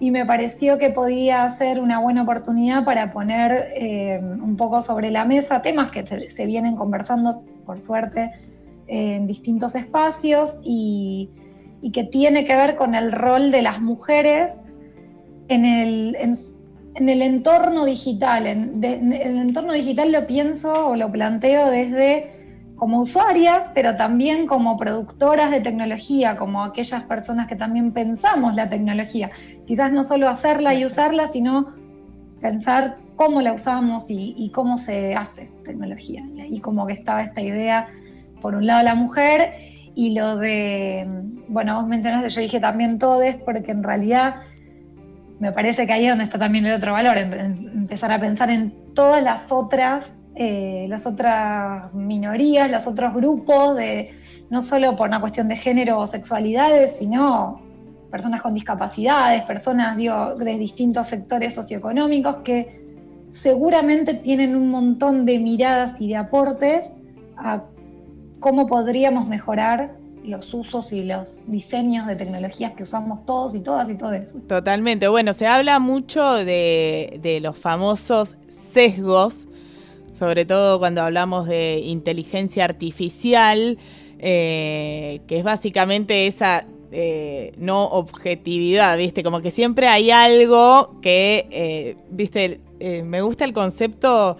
y 0.00 0.10
me 0.10 0.26
pareció 0.26 0.78
que 0.78 0.90
podía 0.90 1.48
ser 1.50 1.78
una 1.78 2.00
buena 2.00 2.22
oportunidad 2.22 2.84
para 2.84 3.12
poner 3.12 3.72
eh, 3.76 4.20
un 4.20 4.56
poco 4.56 4.82
sobre 4.82 5.10
la 5.10 5.24
mesa 5.24 5.62
temas 5.62 5.92
que 5.92 6.04
se 6.18 6.46
vienen 6.46 6.74
conversando, 6.74 7.44
por 7.64 7.80
suerte, 7.80 8.32
en 8.92 9.26
distintos 9.26 9.74
espacios 9.74 10.58
y, 10.62 11.30
que 11.94 12.04
tiene 12.04 12.44
que 12.44 12.54
ver 12.54 12.76
con 12.76 12.94
el 12.94 13.10
rol 13.10 13.50
de 13.50 13.62
las 13.62 13.80
mujeres 13.80 14.52
en 15.48 15.64
el, 15.64 16.16
en, 16.16 17.08
el 17.08 17.22
entorno 17.22 17.84
digital. 17.86 18.46
En, 18.46 18.84
el 18.84 19.38
entorno 19.38 19.72
digital 19.72 20.12
lo 20.12 20.26
pienso 20.26 20.88
o 20.88 20.96
lo 20.96 21.10
planteo 21.10 21.70
desde 21.70 22.74
como 22.76 23.00
usuarias, 23.00 23.70
pero 23.74 23.96
también 23.96 24.46
como 24.46 24.76
productoras 24.76 25.50
de 25.50 25.60
tecnología, 25.60 26.36
como 26.36 26.62
aquellas 26.62 27.02
personas 27.04 27.48
que 27.48 27.56
también 27.56 27.92
pensamos 27.92 28.54
la 28.54 28.68
tecnología. 28.68 29.30
Quizás 29.66 29.90
no 29.90 30.02
solo 30.02 30.28
hacerla 30.28 30.74
y 30.74 30.84
usarla, 30.84 31.28
sino 31.28 31.74
pensar 32.40 32.98
cómo 33.16 33.40
la 33.40 33.54
usamos 33.54 34.10
y, 34.10 34.34
y 34.36 34.50
cómo 34.50 34.78
se 34.78 35.14
hace 35.14 35.50
tecnología. 35.64 36.22
Y 36.34 36.40
ahí 36.40 36.60
como 36.60 36.86
que 36.86 36.92
estaba 36.92 37.22
esta 37.22 37.40
idea 37.40 37.88
por 38.42 38.54
un 38.54 38.66
lado 38.66 38.82
la 38.82 38.94
mujer 38.94 39.54
y 39.94 40.14
lo 40.14 40.36
de, 40.36 41.06
bueno, 41.48 41.76
vos 41.76 41.88
mencionaste, 41.88 42.28
yo 42.28 42.40
dije 42.40 42.60
también 42.60 42.98
todes, 42.98 43.36
porque 43.36 43.70
en 43.70 43.82
realidad 43.82 44.36
me 45.38 45.52
parece 45.52 45.86
que 45.86 45.92
ahí 45.92 46.04
es 46.04 46.10
donde 46.10 46.24
está 46.24 46.38
también 46.38 46.66
el 46.66 46.74
otro 46.74 46.92
valor, 46.92 47.18
empezar 47.18 48.12
a 48.12 48.20
pensar 48.20 48.50
en 48.50 48.94
todas 48.94 49.22
las 49.22 49.50
otras, 49.50 50.22
eh, 50.34 50.86
las 50.88 51.06
otras 51.06 51.92
minorías, 51.94 52.70
los 52.70 52.86
otros 52.86 53.14
grupos, 53.14 53.76
de, 53.76 54.14
no 54.50 54.62
solo 54.62 54.96
por 54.96 55.08
una 55.08 55.20
cuestión 55.20 55.48
de 55.48 55.56
género 55.56 55.98
o 55.98 56.06
sexualidades, 56.06 56.96
sino 56.98 57.60
personas 58.10 58.42
con 58.42 58.54
discapacidades, 58.54 59.42
personas 59.44 59.96
digo, 59.96 60.34
de 60.34 60.58
distintos 60.58 61.06
sectores 61.06 61.54
socioeconómicos 61.54 62.36
que 62.44 62.82
seguramente 63.30 64.14
tienen 64.14 64.54
un 64.54 64.68
montón 64.68 65.24
de 65.24 65.38
miradas 65.38 65.94
y 65.98 66.08
de 66.08 66.16
aportes 66.16 66.92
a 67.36 67.64
cómo 68.42 68.66
podríamos 68.66 69.26
mejorar 69.26 69.94
los 70.24 70.52
usos 70.52 70.92
y 70.92 71.02
los 71.02 71.40
diseños 71.46 72.06
de 72.06 72.16
tecnologías 72.16 72.74
que 72.74 72.82
usamos 72.82 73.24
todos 73.24 73.54
y 73.54 73.60
todas 73.60 73.88
y 73.88 73.94
todo 73.94 74.12
eso. 74.12 74.38
Totalmente. 74.46 75.08
Bueno, 75.08 75.32
se 75.32 75.46
habla 75.46 75.78
mucho 75.78 76.34
de, 76.34 77.38
los 77.42 77.58
famosos 77.58 78.36
sesgos, 78.48 79.48
sobre 80.12 80.44
todo 80.44 80.78
cuando 80.78 81.02
hablamos 81.02 81.48
de 81.48 81.80
inteligencia 81.84 82.64
artificial, 82.64 83.78
eh, 84.18 85.20
que 85.26 85.38
es 85.38 85.44
básicamente 85.44 86.26
esa 86.26 86.66
eh, 86.92 87.52
no 87.56 87.84
objetividad, 87.86 88.98
¿viste? 88.98 89.22
Como 89.22 89.40
que 89.40 89.50
siempre 89.50 89.88
hay 89.88 90.10
algo 90.10 91.00
que, 91.00 91.48
eh, 91.50 91.96
¿viste? 92.10 92.60
me 93.04 93.22
gusta 93.22 93.44
el 93.44 93.52
concepto 93.52 94.36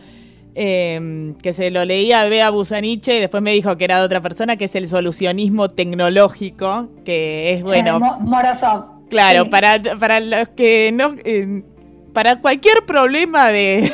Em, 0.55 1.35
que 1.37 1.55
se 1.55 1.70
lo 1.70 1.83
leía 1.87 2.20
a 2.20 2.29
Bea 2.29 2.51
Busaniche 2.51 3.16
y 3.16 3.20
después 3.20 3.43
me 3.43 3.53
dijo 3.53 3.79
que 3.79 3.85
era 3.85 3.99
de 3.99 4.05
otra 4.05 4.20
persona, 4.20 4.57
que 4.57 4.66
es 4.66 4.74
el 4.74 4.87
solucionismo 4.87 5.70
tecnológico, 5.70 6.89
que 7.07 7.55
es 7.55 7.62
bueno. 7.62 7.97
Eh, 7.97 8.01
Claro, 9.09 9.49
para, 9.49 9.81
para 9.99 10.20
los 10.20 10.49
que 10.51 10.91
no. 10.93 11.15
Eh, 11.24 11.62
para 12.12 12.41
cualquier 12.43 12.85
problema 12.85 13.49
de, 13.53 13.91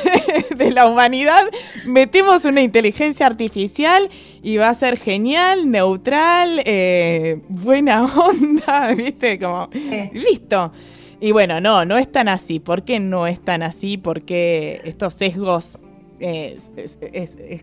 la 0.73 0.87
humanidad, 0.87 1.45
metemos 1.87 2.45
una 2.45 2.61
inteligencia 2.63 3.27
artificial 3.27 4.11
y 4.43 4.57
va 4.57 4.71
a 4.71 4.75
ser 4.75 4.99
genial, 4.99 5.71
neutral, 5.71 6.61
eh, 6.65 7.41
buena 7.49 8.05
onda, 8.05 8.93
¿viste? 8.97 9.39
Como, 9.39 9.69
listo. 10.13 10.73
Y 11.21 11.31
bueno, 11.31 11.61
no, 11.61 11.85
no 11.85 11.99
es 11.99 12.11
tan 12.11 12.27
así. 12.27 12.59
¿Por 12.59 12.83
qué 12.83 12.99
no 12.99 13.29
es 13.29 13.41
tan 13.41 13.63
así? 13.63 13.97
Porque 13.97 14.81
estos 14.85 15.15
sesgos 15.15 15.79
es, 16.20 16.70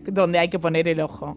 donde 0.04 0.38
hay 0.38 0.48
que 0.48 0.58
poner 0.58 0.88
el 0.88 1.00
ojo. 1.00 1.36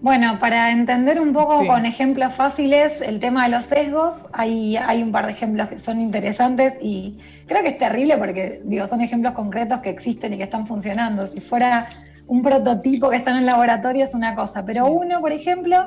Bueno, 0.00 0.40
para 0.40 0.72
entender 0.72 1.20
un 1.20 1.32
poco 1.32 1.60
Sí. 1.60 1.68
con 1.68 1.86
ejemplos 1.86 2.34
fáciles 2.34 3.00
el 3.00 3.20
tema 3.20 3.44
de 3.44 3.50
los 3.50 3.66
sesgos, 3.66 4.14
hay, 4.32 4.76
hay 4.76 5.00
un 5.00 5.12
par 5.12 5.26
de 5.26 5.32
ejemplos 5.32 5.68
que 5.68 5.78
son 5.78 6.00
interesantes 6.00 6.74
y 6.82 7.18
creo 7.46 7.62
que 7.62 7.68
es 7.68 7.78
terrible 7.78 8.16
porque 8.16 8.60
digo, 8.64 8.84
son 8.88 9.00
ejemplos 9.00 9.32
concretos 9.34 9.78
que 9.80 9.90
existen 9.90 10.34
y 10.34 10.38
que 10.38 10.42
están 10.42 10.66
funcionando. 10.66 11.28
Si 11.28 11.40
fuera 11.40 11.86
un 12.26 12.42
prototipo 12.42 13.10
que 13.10 13.16
está 13.16 13.30
en 13.30 13.38
el 13.38 13.46
laboratorio 13.46 14.02
es 14.04 14.12
una 14.12 14.34
cosa, 14.34 14.64
pero 14.64 14.86
uno, 14.86 15.20
por 15.20 15.30
ejemplo, 15.30 15.86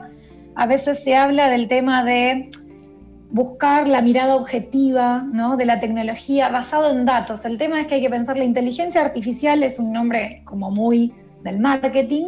a 0.56 0.65
veces 0.65 1.03
se 1.03 1.15
habla 1.18 1.49
del 1.49 1.68
tema 1.68 2.06
de 2.06 2.49
buscar 3.36 3.90
la 3.90 4.02
mirada 4.02 4.38
objetiva 4.38 5.28
¿no? 5.34 5.57
de 5.57 5.66
la 5.66 5.82
tecnología 5.82 6.48
basado 6.48 6.90
en 6.90 7.06
datos. 7.06 7.44
El 7.44 7.57
tema 7.57 7.82
es 7.82 7.88
que 7.88 7.95
hay 7.95 8.02
que 8.02 8.10
pensar, 8.10 8.38
la 8.38 8.45
inteligencia 8.45 9.02
artificial 9.02 9.62
es 9.62 9.78
un 9.78 9.91
nombre 9.91 10.41
como 10.45 10.72
muy 10.72 11.14
del 11.44 11.60
marketing, 11.60 12.28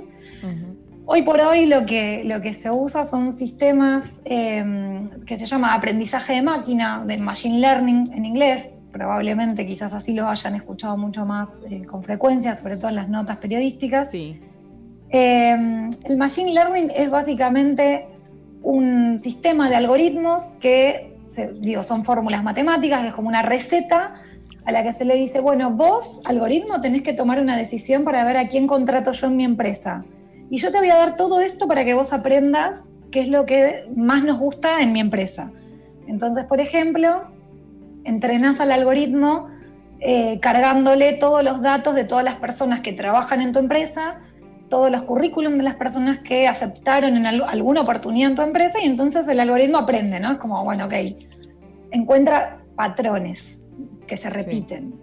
Hoy 1.10 1.22
por 1.22 1.40
hoy 1.40 1.68
lo 1.68 1.86
que, 1.86 2.24
lo 2.26 2.42
que 2.42 2.54
se 2.54 2.70
usa 2.70 3.06
son 3.06 3.32
sistemas 3.32 4.12
eh, 4.26 5.10
que 5.26 5.40
se 5.40 5.46
llama 5.46 5.74
aprendizaje 5.74 6.34
de 6.34 6.42
máquina, 6.42 7.02
de 7.06 7.18
machine 7.18 7.60
learning 7.60 8.12
en 8.14 8.26
inglés. 8.26 8.76
Probablemente 8.92 9.66
quizás 9.66 9.94
así 9.94 10.12
lo 10.12 10.28
hayan 10.28 10.56
escuchado 10.56 10.98
mucho 10.98 11.26
más 11.26 11.48
eh, 11.70 11.86
con 11.86 12.04
frecuencia, 12.04 12.56
sobre 12.56 12.76
todo 12.76 12.90
en 12.90 12.98
las 12.98 13.08
notas 13.08 13.38
periodísticas. 13.38 14.12
Sí. 14.12 14.42
Eh, 15.10 15.90
el 16.04 16.18
machine 16.18 16.54
learning 16.54 16.92
es 16.94 17.10
básicamente 17.10 18.08
un 18.68 19.22
sistema 19.22 19.70
de 19.70 19.78
algoritmos 19.78 20.42
que 20.60 21.16
son 21.88 22.04
fórmulas 22.04 22.44
matemáticas, 22.44 23.06
es 23.06 23.14
como 23.14 23.30
una 23.30 23.42
receta 23.42 24.16
a 24.66 24.72
la 24.74 24.84
que 24.84 24.92
se 24.92 25.06
le 25.06 25.16
dice, 25.16 25.40
bueno, 25.40 25.72
vos, 25.72 26.20
algoritmo, 26.26 26.82
tenés 26.82 27.02
que 27.02 27.14
tomar 27.14 27.40
una 27.40 27.56
decisión 27.56 28.04
para 28.04 28.26
ver 28.26 28.36
a 28.36 28.50
quién 28.50 28.68
contrato 28.68 29.14
yo 29.14 29.28
en 29.28 29.38
mi 29.38 29.46
empresa. 29.46 30.04
Y 30.50 30.58
yo 30.58 30.70
te 30.70 30.80
voy 30.80 30.90
a 30.90 30.98
dar 30.98 31.16
todo 31.16 31.40
esto 31.40 31.66
para 31.66 31.86
que 31.86 31.94
vos 31.94 32.12
aprendas 32.12 32.84
qué 33.10 33.22
es 33.22 33.30
lo 33.30 33.46
que 33.46 33.86
más 33.96 34.26
nos 34.26 34.38
gusta 34.38 34.82
en 34.82 34.92
mi 34.92 35.00
empresa. 35.00 35.50
Entonces, 36.06 36.44
por 36.44 36.60
ejemplo, 36.60 37.22
entrenás 38.04 38.60
al 38.60 38.74
algoritmo 38.74 39.48
eh, 40.02 40.42
cargándole 40.42 41.14
todos 41.14 41.42
los 41.42 41.62
datos 41.62 41.96
de 41.96 42.04
todas 42.04 42.26
las 42.26 42.36
personas 42.36 42.82
que 42.82 42.92
trabajan 42.92 43.40
en 43.40 43.54
tu 43.54 43.60
empresa, 43.60 44.18
todos 44.70 44.92
los 44.92 45.04
currículum 45.04 45.58
de 45.58 45.64
las 45.64 45.76
personas 45.76 46.20
que 46.20 46.48
aceptaron 46.48 47.16
en 47.16 47.26
al- 47.26 47.44
alguna 47.44 47.82
oportunidad 47.82 48.32
en 48.32 48.36
tu 48.36 48.42
empresa 48.42 48.80
y 48.82 48.86
entonces 48.86 49.28
el 49.28 49.40
algoritmo 49.40 49.78
aprende, 49.78 50.20
¿no? 50.20 50.34
Es 50.34 50.38
como, 50.38 50.64
bueno, 50.64 50.86
ok, 50.86 50.94
encuentra 51.92 52.60
patrones 52.76 53.64
que 54.06 54.18
se 54.18 54.30
Sí. 54.30 54.36
repiten. 54.36 54.94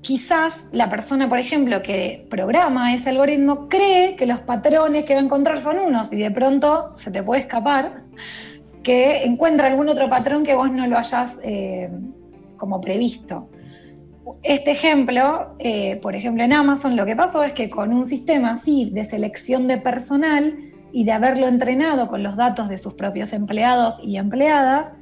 Quizás 0.00 0.58
la 0.72 0.88
persona, 0.88 1.28
por 1.28 1.38
ejemplo, 1.38 1.82
que 1.82 2.26
programa 2.30 2.94
ese 2.94 3.10
algoritmo 3.10 3.68
cree 3.68 4.14
que 4.16 4.26
los 4.26 4.40
patrones 4.40 5.04
que 5.04 5.14
va 5.14 5.20
a 5.20 5.24
encontrar 5.24 5.60
son 5.60 5.78
unos 5.80 6.12
y 6.12 6.16
de 6.16 6.30
pronto 6.30 6.96
se 6.98 7.10
te 7.10 7.22
puede 7.22 7.42
escapar 7.42 8.02
que 8.82 9.24
encuentra 9.24 9.66
algún 9.66 9.88
otro 9.88 10.08
patrón 10.08 10.44
que 10.44 10.54
vos 10.54 10.70
no 10.70 10.86
lo 10.86 10.96
hayas 10.96 11.36
eh, 11.42 11.90
como 12.56 12.80
previsto. 12.80 13.48
Este 14.42 14.70
ejemplo, 14.72 15.54
eh, 15.58 15.96
por 16.02 16.14
ejemplo 16.14 16.42
en 16.44 16.52
Amazon, 16.52 16.96
lo 16.96 17.06
que 17.06 17.16
pasó 17.16 17.42
es 17.42 17.52
que 17.52 17.68
con 17.68 17.92
un 17.92 18.06
sistema 18.06 18.52
así 18.52 18.90
de 18.90 19.04
selección 19.04 19.68
de 19.68 19.78
personal 19.78 20.56
y 20.92 21.04
de 21.04 21.12
haberlo 21.12 21.46
entrenado 21.46 22.08
con 22.08 22.22
los 22.22 22.36
datos 22.36 22.68
de 22.68 22.78
sus 22.78 22.94
propios 22.94 23.32
empleados 23.32 24.00
y 24.02 24.16
empleadas, 24.16 24.92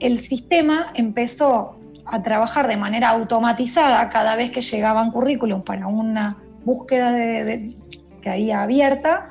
el 0.00 0.20
sistema 0.20 0.88
empezó 0.94 1.76
a 2.04 2.22
trabajar 2.22 2.68
de 2.68 2.76
manera 2.76 3.10
automatizada 3.10 4.08
cada 4.10 4.36
vez 4.36 4.50
que 4.50 4.60
llegaban 4.60 5.10
currículum 5.10 5.62
para 5.62 5.86
una 5.86 6.36
búsqueda 6.64 7.12
de- 7.12 7.74
que 8.20 8.30
había 8.30 8.62
abierta, 8.62 9.28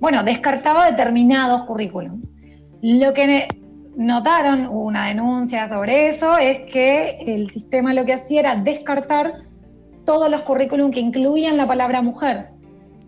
bueno, 0.00 0.22
descartaba 0.22 0.88
determinados 0.90 1.64
currículum. 1.64 2.20
Lo 2.82 3.12
que 3.12 3.48
notaron, 3.98 4.66
hubo 4.68 4.84
una 4.84 5.08
denuncia 5.08 5.68
sobre 5.68 6.08
eso, 6.08 6.38
es 6.38 6.60
que 6.70 7.18
el 7.26 7.50
sistema 7.50 7.92
lo 7.92 8.06
que 8.06 8.14
hacía 8.14 8.40
era 8.40 8.54
descartar 8.54 9.34
todos 10.04 10.30
los 10.30 10.42
currículum 10.42 10.92
que 10.92 11.00
incluían 11.00 11.56
la 11.56 11.66
palabra 11.66 12.00
mujer, 12.00 12.50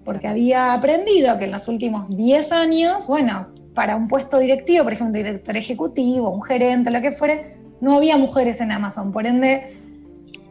porque 0.05 0.27
había 0.27 0.73
aprendido 0.73 1.39
que 1.39 1.45
en 1.45 1.53
los 1.53 1.69
últimos 1.69 2.09
10 2.15 2.51
años, 2.51 3.07
bueno, 3.07 3.47
para 3.73 3.95
un 3.95 4.09
puesto 4.09 4.41
directivo, 4.41 4.83
por 4.83 4.93
ejemplo, 4.93 5.21
un 5.21 5.25
director 5.25 5.57
ejecutivo, 5.57 6.29
un 6.29 6.43
gerente, 6.43 6.91
lo 6.91 7.01
que 7.01 7.12
fuere, 7.12 7.57
no 7.81 7.95
había 7.95 8.19
mujeres 8.19 8.61
en 8.61 8.73
Amazon, 8.73 9.12
por 9.12 9.27
ende, 9.27 9.77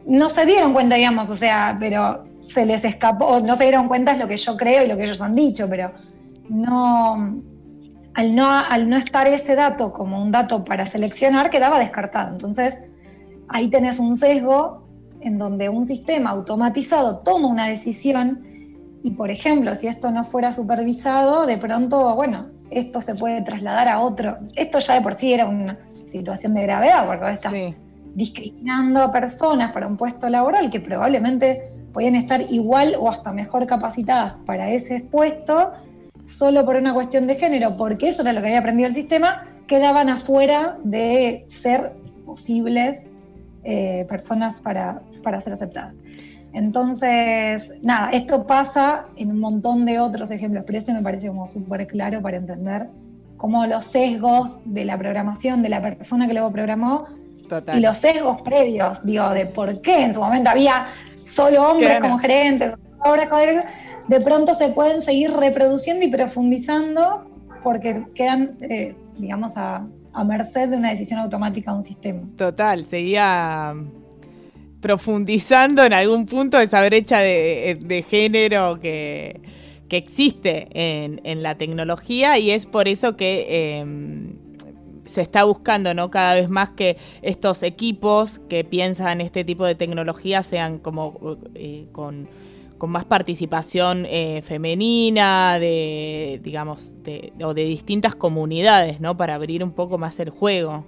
no 0.06 0.30
se 0.30 0.46
dieron 0.46 0.72
cuenta, 0.72 0.96
digamos, 0.96 1.28
o 1.28 1.36
sea, 1.36 1.76
pero 1.78 2.24
se 2.40 2.64
les 2.64 2.82
escapó, 2.82 3.40
no 3.40 3.56
se 3.56 3.64
dieron 3.64 3.88
cuenta 3.88 4.12
es 4.12 4.18
lo 4.18 4.26
que 4.26 4.38
yo 4.38 4.56
creo 4.56 4.84
y 4.84 4.88
lo 4.88 4.96
que 4.96 5.04
ellos 5.04 5.20
han 5.20 5.34
dicho, 5.34 5.68
pero 5.68 5.92
no, 6.48 7.42
al 8.14 8.34
no, 8.34 8.48
al 8.50 8.88
no 8.88 8.96
estar 8.96 9.26
ese 9.26 9.54
dato 9.54 9.92
como 9.92 10.20
un 10.20 10.32
dato 10.32 10.64
para 10.64 10.86
seleccionar, 10.86 11.50
quedaba 11.50 11.78
descartado. 11.78 12.32
Entonces, 12.32 12.76
ahí 13.48 13.68
tenés 13.68 13.98
un 13.98 14.16
sesgo 14.16 14.88
en 15.20 15.38
donde 15.38 15.68
un 15.68 15.84
sistema 15.84 16.30
automatizado 16.30 17.18
toma 17.18 17.48
una 17.48 17.66
decisión 17.68 18.42
y, 19.02 19.12
por 19.12 19.30
ejemplo, 19.30 19.74
si 19.74 19.86
esto 19.86 20.10
no 20.10 20.24
fuera 20.24 20.52
supervisado, 20.52 21.46
de 21.46 21.56
pronto, 21.58 22.14
bueno, 22.14 22.46
esto 22.70 23.00
se 23.00 23.14
puede 23.14 23.42
trasladar 23.42 23.88
a 23.88 24.00
otro. 24.00 24.38
Esto 24.54 24.78
ya 24.78 24.94
de 24.94 25.00
por 25.00 25.14
sí 25.14 25.32
era 25.32 25.46
una 25.46 25.78
situación 26.10 26.54
de 26.54 26.62
gravedad, 26.62 27.06
porque 27.06 27.32
estás 27.32 27.52
Sí. 27.52 27.74
discriminando 28.14 29.02
a 29.02 29.12
personas 29.12 29.72
para 29.72 29.86
un 29.86 29.96
puesto 29.96 30.28
laboral 30.28 30.68
que 30.70 30.80
probablemente 30.80 31.62
podían 31.92 32.14
estar 32.14 32.42
igual 32.50 32.94
o 32.98 33.08
hasta 33.08 33.32
mejor 33.32 33.66
capacitadas 33.66 34.36
para 34.46 34.70
ese 34.70 35.00
puesto, 35.00 35.72
solo 36.30 36.64
por 36.64 36.76
una 36.76 36.94
cuestión 36.94 37.26
de 37.26 37.34
género, 37.34 37.76
porque 37.76 38.08
eso 38.08 38.22
era 38.22 38.32
lo 38.32 38.40
que 38.40 38.46
había 38.48 38.60
aprendido 38.60 38.88
el 38.88 38.94
sistema, 38.94 39.46
quedaban 39.66 40.08
afuera 40.08 40.78
de 40.84 41.46
ser 41.48 41.92
posibles 42.24 43.10
eh, 43.64 44.06
personas 44.08 44.60
para, 44.60 45.02
para 45.22 45.40
ser 45.40 45.52
aceptadas. 45.52 45.94
Entonces, 46.52 47.70
nada, 47.82 48.10
esto 48.10 48.46
pasa 48.46 49.06
en 49.16 49.30
un 49.30 49.40
montón 49.40 49.84
de 49.84 50.00
otros 50.00 50.30
ejemplos, 50.30 50.64
pero 50.66 50.78
este 50.78 50.92
me 50.92 51.02
parece 51.02 51.28
como 51.28 51.46
súper 51.46 51.86
claro 51.86 52.20
para 52.22 52.36
entender 52.38 52.88
cómo 53.36 53.66
los 53.66 53.84
sesgos 53.86 54.58
de 54.64 54.84
la 54.84 54.98
programación 54.98 55.62
de 55.62 55.68
la 55.68 55.80
persona 55.80 56.26
que 56.26 56.32
luego 56.32 56.50
programó 56.50 57.06
Total. 57.48 57.78
y 57.78 57.80
los 57.80 57.98
sesgos 57.98 58.42
previos, 58.42 59.02
digo, 59.04 59.28
de 59.30 59.46
por 59.46 59.80
qué 59.80 60.04
en 60.04 60.14
su 60.14 60.20
momento 60.20 60.50
había 60.50 60.86
solo 61.24 61.70
hombres 61.70 61.88
Claro. 61.90 62.02
como 62.02 62.18
gerentes, 62.18 62.72
hombres 63.04 63.28
como 63.28 63.40
de 64.10 64.20
pronto 64.20 64.54
se 64.54 64.70
pueden 64.70 65.02
seguir 65.02 65.30
reproduciendo 65.30 66.04
y 66.04 66.10
profundizando 66.10 67.30
porque 67.62 68.06
quedan, 68.12 68.56
eh, 68.60 68.96
digamos, 69.16 69.52
a, 69.56 69.86
a 70.12 70.24
merced 70.24 70.68
de 70.68 70.76
una 70.76 70.90
decisión 70.90 71.20
automática 71.20 71.70
de 71.70 71.76
un 71.76 71.84
sistema. 71.84 72.22
Total, 72.36 72.84
seguía 72.86 73.72
profundizando 74.80 75.84
en 75.84 75.92
algún 75.92 76.26
punto 76.26 76.58
esa 76.58 76.84
brecha 76.84 77.20
de, 77.20 78.04
género 78.08 78.80
que, 78.80 79.40
que 79.88 79.96
existe 79.98 80.66
en, 80.72 81.20
en 81.22 81.44
la 81.44 81.54
tecnología 81.54 82.36
y 82.36 82.50
es 82.50 82.66
por 82.66 82.88
eso 82.88 83.16
que 83.16 83.46
eh, 83.48 83.84
se 85.04 85.22
está 85.22 85.44
buscando 85.44 85.94
¿no? 85.94 86.10
cada 86.10 86.34
vez 86.34 86.48
más 86.48 86.70
que 86.70 86.96
estos 87.22 87.62
equipos 87.62 88.40
que 88.48 88.64
piensan 88.64 89.20
este 89.20 89.44
tipo 89.44 89.64
de 89.66 89.76
tecnología 89.76 90.42
sean 90.42 90.78
como 90.78 91.36
eh, 91.54 91.86
con, 91.92 92.28
con 92.80 92.90
más 92.90 93.04
participación 93.04 94.06
eh, 94.08 94.40
femenina, 94.42 95.58
de 95.60 96.40
digamos, 96.42 96.94
de, 97.04 97.30
o 97.44 97.52
de 97.52 97.64
distintas 97.64 98.14
comunidades, 98.14 99.02
¿no? 99.02 99.18
Para 99.18 99.34
abrir 99.34 99.62
un 99.62 99.72
poco 99.72 99.98
más 99.98 100.18
el 100.18 100.30
juego. 100.30 100.86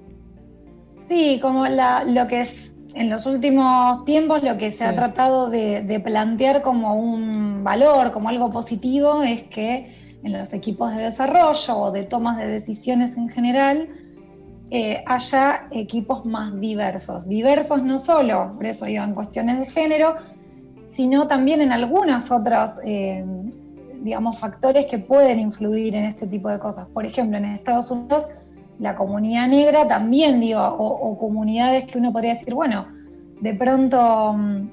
Sí, 1.07 1.39
como 1.43 1.67
la, 1.67 2.05
lo 2.05 2.27
que 2.29 2.41
es 2.41 2.55
en 2.95 3.11
los 3.11 3.27
últimos 3.27 4.07
tiempos 4.07 4.43
lo 4.43 4.57
que 4.57 4.71
se 4.71 4.85
ha 4.85 4.95
tratado 4.95 5.51
de, 5.51 5.83
de 5.83 6.01
plantear 6.01 6.63
como 6.63 6.97
un 6.97 7.63
valor, 7.63 8.13
como 8.13 8.31
algo 8.31 8.51
positivo, 8.51 9.23
es 9.23 9.43
que 9.43 10.19
en 10.25 10.33
los 10.33 10.55
equipos 10.55 10.97
de 10.97 11.03
desarrollo 11.03 11.77
o 11.77 11.91
de 11.91 12.05
tomas 12.05 12.39
de 12.39 12.47
decisiones 12.47 13.19
en 13.19 13.29
general 13.29 13.89
eh, 14.71 15.05
haya 15.05 15.67
equipos 15.73 16.25
más 16.25 16.59
diversos. 16.59 17.29
Diversos 17.29 17.83
no 17.83 17.99
solo, 17.99 18.53
por 18.55 18.65
eso 18.65 18.87
digo, 18.87 19.05
en 19.05 19.13
cuestiones 19.13 19.59
de 19.59 19.67
género, 19.67 20.17
sino 20.95 21.27
también 21.27 21.61
en 21.63 21.73
algunos 21.73 22.31
otros, 22.31 22.73
eh, 22.85 23.25
digamos, 24.03 24.39
factores 24.39 24.87
que 24.87 24.99
pueden 24.99 25.39
influir 25.39 25.97
en 25.97 26.05
este 26.05 26.27
tipo 26.27 26.49
de 26.49 26.59
cosas. 26.59 26.87
Por 26.89 27.07
ejemplo, 27.07 27.39
en 27.39 27.47
Estados 27.47 27.91
Unidos 27.91 28.27
la 28.79 28.97
comunidad 28.97 29.49
negra 29.49 29.87
también, 29.87 30.41
digo, 30.41 30.61
o, 30.61 31.17
comunidades 31.17 31.85
que 31.85 31.99
uno 31.99 32.13
podría 32.13 32.35
decir, 32.35 32.53
bueno, 32.53 32.87
de 33.41 33.55
pronto 33.55 34.35
mm, 34.35 34.69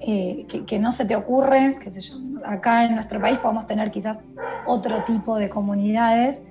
eh, 0.00 0.46
que, 0.66 0.78
no 0.78 0.92
se 0.92 1.04
te 1.04 1.16
ocurre, 1.16 1.78
qué 1.82 1.90
sé 1.90 2.12
acá 2.44 2.84
en 2.84 2.94
nuestro 2.94 3.20
país 3.20 3.38
podemos 3.38 3.66
tener 3.66 3.90
quizás 3.90 4.18
otro 4.66 5.02
tipo 5.04 5.36
de 5.36 5.48
comunidades 5.48 6.42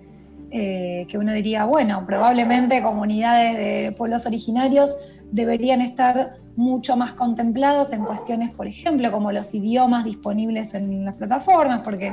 eh, 0.51 1.05
que 1.09 1.17
uno 1.17 1.31
diría, 1.33 1.65
bueno, 1.65 2.03
probablemente 2.05 2.81
comunidades 2.81 3.57
de 3.57 3.91
pueblos 3.93 4.25
originarios 4.25 4.95
deberían 5.31 5.81
estar 5.81 6.35
mucho 6.55 6.95
más 6.95 7.13
contemplados 7.13 7.91
en 7.93 8.05
cuestiones, 8.05 8.53
por 8.53 8.67
ejemplo, 8.67 9.11
como 9.11 9.31
los 9.31 9.53
idiomas 9.53 10.05
disponibles 10.05 10.73
en 10.73 11.05
las 11.05 11.15
plataformas, 11.15 11.81
porque 11.83 12.11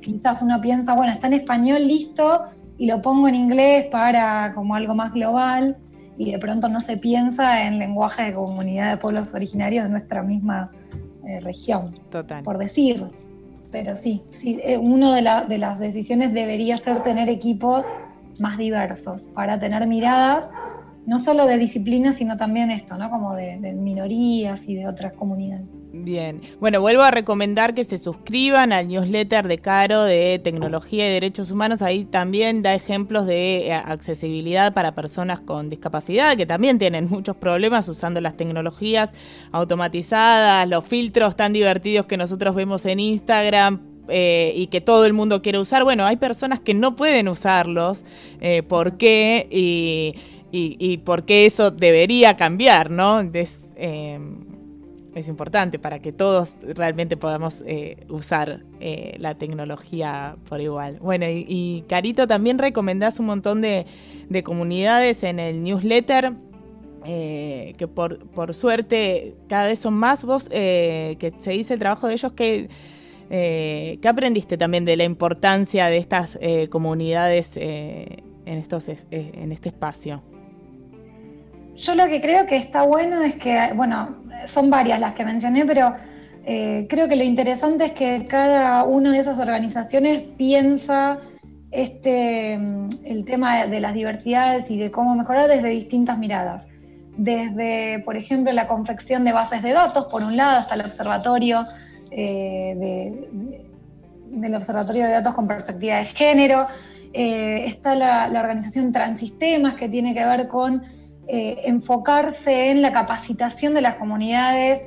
quizás 0.00 0.42
uno 0.42 0.60
piensa, 0.60 0.94
bueno, 0.94 1.12
está 1.12 1.28
en 1.28 1.34
español, 1.34 1.86
listo, 1.86 2.42
y 2.76 2.86
lo 2.86 3.00
pongo 3.00 3.28
en 3.28 3.34
inglés 3.34 3.86
para 3.90 4.52
como 4.54 4.74
algo 4.74 4.94
más 4.94 5.12
global, 5.12 5.76
y 6.16 6.32
de 6.32 6.38
pronto 6.38 6.68
no 6.68 6.80
se 6.80 6.96
piensa 6.96 7.62
en 7.62 7.78
lenguaje 7.78 8.24
de 8.24 8.34
comunidad 8.34 8.90
de 8.90 8.96
pueblos 8.96 9.32
originarios 9.34 9.84
de 9.84 9.90
nuestra 9.90 10.22
misma 10.22 10.70
eh, 11.26 11.40
región, 11.40 11.94
Total. 12.10 12.42
por 12.42 12.58
decir. 12.58 13.04
Pero 13.70 13.96
sí, 13.96 14.22
sí 14.30 14.60
eh, 14.64 14.78
una 14.78 15.14
de, 15.14 15.46
de 15.48 15.58
las 15.58 15.78
decisiones 15.78 16.32
debería 16.32 16.76
ser 16.76 17.02
tener 17.02 17.28
equipos 17.28 17.86
más 18.40 18.58
diversos, 18.58 19.22
para 19.34 19.58
tener 19.58 19.86
miradas 19.86 20.50
no 21.08 21.18
solo 21.18 21.46
de 21.46 21.56
disciplinas, 21.56 22.16
sino 22.16 22.36
también 22.36 22.70
esto, 22.70 22.98
¿no? 22.98 23.08
Como 23.08 23.34
de, 23.34 23.56
minorías 23.72 24.60
y 24.66 24.74
de 24.74 24.86
otras 24.86 25.14
comunidades. 25.14 25.66
Bien, 25.90 26.42
bueno, 26.60 26.82
vuelvo 26.82 27.02
a 27.02 27.10
recomendar 27.10 27.72
que 27.72 27.82
se 27.82 27.96
suscriban 27.96 28.74
al 28.74 28.88
newsletter 28.88 29.48
de 29.48 29.56
Caro 29.56 30.02
de 30.02 30.38
Tecnología 30.38 31.08
y 31.08 31.12
Derechos 31.12 31.50
Humanos. 31.50 31.80
Ahí 31.80 32.04
también 32.04 32.62
da 32.62 32.74
ejemplos 32.74 33.26
de 33.26 33.68
eh, 33.68 33.72
accesibilidad 33.72 34.74
para 34.74 34.94
personas 34.94 35.40
con 35.40 35.70
discapacidad, 35.70 36.36
que 36.36 36.44
también 36.44 36.78
tienen 36.78 37.08
muchos 37.08 37.36
problemas 37.36 37.88
usando 37.88 38.20
las 38.20 38.36
tecnologías 38.36 39.14
automatizadas, 39.50 40.68
los 40.68 40.84
filtros 40.84 41.36
tan 41.36 41.54
divertidos 41.54 42.04
que 42.04 42.18
nosotros 42.18 42.54
vemos 42.54 42.84
en 42.84 43.00
Instagram, 43.00 43.80
eh, 44.10 44.52
y 44.54 44.68
que 44.68 44.80
todo 44.80 45.04
el 45.04 45.12
mundo 45.12 45.42
quiere 45.42 45.58
usar. 45.58 45.84
Bueno, 45.84 46.06
hay 46.06 46.16
personas 46.16 46.60
que 46.60 46.72
no 46.72 46.96
pueden 46.96 47.28
usarlos. 47.28 48.04
Eh, 48.40 48.62
¿Por 48.62 48.96
qué? 48.96 49.46
Y, 49.50 50.14
y, 50.50 50.98
por 50.98 51.24
qué 51.24 51.46
eso 51.46 51.70
debería 51.70 52.36
cambiar, 52.36 52.90
¿no? 52.90 53.20
Es, 53.20 53.70
em, 53.76 54.48
es 55.18 55.28
importante 55.28 55.78
para 55.78 55.98
que 55.98 56.12
todos 56.12 56.60
realmente 56.62 57.16
podamos 57.16 57.64
eh, 57.66 57.96
usar 58.08 58.64
eh, 58.80 59.16
la 59.18 59.34
tecnología 59.34 60.36
por 60.48 60.60
igual. 60.60 60.98
Bueno, 61.00 61.26
y, 61.28 61.84
Carito, 61.88 62.26
también 62.26 62.58
recomendás 62.58 63.18
un 63.18 63.26
montón 63.26 63.60
de, 63.60 63.86
comunidades 64.44 65.22
en 65.24 65.40
el 65.40 65.62
newsletter. 65.62 66.34
Eh, 67.04 67.74
que 67.78 67.86
por, 67.86 68.18
suerte 68.54 69.36
cada 69.48 69.68
vez 69.68 69.78
son 69.78 69.94
más 69.94 70.24
vos 70.24 70.48
que 70.48 71.32
seguís 71.38 71.70
el 71.70 71.78
trabajo 71.78 72.08
de 72.08 72.14
ellos 72.14 72.32
que 72.32 72.68
¿Qué 73.30 74.00
aprendiste 74.04 74.58
también 74.58 74.84
de 74.84 74.96
la 74.96 75.04
importancia 75.04 75.86
de 75.86 75.98
estas 75.98 76.38
comunidades 76.70 77.56
en, 77.56 78.58
estos, 78.58 78.88
en 78.88 79.52
este 79.52 79.68
espacio? 79.68 80.22
Yo 81.78 81.94
lo 81.94 82.06
que 82.06 82.20
creo 82.20 82.44
que 82.46 82.56
está 82.56 82.82
bueno 82.82 83.22
es 83.22 83.36
que, 83.36 83.70
bueno, 83.74 84.16
son 84.48 84.68
varias 84.68 84.98
las 84.98 85.12
que 85.12 85.24
mencioné, 85.24 85.64
pero 85.64 85.94
eh, 86.44 86.86
creo 86.90 87.08
que 87.08 87.14
lo 87.14 87.22
interesante 87.22 87.84
es 87.84 87.92
que 87.92 88.26
cada 88.26 88.82
una 88.82 89.12
de 89.12 89.20
esas 89.20 89.38
organizaciones 89.38 90.22
piensa 90.36 91.18
este, 91.70 92.58
mm, 92.58 92.88
el 93.04 93.24
tema 93.24 93.66
de 93.66 93.80
las 93.80 93.94
diversidades 93.94 94.68
y 94.70 94.76
de 94.76 94.90
cómo 94.90 95.14
mejorar 95.14 95.48
desde 95.48 95.68
distintas 95.68 96.18
miradas. 96.18 96.66
Desde, 97.16 98.00
por 98.04 98.16
ejemplo, 98.16 98.52
la 98.52 98.66
confección 98.66 99.24
de 99.24 99.32
bases 99.32 99.62
de 99.62 99.72
datos, 99.72 100.06
por 100.06 100.24
un 100.24 100.36
lado, 100.36 100.58
hasta 100.58 100.74
el 100.74 100.80
observatorio 100.80 101.64
eh, 102.10 103.14
del 104.30 104.54
Observatorio 104.54 105.04
de 105.04 105.12
Datos 105.12 105.34
con 105.34 105.46
Perspectiva 105.46 105.98
de 105.98 106.06
Género. 106.06 106.66
Eh, 107.12 107.66
está 107.66 107.94
la, 107.94 108.26
la 108.26 108.40
organización 108.40 108.90
Transistemas, 108.90 109.74
que 109.74 109.88
tiene 109.88 110.12
que 110.12 110.24
ver 110.24 110.48
con 110.48 110.97
eh, 111.30 111.60
enfocarse 111.64 112.70
en 112.70 112.80
la 112.80 112.90
capacitación 112.90 113.74
de 113.74 113.82
las 113.82 113.96
comunidades 113.96 114.80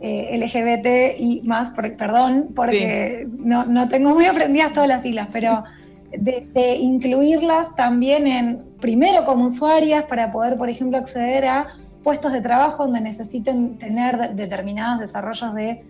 eh, 0.00 0.36
LGBT 0.36 1.20
y 1.20 1.40
más, 1.44 1.70
perdón, 1.96 2.48
porque 2.54 3.28
no, 3.38 3.88
tengo 3.88 4.10
muy 4.10 4.26
aprendidas 4.26 4.72
todas 4.72 4.88
las 4.88 5.02
siglas, 5.02 5.28
pero 5.32 5.62
de, 6.10 6.76
incluirlas 6.80 7.74
también 7.76 8.26
en, 8.26 8.64
primero 8.80 9.24
como 9.24 9.44
usuarias, 9.44 10.02
para 10.04 10.32
poder, 10.32 10.58
por 10.58 10.68
ejemplo, 10.68 10.98
acceder 10.98 11.46
a 11.46 11.68
puestos 12.02 12.32
de 12.32 12.40
trabajo 12.40 12.84
donde 12.84 13.00
necesiten 13.00 13.78
tener 13.78 14.34
determinados 14.34 15.00
desarrollos 15.00 15.54
de 15.54 15.84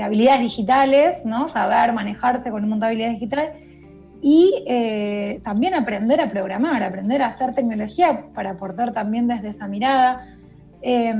habilidades 0.00 0.42
digitales, 0.42 1.16
¿no? 1.24 1.48
Saber 1.48 1.92
manejarse 1.92 2.50
con 2.50 2.62
un 2.62 2.70
montón 2.70 2.80
de 2.80 2.86
habilidades 2.86 3.20
digitales 3.20 3.67
y 4.20 4.64
eh, 4.66 5.40
también 5.44 5.74
aprender 5.74 6.20
a 6.20 6.28
programar, 6.28 6.82
aprender 6.82 7.22
a 7.22 7.28
hacer 7.28 7.54
tecnología 7.54 8.26
para 8.34 8.50
aportar 8.50 8.92
también 8.92 9.28
desde 9.28 9.48
esa 9.48 9.68
mirada. 9.68 10.36
Eh, 10.82 11.14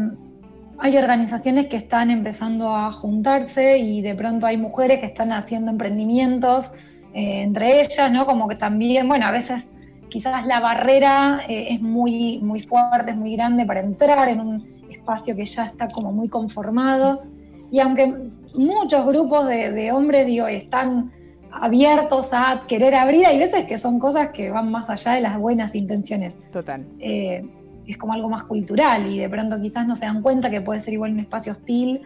hay 0.80 0.96
organizaciones 0.96 1.66
que 1.66 1.76
están 1.76 2.10
empezando 2.10 2.74
a 2.74 2.90
juntarse 2.92 3.78
y 3.78 4.00
de 4.00 4.14
pronto 4.14 4.46
hay 4.46 4.56
mujeres 4.56 5.00
que 5.00 5.06
están 5.06 5.32
haciendo 5.32 5.70
emprendimientos 5.70 6.66
eh, 7.14 7.42
entre 7.42 7.80
ellas, 7.80 8.12
¿no? 8.12 8.26
Como 8.26 8.48
que 8.48 8.54
también, 8.54 9.08
bueno, 9.08 9.26
a 9.26 9.30
veces 9.30 9.66
quizás 10.08 10.46
la 10.46 10.60
barrera 10.60 11.40
es 11.48 11.80
muy, 11.80 12.38
muy 12.38 12.60
fuerte, 12.60 13.10
es 13.10 13.16
muy 13.16 13.34
grande 13.34 13.66
para 13.66 13.80
entrar 13.80 14.28
en 14.28 14.40
un 14.40 14.62
espacio 14.90 15.36
que 15.36 15.44
ya 15.44 15.66
está 15.66 15.88
como 15.88 16.12
muy 16.12 16.28
conformado. 16.28 17.22
Y 17.70 17.80
aunque 17.80 18.14
muchos 18.56 19.06
grupos 19.06 19.48
de, 19.48 19.72
de 19.72 19.92
hombres, 19.92 20.26
digo, 20.26 20.46
están 20.46 21.12
abiertos 21.60 22.28
a 22.32 22.64
querer 22.66 22.94
abrir, 22.94 23.26
hay 23.26 23.38
veces 23.38 23.66
que 23.66 23.78
son 23.78 23.98
cosas 23.98 24.30
que 24.30 24.50
van 24.50 24.70
más 24.70 24.90
allá 24.90 25.12
de 25.12 25.20
las 25.20 25.38
buenas 25.38 25.74
intenciones. 25.74 26.34
Total. 26.50 26.84
Eh, 26.98 27.44
es 27.86 27.96
como 27.96 28.12
algo 28.12 28.28
más 28.28 28.44
cultural 28.44 29.06
y 29.06 29.18
de 29.18 29.28
pronto 29.28 29.60
quizás 29.60 29.86
no 29.86 29.96
se 29.96 30.04
dan 30.04 30.22
cuenta 30.22 30.50
que 30.50 30.60
puede 30.60 30.80
ser 30.80 30.92
igual 30.92 31.12
un 31.12 31.20
espacio 31.20 31.52
hostil. 31.52 32.02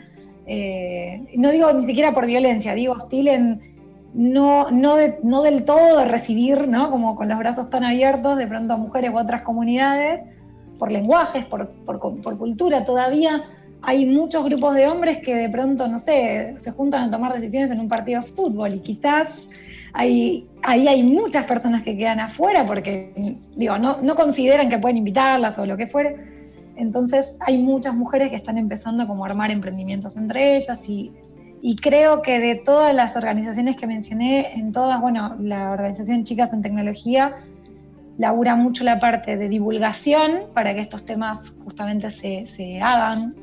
Eh, 0.46 1.34
no 1.36 1.50
digo 1.50 1.72
ni 1.72 1.84
siquiera 1.84 2.14
por 2.14 2.26
violencia, 2.26 2.74
digo 2.74 2.94
hostil 2.94 3.28
en 3.28 3.60
no, 4.14 4.70
no, 4.70 4.96
no 5.22 5.42
del 5.42 5.64
todo 5.64 5.98
de 5.98 6.04
recibir, 6.04 6.68
¿no? 6.68 6.90
Como 6.90 7.16
con 7.16 7.28
los 7.28 7.38
brazos 7.38 7.70
tan 7.70 7.84
abiertos 7.84 8.36
de 8.36 8.46
pronto 8.46 8.74
a 8.74 8.76
mujeres 8.76 9.10
u 9.12 9.18
otras 9.18 9.42
comunidades, 9.42 10.22
por 10.78 10.92
lenguajes, 10.92 11.44
por, 11.46 11.68
por, 11.84 11.98
por 12.20 12.38
cultura. 12.38 12.84
Todavía 12.84 13.44
hay 13.82 14.06
muchos 14.06 14.44
grupos 14.44 14.74
de 14.74 14.86
hombres 14.86 15.18
que 15.18 15.34
de 15.34 15.48
pronto, 15.48 15.88
no 15.88 15.98
sé, 15.98 16.54
se 16.58 16.70
juntan 16.70 17.04
a 17.04 17.10
tomar 17.10 17.32
decisiones 17.34 17.70
en 17.70 17.80
un 17.80 17.88
partido 17.88 18.22
de 18.22 18.28
fútbol 18.28 18.74
y 18.74 18.78
quizás 18.78 19.48
hay, 19.92 20.46
ahí 20.62 20.86
hay 20.86 21.02
muchas 21.02 21.44
personas 21.46 21.82
que 21.82 21.96
quedan 21.96 22.20
afuera 22.20 22.64
porque, 22.64 23.36
digo, 23.56 23.78
no, 23.78 24.00
no 24.00 24.14
consideran 24.14 24.68
que 24.68 24.78
pueden 24.78 24.98
invitarlas 24.98 25.58
o 25.58 25.66
lo 25.66 25.76
que 25.76 25.88
fuere. 25.88 26.16
Entonces 26.76 27.34
hay 27.40 27.58
muchas 27.58 27.94
mujeres 27.94 28.30
que 28.30 28.36
están 28.36 28.56
empezando 28.56 29.06
como 29.06 29.24
a 29.24 29.28
armar 29.28 29.50
emprendimientos 29.50 30.16
entre 30.16 30.56
ellas 30.56 30.88
y, 30.88 31.10
y 31.60 31.76
creo 31.76 32.22
que 32.22 32.38
de 32.38 32.54
todas 32.54 32.94
las 32.94 33.16
organizaciones 33.16 33.76
que 33.76 33.86
mencioné, 33.86 34.54
en 34.54 34.72
todas, 34.72 35.00
bueno, 35.00 35.36
la 35.40 35.72
organización 35.72 36.24
Chicas 36.24 36.52
en 36.52 36.62
Tecnología 36.62 37.36
labura 38.18 38.56
mucho 38.56 38.84
la 38.84 39.00
parte 39.00 39.36
de 39.36 39.48
divulgación 39.48 40.44
para 40.54 40.74
que 40.74 40.80
estos 40.80 41.04
temas 41.04 41.54
justamente 41.64 42.10
se, 42.10 42.80
hagan 42.80 43.34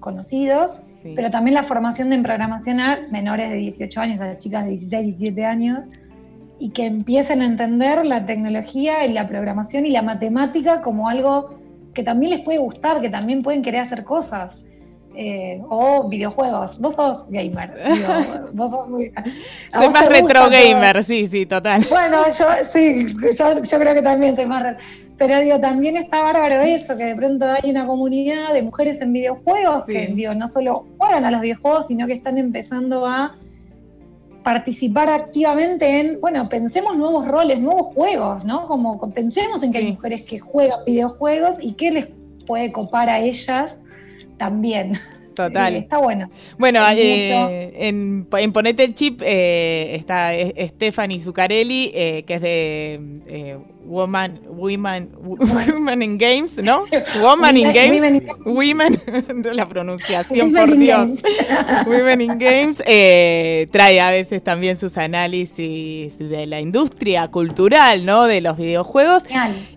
conocidos, 0.00 0.72
pero 1.14 1.30
también 1.30 1.54
la 1.54 1.62
formación 1.62 2.10
de 2.10 2.18
programación 2.18 2.80
a 2.80 2.98
menores 3.12 3.50
de 3.50 3.56
18 3.56 4.00
años, 4.00 4.20
a 4.20 4.36
chicas 4.36 4.64
de 4.64 4.70
16, 4.70 5.18
17 5.18 5.44
años, 5.44 5.84
y 6.58 6.70
que 6.70 6.86
empiecen 6.86 7.42
a 7.42 7.46
entender 7.46 8.04
la 8.04 8.26
tecnología 8.26 9.04
y 9.06 9.12
la 9.12 9.28
programación 9.28 9.86
y 9.86 9.90
la 9.90 10.02
matemática 10.02 10.80
como 10.82 11.08
algo 11.08 11.60
que 11.94 12.02
también 12.02 12.30
les 12.30 12.40
puede 12.40 12.58
gustar, 12.58 13.00
que 13.00 13.08
también 13.08 13.42
pueden 13.42 13.62
querer 13.62 13.82
hacer 13.82 14.04
cosas. 14.04 14.56
Eh, 15.18 15.62
o 15.70 16.08
videojuegos. 16.08 16.78
Vos 16.78 16.94
sos 16.94 17.26
gamer. 17.30 17.72
vos 18.52 18.70
sos 18.70 18.86
muy... 18.88 19.10
Soy 19.72 19.88
más 19.88 20.08
retro 20.08 20.50
gamer, 20.50 21.02
sí, 21.02 21.26
sí, 21.26 21.46
total. 21.46 21.86
Bueno, 21.88 22.24
yo 22.28 22.44
sí, 22.62 23.06
yo, 23.38 23.78
creo 23.78 23.94
que 23.94 24.02
también 24.02 24.36
soy 24.36 24.44
más 24.44 24.62
retro. 24.62 24.84
Pero 25.16 25.40
digo, 25.40 25.58
también 25.58 25.96
está 25.96 26.20
bárbaro 26.20 26.60
eso, 26.60 26.94
que 26.98 27.06
de 27.06 27.16
pronto 27.16 27.46
hay 27.46 27.70
una 27.70 27.86
comunidad 27.86 28.52
de 28.52 28.62
mujeres 28.62 29.00
en 29.00 29.14
videojuegos 29.14 29.86
que 29.86 30.08
digo, 30.08 30.34
no 30.34 30.46
solo 30.46 30.84
juegan 30.98 31.24
a 31.24 31.30
los 31.30 31.40
videojuegos, 31.40 31.86
sino 31.86 32.06
que 32.06 32.12
están 32.12 32.36
empezando 32.36 33.06
a 33.06 33.36
participar 34.44 35.08
activamente 35.08 36.00
en, 36.00 36.20
bueno, 36.20 36.48
pensemos 36.50 36.96
nuevos 36.96 37.26
roles, 37.26 37.58
nuevos 37.58 37.86
juegos, 37.86 38.44
¿no? 38.44 38.66
Como 38.66 39.00
pensemos 39.12 39.62
en 39.62 39.72
que 39.72 39.78
hay 39.78 39.90
mujeres 39.92 40.24
que 40.24 40.38
juegan 40.38 40.80
videojuegos 40.84 41.56
y 41.60 41.72
qué 41.72 41.90
les 41.90 42.08
puede 42.46 42.70
copar 42.70 43.08
a 43.08 43.20
ellas 43.20 43.76
también. 44.36 44.98
Total. 45.34 45.74
Eh, 45.76 45.78
está 45.78 45.98
bueno. 45.98 46.30
Bueno, 46.58 46.80
eh, 46.92 47.72
en, 47.76 48.26
en, 48.32 48.52
Ponete 48.52 48.84
el 48.84 48.94
Chip 48.94 49.20
eh, 49.22 49.94
está 49.94 50.30
Stephanie 50.68 51.20
Zuccarelli, 51.20 51.90
que 52.26 52.34
es 52.34 52.40
de 52.40 53.60
Woman, 53.86 54.40
Women, 54.48 55.10
Women 55.22 56.02
in 56.02 56.18
Games, 56.18 56.58
¿no? 56.62 56.84
Woman 57.20 57.56
in 57.56 57.72
Games. 57.72 58.02
Women, 58.44 59.00
la 59.52 59.68
pronunciación, 59.68 60.52
por 60.52 60.76
Dios. 60.76 61.20
Women 61.86 62.20
in 62.20 62.38
Games. 62.38 62.82
Eh, 62.84 63.68
trae 63.70 64.00
a 64.00 64.10
veces 64.10 64.42
también 64.42 64.76
sus 64.76 64.96
análisis 64.98 66.18
de 66.18 66.46
la 66.46 66.60
industria 66.60 67.28
cultural, 67.28 68.04
¿no? 68.04 68.24
De 68.24 68.40
los 68.40 68.56
videojuegos. 68.56 69.22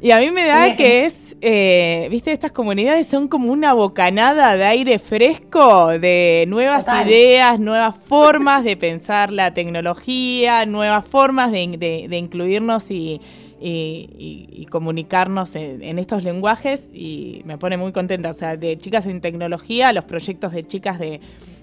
Y 0.01 0.11
a 0.11 0.19
mí 0.19 0.31
me 0.31 0.45
da 0.45 0.75
que 0.75 1.05
es 1.05 1.28
eh, 1.41 2.07
viste, 2.11 2.31
estas 2.33 2.51
comunidades 2.51 3.07
son 3.07 3.27
como 3.27 3.51
una 3.51 3.73
bocanada 3.73 4.55
de 4.57 4.65
aire 4.65 4.99
fresco, 4.99 5.87
de 5.99 6.45
nuevas 6.47 6.85
Total. 6.85 7.07
ideas, 7.07 7.59
nuevas 7.59 7.95
formas 7.97 8.63
de 8.63 8.75
pensar 8.75 9.31
la 9.31 9.53
tecnología, 9.53 10.65
nuevas 10.65 11.05
formas 11.05 11.51
de, 11.51 11.67
de- 11.77 12.07
de 12.09 12.17
incluirnos 12.17 12.91
y, 12.91 13.21
y- 13.61 14.09
y- 14.17 14.49
y 14.51 14.65
comunicarnos 14.65 15.55
en, 15.55 15.81
en 15.81 15.99
estos 15.99 16.23
lenguajes 16.23 16.89
y 16.93 17.41
me 17.45 17.57
pone 17.57 17.77
muy 17.77 17.91
contenta. 17.93 18.31
O 18.31 18.33
sea, 18.33 18.57
de 18.57 18.77
chicas 18.77 19.05
en 19.05 19.21
tecnología, 19.21 19.93
los 19.93 20.03
proyectos 20.05 20.51
de 20.51 20.67
chicas 20.67 20.99
de, 20.99 21.21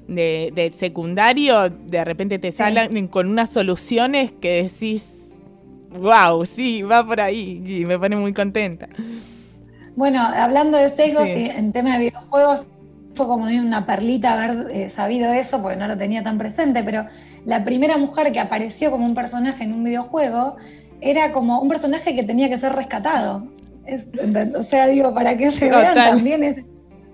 de- 0.09 0.53
de 0.55 0.73
secundario, 0.73 1.69
de 1.69 2.05
repente 2.05 2.39
te 2.39 2.51
salen 2.53 3.09
con 3.09 3.29
unas 3.29 3.53
soluciones 3.53 4.33
que 4.41 4.63
decís, 4.63 5.35
wow, 5.91 6.45
sí, 6.47 6.81
va 6.83 7.07
por 7.07 7.21
ahí 7.21 7.63
y 7.67 7.85
me 7.85 7.99
pone 7.99 8.17
muy 8.17 8.33
contenta. 8.33 8.89
Bueno, 9.97 10.21
hablando 10.23 10.79
de 10.79 10.91
sesgos 10.91 11.27
Sí. 11.27 11.47
y 11.47 11.51
en 11.51 11.73
tema 11.73 11.95
de 11.95 11.99
videojuegos, 12.11 12.67
fue 13.15 13.27
como 13.27 13.45
una 13.47 13.87
perlita 13.87 14.35
haber 14.35 14.67
eh, 14.71 14.91
sabido 14.91 15.33
eso, 15.33 15.63
porque 15.63 15.77
no 15.79 15.89
lo 15.89 15.97
tenía 15.97 16.23
tan 16.23 16.37
presente, 16.37 16.85
pero 16.85 17.07
la 17.47 17.65
primera 17.65 17.97
mujer 17.97 18.31
que 18.31 18.41
apareció 18.41 18.91
como 18.91 19.07
un 19.07 19.15
personaje 19.15 19.65
en 19.65 19.73
un 19.73 19.83
videojuego 19.85 20.57
era 21.01 21.33
como 21.33 21.61
un 21.61 21.69
personaje 21.69 22.15
que 22.15 22.23
tenía 22.25 22.49
que 22.51 22.59
ser 22.59 22.73
rescatado. 22.75 23.47
Es- 23.87 24.07
o 24.55 24.63
sea, 24.65 24.87
digo, 24.89 25.15
para 25.15 25.35
que 25.37 25.51
se 25.51 25.71
vean 25.71 25.95
también 25.95 26.45
esos 26.45 26.65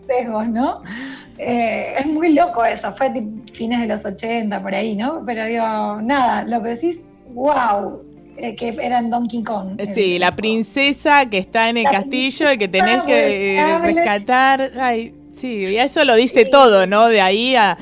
sesgos, 0.09 0.48
¿no? 0.48 0.82
Eh, 1.38 1.94
es 2.00 2.06
muy 2.06 2.34
loco 2.34 2.64
eso, 2.64 2.92
fue 2.94 3.12
fines 3.52 3.80
de 3.80 3.86
los 3.86 4.04
80, 4.04 4.60
por 4.60 4.74
ahí, 4.74 4.96
¿no? 4.96 5.22
Pero 5.24 5.44
digo, 5.44 6.00
nada, 6.02 6.42
lo 6.44 6.60
que 6.62 6.70
decís, 6.70 7.00
wow, 7.32 8.02
que 8.36 8.76
era 8.80 8.98
en 8.98 9.10
Donkey 9.10 9.42
Kong. 9.42 9.74
Eh, 9.78 9.86
Sí, 9.86 10.18
la 10.18 10.34
princesa 10.34 11.26
que 11.26 11.38
está 11.38 11.68
en 11.68 11.76
el 11.76 11.84
La 11.84 11.90
castillo 11.92 12.52
y 12.52 12.59
que 12.59 12.68
tenés 12.68 12.98
que 13.02 13.59
eh, 13.59 13.78
rescatar. 13.78 14.70
Ay, 14.80 15.14
sí, 15.30 15.48
y 15.66 15.76
eso 15.76 16.04
lo 16.04 16.14
dice 16.14 16.44
todo, 16.44 16.86
¿no? 16.86 17.09
De 17.09 17.20
ahí 17.20 17.54
a. 17.56 17.76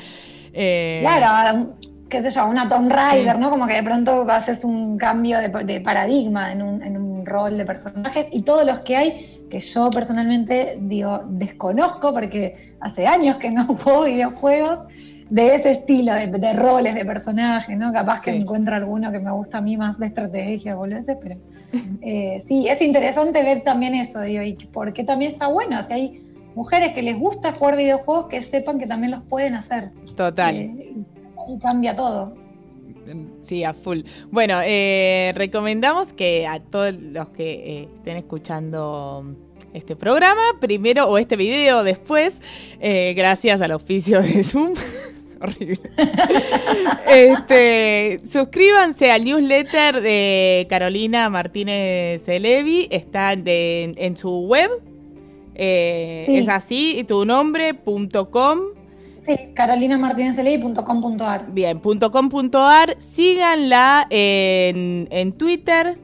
eh, 0.53 0.99
Claro, 1.01 1.73
qué 2.09 2.21
sé 2.21 2.29
yo, 2.29 2.45
una 2.45 2.67
Tomb 2.67 2.91
Raider, 2.91 3.39
¿no? 3.39 3.49
Como 3.49 3.65
que 3.67 3.73
de 3.73 3.83
pronto 3.83 4.25
haces 4.29 4.63
un 4.63 4.97
cambio 4.97 5.39
de, 5.39 5.49
de 5.63 5.79
paradigma 5.81 6.51
en 6.51 6.61
un, 6.61 6.83
en 6.83 6.97
un 6.97 7.25
rol 7.25 7.57
de 7.57 7.65
personajes 7.65 8.27
y 8.31 8.41
todos 8.41 8.65
los 8.65 8.79
que 8.79 8.97
hay, 8.97 9.45
que 9.49 9.59
yo 9.59 9.89
personalmente 9.89 10.77
digo, 10.81 11.21
desconozco 11.29 12.13
porque 12.13 12.75
hace 12.81 13.07
años 13.07 13.37
que 13.37 13.49
no 13.51 13.65
juego 13.83 14.03
videojuegos 14.03 14.79
de 15.31 15.55
ese 15.55 15.71
estilo, 15.71 16.13
de, 16.13 16.27
de 16.27 16.53
roles 16.53 16.93
de 16.93 17.05
personajes, 17.05 17.77
¿no? 17.77 17.91
Capaz 17.93 18.21
que 18.21 18.31
Sí. 18.31 18.37
encuentro 18.37 18.75
alguno 18.75 19.11
que 19.11 19.19
me 19.19 19.31
gusta 19.31 19.59
a 19.59 19.61
mí 19.61 19.77
más 19.77 19.97
de 19.97 20.07
estrategia, 20.07 20.75
boludeces, 20.75 21.17
pero 21.21 21.35
eh, 22.01 22.43
sí, 22.45 22.67
es 22.67 22.81
interesante 22.81 23.41
ver 23.43 23.61
también 23.63 23.95
eso, 23.95 24.19
digo, 24.21 24.43
y 24.43 24.53
porque 24.73 25.03
también 25.05 25.31
está 25.31 25.47
bueno, 25.47 25.81
si 25.83 25.93
hay 25.93 26.21
mujeres 26.53 26.93
que 26.93 27.01
les 27.01 27.17
gusta 27.17 27.53
jugar 27.53 27.77
videojuegos, 27.77 28.27
que 28.27 28.41
sepan 28.41 28.77
que 28.77 28.85
también 28.87 29.11
los 29.11 29.23
pueden 29.29 29.55
hacer. 29.55 29.91
Total. 30.15 30.53
Eh, 30.55 30.93
y 31.47 31.59
cambia 31.59 31.95
todo. 31.95 32.33
Sí, 33.41 33.63
a 33.63 33.73
full. 33.73 34.01
Bueno, 34.31 34.59
eh, 34.63 35.31
recomendamos 35.35 36.13
que 36.13 36.45
a 36.45 36.59
todos 36.59 36.93
los 36.93 37.29
que 37.29 37.51
eh, 37.81 37.87
estén 37.97 38.17
escuchando 38.17 39.25
este 39.73 39.95
programa, 39.95 40.41
primero, 40.59 41.05
o 41.09 41.17
este 41.17 41.35
video 41.37 41.83
después, 41.85 42.39
eh, 42.81 43.13
gracias 43.15 43.61
al 43.61 43.71
oficio 43.71 44.21
de 44.21 44.43
Zoom. 44.43 44.73
Horrible. 45.41 45.79
este, 47.07 48.19
suscríbanse 48.25 49.11
al 49.11 49.23
newsletter 49.23 50.01
de 50.01 50.65
Carolina 50.69 51.29
Martínez 51.29 52.27
Elevi. 52.27 52.87
Está 52.91 53.35
de- 53.35 53.93
en 53.97 54.15
su 54.17 54.29
web. 54.47 54.69
Eh, 55.55 56.23
Sí. 56.25 56.37
Es 56.37 56.47
así, 56.47 57.03
tu 57.07 57.25
nombre.com. 57.25 58.59
Sí, 59.25 59.35
carolinamartinezley.com.ar. 59.53 61.51
Bien, 61.51 61.79
.com.ar, 61.79 62.95
síganla 62.99 64.07
en, 64.09 65.07
en 65.11 65.31
Twitter, 65.33 65.97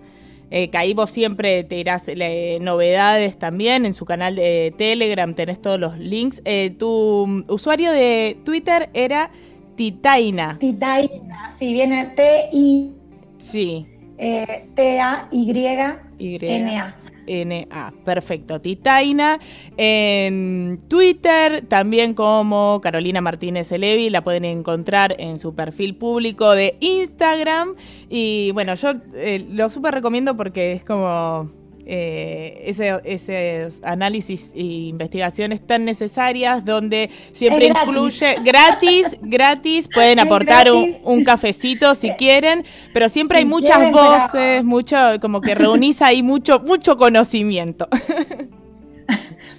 eh, 0.50 0.70
que 0.70 0.78
ahí 0.78 0.94
vos 0.94 1.12
siempre 1.12 1.64
te 1.64 1.78
irás 1.78 2.08
eh, 2.08 2.58
novedades 2.62 3.38
también, 3.38 3.86
en 3.86 3.94
su 3.94 4.06
canal 4.06 4.36
de 4.36 4.74
Telegram 4.78 5.34
tenés 5.34 5.62
todos 5.62 5.80
los 5.80 5.98
links. 5.98 6.42
Eh, 6.46 6.72
tu 6.78 7.46
usuario 7.48 7.92
de 7.92 8.38
Twitter 8.44 8.90
era 8.94 9.32
Titaina. 9.76 10.58
Titaina, 10.60 11.54
sí, 11.58 11.74
viene 11.74 12.14
T-I. 12.16 12.94
Sí. 13.38 13.86
eh, 14.18 14.66
T-A-Y-N-A. 14.76 16.96
NA, 17.28 17.94
perfecto. 18.04 18.62
Titaina. 18.62 19.40
En 19.78 20.82
Twitter, 20.88 21.66
también 21.68 22.14
como 22.14 22.80
Carolina 22.82 23.22
Martínez 23.22 23.72
Elevi, 23.72 24.10
la 24.10 24.24
pueden 24.24 24.46
encontrar 24.46 25.16
en 25.20 25.38
su 25.40 25.54
perfil 25.54 25.96
público 25.96 26.52
de 26.52 26.78
Instagram. 26.80 27.76
Y 28.10 28.52
bueno, 28.52 28.76
yo 28.76 28.94
eh, 29.14 29.46
lo 29.50 29.70
súper 29.70 29.94
recomiendo 29.94 30.36
porque 30.36 30.74
es 30.74 30.84
como 30.84 31.52
eh, 31.90 32.64
ese, 32.66 32.94
esos 33.06 33.82
análisis 33.84 34.52
e 34.54 34.62
investigaciones 34.90 35.66
tan 35.66 35.86
necesarias 35.86 36.66
donde 36.66 37.10
siempre 37.32 37.70
gratis. 37.70 37.88
incluye 37.88 38.36
gratis, 38.44 39.18
gratis, 39.22 39.88
pueden 39.88 40.20
aportar 40.20 40.72
un, 40.72 40.84
gratis. 40.84 41.02
un 41.06 41.24
cafecito 41.24 41.96
si 41.96 42.12
quieren, 42.18 42.66
pero 42.94 43.08
siempre 43.10 43.38
hay 43.38 43.44
Si 43.46 43.50
muchas 43.50 43.78
quieren, 43.78 43.94
pero- 43.94 44.20
voces, 44.22 44.64
mucho, 44.64 44.98
como 45.22 45.40
que 45.42 45.56
reunís 45.56 46.02
ahí 46.02 46.22
mucho, 46.24 46.60
mucho 46.60 46.98
conocimiento. 46.98 47.88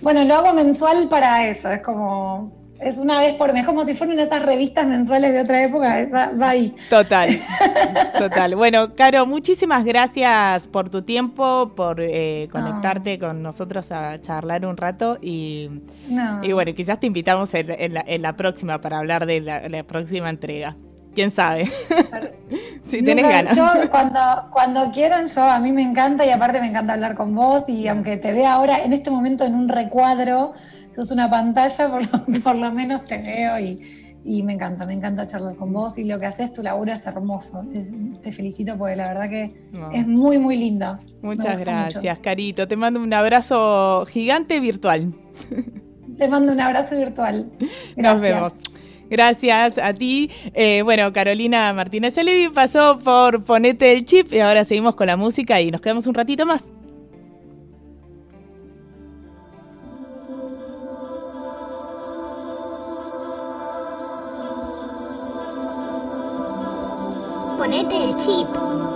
Bueno, 0.01 0.25
lo 0.25 0.35
hago 0.37 0.53
mensual 0.53 1.09
para 1.09 1.49
eso, 1.49 1.71
es 1.73 1.83
como. 1.83 2.53
Es 2.81 2.97
una 2.97 3.19
vez 3.19 3.35
por 3.35 3.53
mes, 3.53 3.67
como 3.67 3.85
si 3.85 3.95
fueran 3.95 4.21
esas 4.21 4.41
revistas 4.43 4.87
mensuales 4.87 5.33
de 5.33 5.41
otra 5.41 5.63
época, 5.65 6.07
va, 6.15 6.31
va 6.41 6.49
ahí. 6.51 6.77
Total, 6.89 7.37
total. 8.19 8.55
Bueno, 8.55 8.95
Caro, 8.95 9.27
muchísimas 9.27 9.85
gracias 9.85 10.69
por 10.69 10.89
tu 10.89 11.03
tiempo, 11.03 11.73
por 11.75 12.01
eh, 12.01 12.49
conectarte 12.53 13.19
con 13.19 13.43
nosotros 13.43 13.91
a 13.91 14.21
charlar 14.21 14.65
un 14.65 14.77
rato 14.77 15.19
y, 15.21 15.69
No. 16.09 16.43
y 16.45 16.53
bueno, 16.53 16.73
quizás 16.75 17.01
te 17.01 17.09
invitamos 17.09 17.53
en, 17.55 17.69
en 17.71 17.95
la, 17.95 18.05
en 18.07 18.23
la 18.23 18.37
próxima 18.37 18.81
para 18.81 18.99
hablar 18.99 19.27
de 19.27 19.41
la, 19.41 19.69
la 19.69 19.83
próxima 19.83 20.31
entrega. 20.31 20.77
¿Quién 21.15 21.31
sabe? 21.33 21.65
si 22.83 23.03
tenés 23.03 23.25
Nunca- 23.25 23.37
ganas. 23.43 23.57
Yo 23.57 23.91
cuando, 23.91 24.21
cuando 24.53 24.91
quieran, 24.93 25.27
yo 25.27 25.43
a 25.43 25.59
mí 25.59 25.73
me 25.73 25.83
encanta 25.83 26.25
y 26.25 26.31
aparte 26.31 26.61
me 26.61 26.69
encanta 26.69 26.93
hablar 26.93 27.17
con 27.17 27.35
vos 27.35 27.65
y 27.67 27.89
aunque 27.89 28.19
te 28.19 28.33
vea 28.33 28.53
ahora 28.53 28.85
en 28.85 28.93
este 28.93 29.11
momento 29.11 29.45
en 29.45 29.55
un 29.57 29.69
recuadro, 29.69 30.53
es 31.03 31.11
una 31.11 31.29
pantalla, 31.31 31.89
por 31.91 32.03
lo, 32.03 32.41
por 32.43 32.57
lo 32.57 32.73
menos 32.73 33.05
te 33.05 33.19
veo 33.19 33.59
y, 33.59 33.77
y 34.25 34.43
me 34.43 34.55
encanta, 34.55 34.85
me 34.87 34.95
encanta 34.95 35.27
charlar 35.27 35.55
con 35.57 35.73
vos 35.73 35.97
y 35.99 36.05
lo 36.05 36.19
que 36.21 36.27
haces, 36.27 36.53
tu 36.53 36.63
laburo 36.63 36.93
es 36.93 37.07
hermoso. 37.07 37.63
Te, 37.73 37.87
te 38.23 38.33
felicito 38.33 38.77
porque 38.77 38.97
la 38.97 39.09
verdad 39.09 39.29
que 39.31 39.69
No. 39.73 39.91
es 39.93 40.07
muy, 40.07 40.39
muy 40.39 40.57
lindo. 40.57 40.99
Me 41.23 41.29
Muchas 41.35 41.61
gracias, 41.61 42.05
mucho. 42.05 42.23
Carito. 42.23 42.67
Te 42.69 42.77
mando 42.77 43.01
un 43.01 43.13
abrazo 43.15 44.05
gigante 44.11 44.61
virtual. 44.61 45.15
Te 46.19 46.29
mando 46.29 46.53
un 46.53 46.61
abrazo 46.61 46.97
virtual. 46.97 47.49
Nos 47.97 48.21
vemos. 48.21 48.53
Gracias 49.09 49.79
a 49.79 49.95
ti. 49.95 50.31
Eh, 50.53 50.83
bueno, 50.83 51.13
Carolina 51.13 51.73
Martínez 51.73 52.19
Elevi 52.19 52.53
pasó 52.53 52.99
por 52.99 53.45
Ponete 53.45 53.93
el 53.93 54.05
Chip 54.05 54.33
y 54.33 54.41
ahora 54.41 54.65
seguimos 54.65 54.97
con 54.97 55.07
la 55.07 55.17
música 55.17 55.61
y 55.61 55.71
nos 55.71 55.81
quedamos 55.81 56.07
un 56.09 56.15
ratito 56.15 56.45
más. 56.45 56.73
Ponete 67.69 68.03
el 68.03 68.17
chip. 68.17 68.88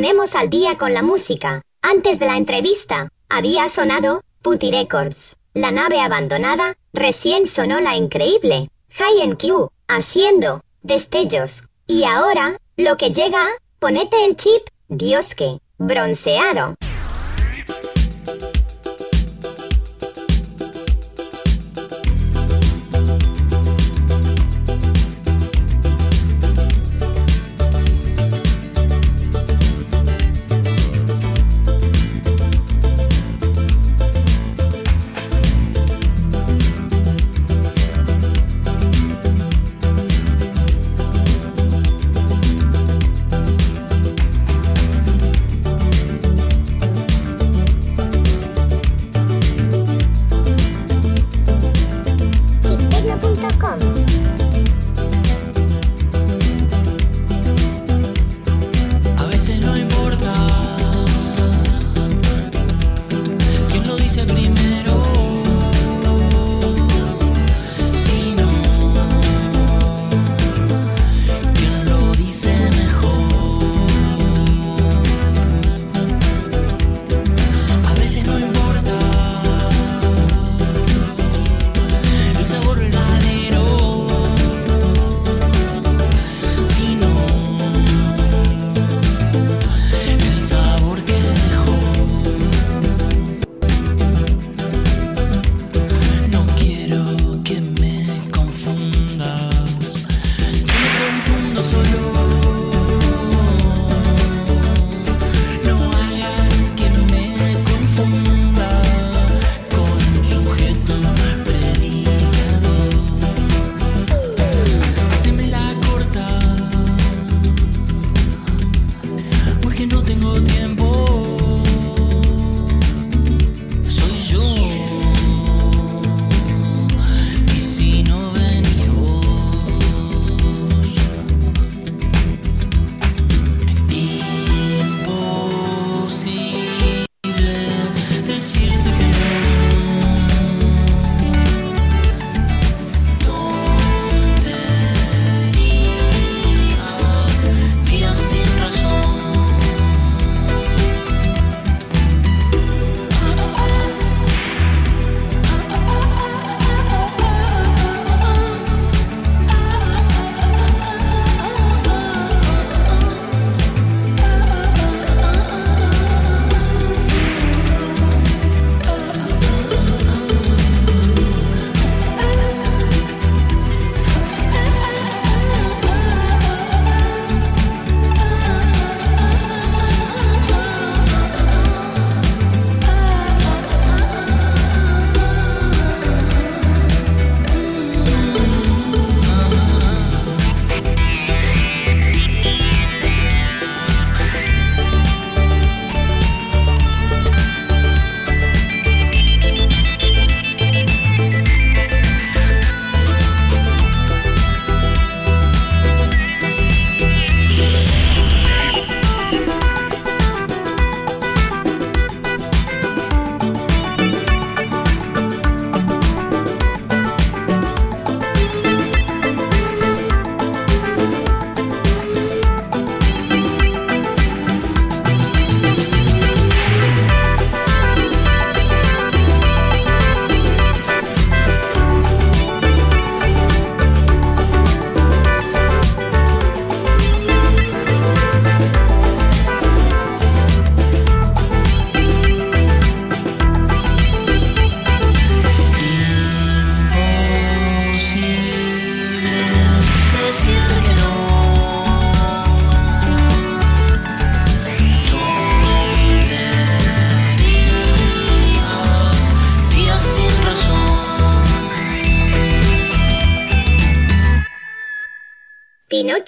Ponemos 0.00 0.34
al 0.34 0.48
día 0.48 0.78
con 0.78 0.94
la 0.94 1.02
música. 1.02 1.60
Antes 1.82 2.18
de 2.18 2.24
la 2.24 2.38
entrevista, 2.38 3.10
había 3.28 3.68
sonado 3.68 4.22
Putty 4.40 4.70
Records. 4.70 5.36
La 5.52 5.72
nave 5.72 6.00
abandonada, 6.00 6.74
recién 6.94 7.46
sonó 7.46 7.82
la 7.82 7.96
increíble 7.96 8.70
High 8.92 9.36
Q, 9.36 9.70
haciendo 9.88 10.62
destellos. 10.80 11.64
Y 11.86 12.04
ahora, 12.04 12.56
lo 12.78 12.96
que 12.96 13.10
llega, 13.10 13.44
ponete 13.78 14.24
el 14.24 14.36
chip, 14.36 14.62
Dios 14.88 15.34
que, 15.34 15.60
bronceado. 15.76 16.76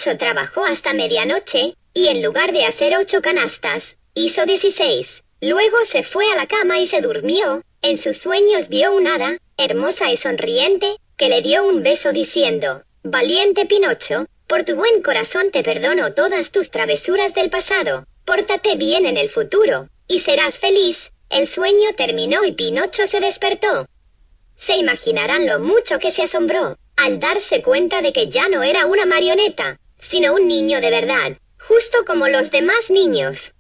Pinocho 0.02 0.18
trabajó 0.18 0.64
hasta 0.64 0.94
medianoche, 0.94 1.74
y 1.94 2.08
en 2.08 2.22
lugar 2.22 2.52
de 2.52 2.64
hacer 2.64 2.96
ocho 2.96 3.22
canastas, 3.22 3.98
hizo 4.14 4.44
16. 4.44 5.22
Luego 5.40 5.84
se 5.84 6.02
fue 6.02 6.28
a 6.32 6.34
la 6.34 6.48
cama 6.48 6.80
y 6.80 6.88
se 6.88 7.00
durmió. 7.00 7.62
En 7.82 7.96
sus 7.98 8.16
sueños 8.16 8.68
vio 8.68 8.96
un 8.96 9.06
hada, 9.06 9.36
hermosa 9.56 10.10
y 10.10 10.16
sonriente, 10.16 10.96
que 11.16 11.28
le 11.28 11.40
dio 11.40 11.64
un 11.64 11.84
beso 11.84 12.10
diciendo, 12.10 12.82
Valiente 13.04 13.64
Pinocho, 13.66 14.24
por 14.48 14.64
tu 14.64 14.74
buen 14.74 15.02
corazón 15.02 15.52
te 15.52 15.62
perdono 15.62 16.14
todas 16.14 16.50
tus 16.50 16.70
travesuras 16.70 17.34
del 17.34 17.48
pasado. 17.50 18.04
Pórtate 18.24 18.74
bien 18.74 19.06
en 19.06 19.16
el 19.16 19.28
futuro, 19.28 19.88
y 20.08 20.18
serás 20.18 20.58
feliz. 20.58 21.12
El 21.30 21.46
sueño 21.46 21.94
terminó 21.96 22.44
y 22.44 22.52
Pinocho 22.52 23.06
se 23.06 23.20
despertó. 23.20 23.86
Se 24.56 24.76
imaginarán 24.76 25.46
lo 25.46 25.60
mucho 25.60 26.00
que 26.00 26.10
se 26.10 26.22
asombró 26.22 26.76
al 26.96 27.18
darse 27.18 27.62
cuenta 27.62 28.02
de 28.02 28.12
que 28.12 28.28
ya 28.28 28.48
no 28.48 28.62
era 28.62 28.86
una 28.86 29.06
marioneta, 29.06 29.80
sino 30.02 30.34
un 30.34 30.46
niño 30.46 30.80
de 30.80 30.90
verdad, 30.90 31.38
justo 31.58 32.04
como 32.04 32.28
los 32.28 32.50
demás 32.50 32.90
niños. 32.90 33.52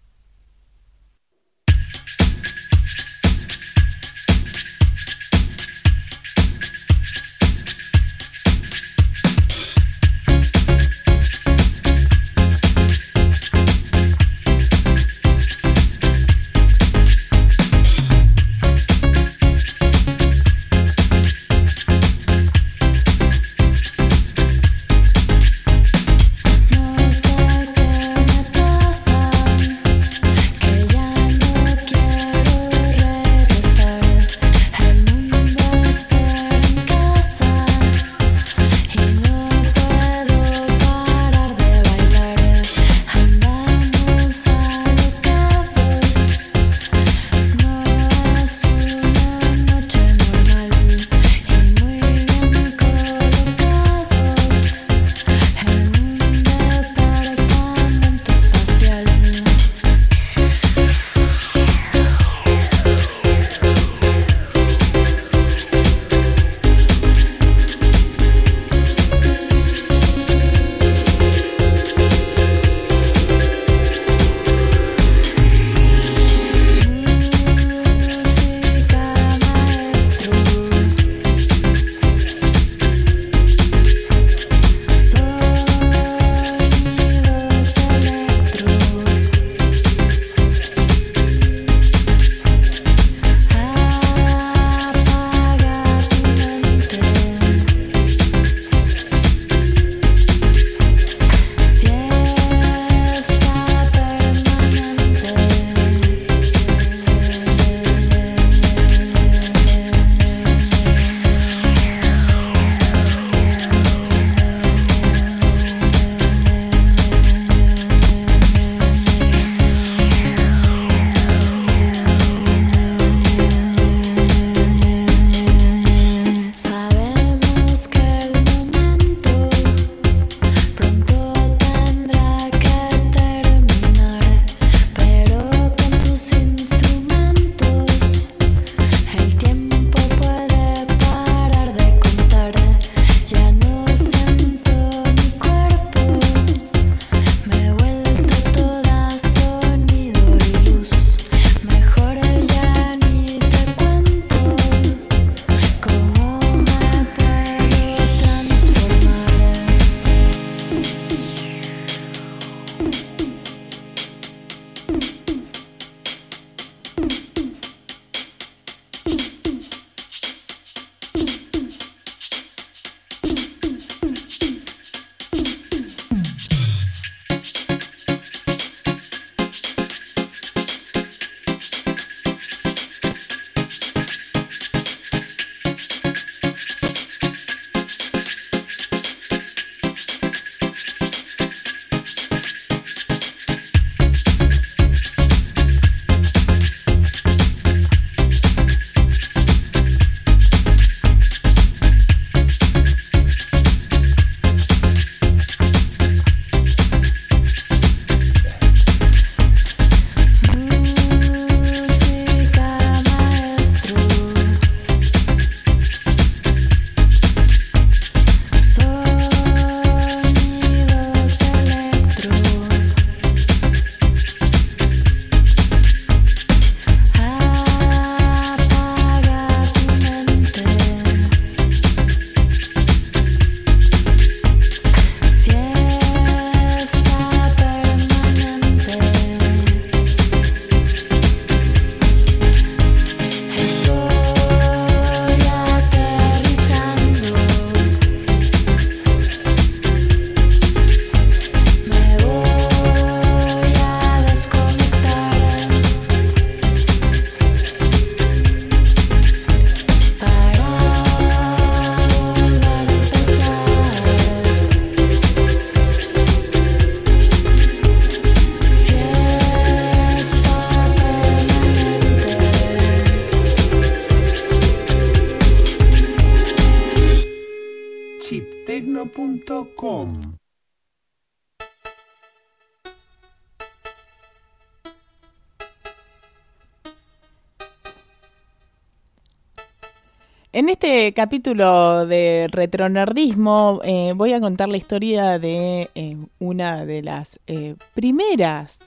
Capítulo 291.12 292.06
de 292.06 292.48
retronerdismo 292.50 293.80
eh, 293.84 294.12
voy 294.16 294.32
a 294.32 294.40
contar 294.40 294.68
la 294.68 294.76
historia 294.76 295.38
de 295.38 295.88
eh, 295.94 296.16
una 296.38 296.84
de 296.86 297.02
las 297.02 297.38
eh, 297.46 297.74
primeras 297.94 298.78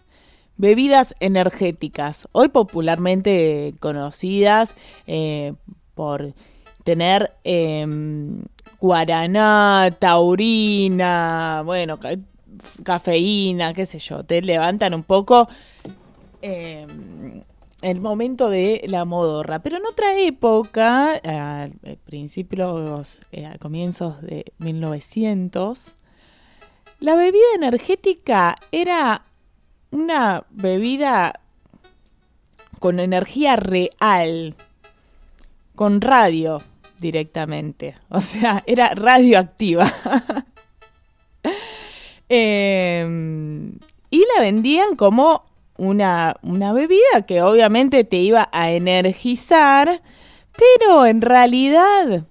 bebidas 0.58 1.16
energéticas, 1.20 2.28
hoy 2.32 2.48
popularmente 2.50 3.74
conocidas 3.80 4.76
eh, 5.08 5.54
por 5.96 6.34
tener 6.84 7.32
em, 7.44 8.42
guaraná, 8.80 9.90
taurina, 10.00 11.62
bueno, 11.66 11.98
ca- 12.00 12.16
cafeína, 12.84 13.74
qué 13.74 13.86
sé 13.86 14.00
yo, 14.00 14.24
te 14.24 14.42
levantan 14.42 14.94
un 14.94 15.04
poco 15.04 15.48
em, 16.42 17.42
el 17.86 18.02
momento 18.02 18.50
de 18.50 18.82
la 18.88 19.06
modorra. 19.06 19.60
Pero 19.60 19.78
en 19.78 19.86
otra 19.86 20.20
época, 20.20 21.22
a 21.24 21.70
principios, 22.06 23.20
eh, 23.32 23.46
a 23.46 23.58
comienzos 23.60 24.22
de 24.24 24.54
1900, 24.58 25.94
la 27.00 27.16
bebida 27.16 27.44
energética 27.56 28.56
era 28.72 29.24
una 29.92 30.46
bebida 30.50 31.40
con 32.80 33.00
energía 33.00 33.56
real, 33.56 34.56
con 35.76 36.02
radio 36.02 36.62
directamente. 37.00 37.98
O 38.10 38.22
sea, 38.22 38.64
era 38.66 38.90
radioactiva. 38.96 39.94
Eh, 42.28 43.06
y 44.10 44.18
la 44.18 44.42
vendían 44.42 44.96
como 44.96 45.46
una, 45.78 46.36
una 46.42 46.74
bebida 46.74 47.26
que 47.28 47.42
obviamente 47.42 48.04
te 48.04 48.18
iba 48.18 48.50
a 48.52 48.72
energizar, 48.72 50.02
pero 50.58 51.06
en 51.06 51.22
realidad 51.22 52.24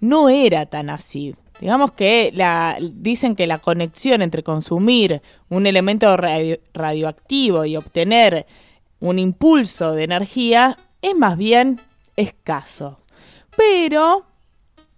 no 0.00 0.28
era 0.28 0.66
tan 0.66 0.90
así. 0.90 1.34
Digamos 1.60 1.90
que 1.92 2.30
la, 2.34 2.76
dicen 2.80 3.34
que 3.34 3.48
la 3.48 3.58
conexión 3.58 4.22
entre 4.22 4.44
consumir 4.44 5.22
un 5.48 5.66
elemento 5.66 6.16
radio- 6.16 6.60
radioactivo 6.72 7.64
y 7.64 7.76
obtener 7.76 8.46
un 9.00 9.18
impulso 9.18 9.92
de 9.92 10.04
energía 10.04 10.76
es 11.02 11.16
más 11.16 11.36
bien 11.36 11.80
escaso. 12.16 13.00
Pero 13.56 14.27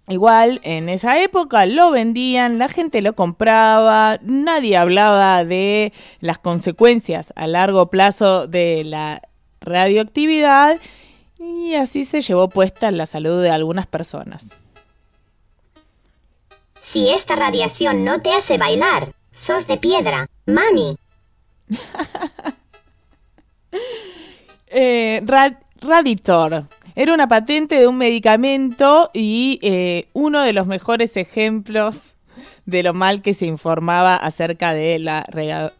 igual 0.07 0.59
en 0.63 0.89
esa 0.89 1.21
época 1.21 1.65
lo 1.65 1.91
vendían, 1.91 2.57
la 2.59 2.67
gente 2.67 3.01
lo 3.01 3.13
compraba, 3.13 4.19
nadie 4.23 4.77
hablaba 4.77 5.43
de 5.45 5.93
las 6.19 6.39
consecuencias 6.39 7.33
a 7.35 7.47
largo 7.47 7.87
plazo 7.89 8.47
de 8.47 8.83
la 8.83 9.21
radioactividad 9.61 10.77
y 11.39 11.75
así 11.75 12.03
se 12.03 12.21
llevó 12.21 12.49
puesta 12.49 12.91
la 12.91 13.05
salud 13.05 13.41
de 13.41 13.51
algunas 13.51 13.87
personas. 13.87 14.57
Si 16.81 17.09
esta 17.09 17.35
radiación 17.35 18.03
no 18.03 18.21
te 18.21 18.31
hace 18.33 18.57
bailar, 18.57 19.13
sos 19.35 19.67
de 19.67 19.77
piedra, 19.77 20.27
mami. 20.45 20.97
Eh, 24.73 25.21
Ra- 25.25 25.59
Raditor. 25.81 26.65
Era 27.01 27.15
una 27.15 27.27
patente 27.27 27.79
de 27.79 27.87
un 27.87 27.97
medicamento 27.97 29.09
y 29.11 29.57
eh, 29.63 30.05
uno 30.13 30.41
de 30.41 30.53
los 30.53 30.67
mejores 30.67 31.17
ejemplos 31.17 32.13
de 32.67 32.83
lo 32.83 32.93
mal 32.93 33.23
que 33.23 33.33
se 33.33 33.47
informaba 33.47 34.15
acerca 34.15 34.75
de 34.75 34.99
la 34.99 35.25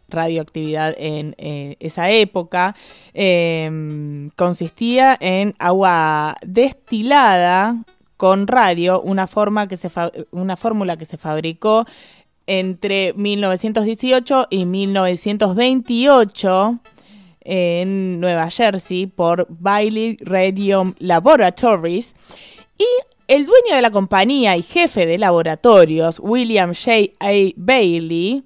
radioactividad 0.08 0.96
en 0.98 1.36
eh, 1.38 1.76
esa 1.78 2.10
época. 2.10 2.74
Eh, 3.14 4.30
consistía 4.34 5.16
en 5.20 5.54
agua 5.60 6.34
destilada 6.44 7.76
con 8.16 8.48
radio, 8.48 9.00
una, 9.00 9.28
forma 9.28 9.68
que 9.68 9.76
se 9.76 9.88
una 10.32 10.56
fórmula 10.56 10.96
que 10.96 11.04
se 11.04 11.18
fabricó 11.18 11.86
entre 12.48 13.12
1918 13.12 14.48
y 14.50 14.64
1928 14.64 16.80
en 17.44 18.20
Nueva 18.20 18.50
Jersey 18.50 19.06
por 19.06 19.46
Bailey 19.48 20.16
Radium 20.20 20.94
Laboratories 20.98 22.14
y 22.78 22.86
el 23.28 23.46
dueño 23.46 23.76
de 23.76 23.82
la 23.82 23.90
compañía 23.90 24.56
y 24.56 24.62
jefe 24.62 25.06
de 25.06 25.18
laboratorios, 25.18 26.20
William 26.22 26.74
J. 26.74 27.12
A. 27.20 27.52
Bailey, 27.56 28.44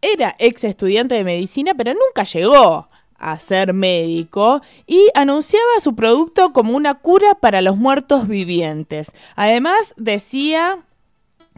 era 0.00 0.36
ex 0.38 0.64
estudiante 0.64 1.14
de 1.14 1.24
medicina, 1.24 1.72
pero 1.74 1.94
nunca 1.94 2.24
llegó 2.24 2.88
a 3.16 3.38
ser 3.38 3.72
médico 3.72 4.60
y 4.86 5.08
anunciaba 5.14 5.80
su 5.80 5.94
producto 5.94 6.52
como 6.52 6.76
una 6.76 6.94
cura 6.94 7.34
para 7.34 7.62
los 7.62 7.76
muertos 7.76 8.28
vivientes. 8.28 9.12
Además, 9.34 9.94
decía 9.96 10.78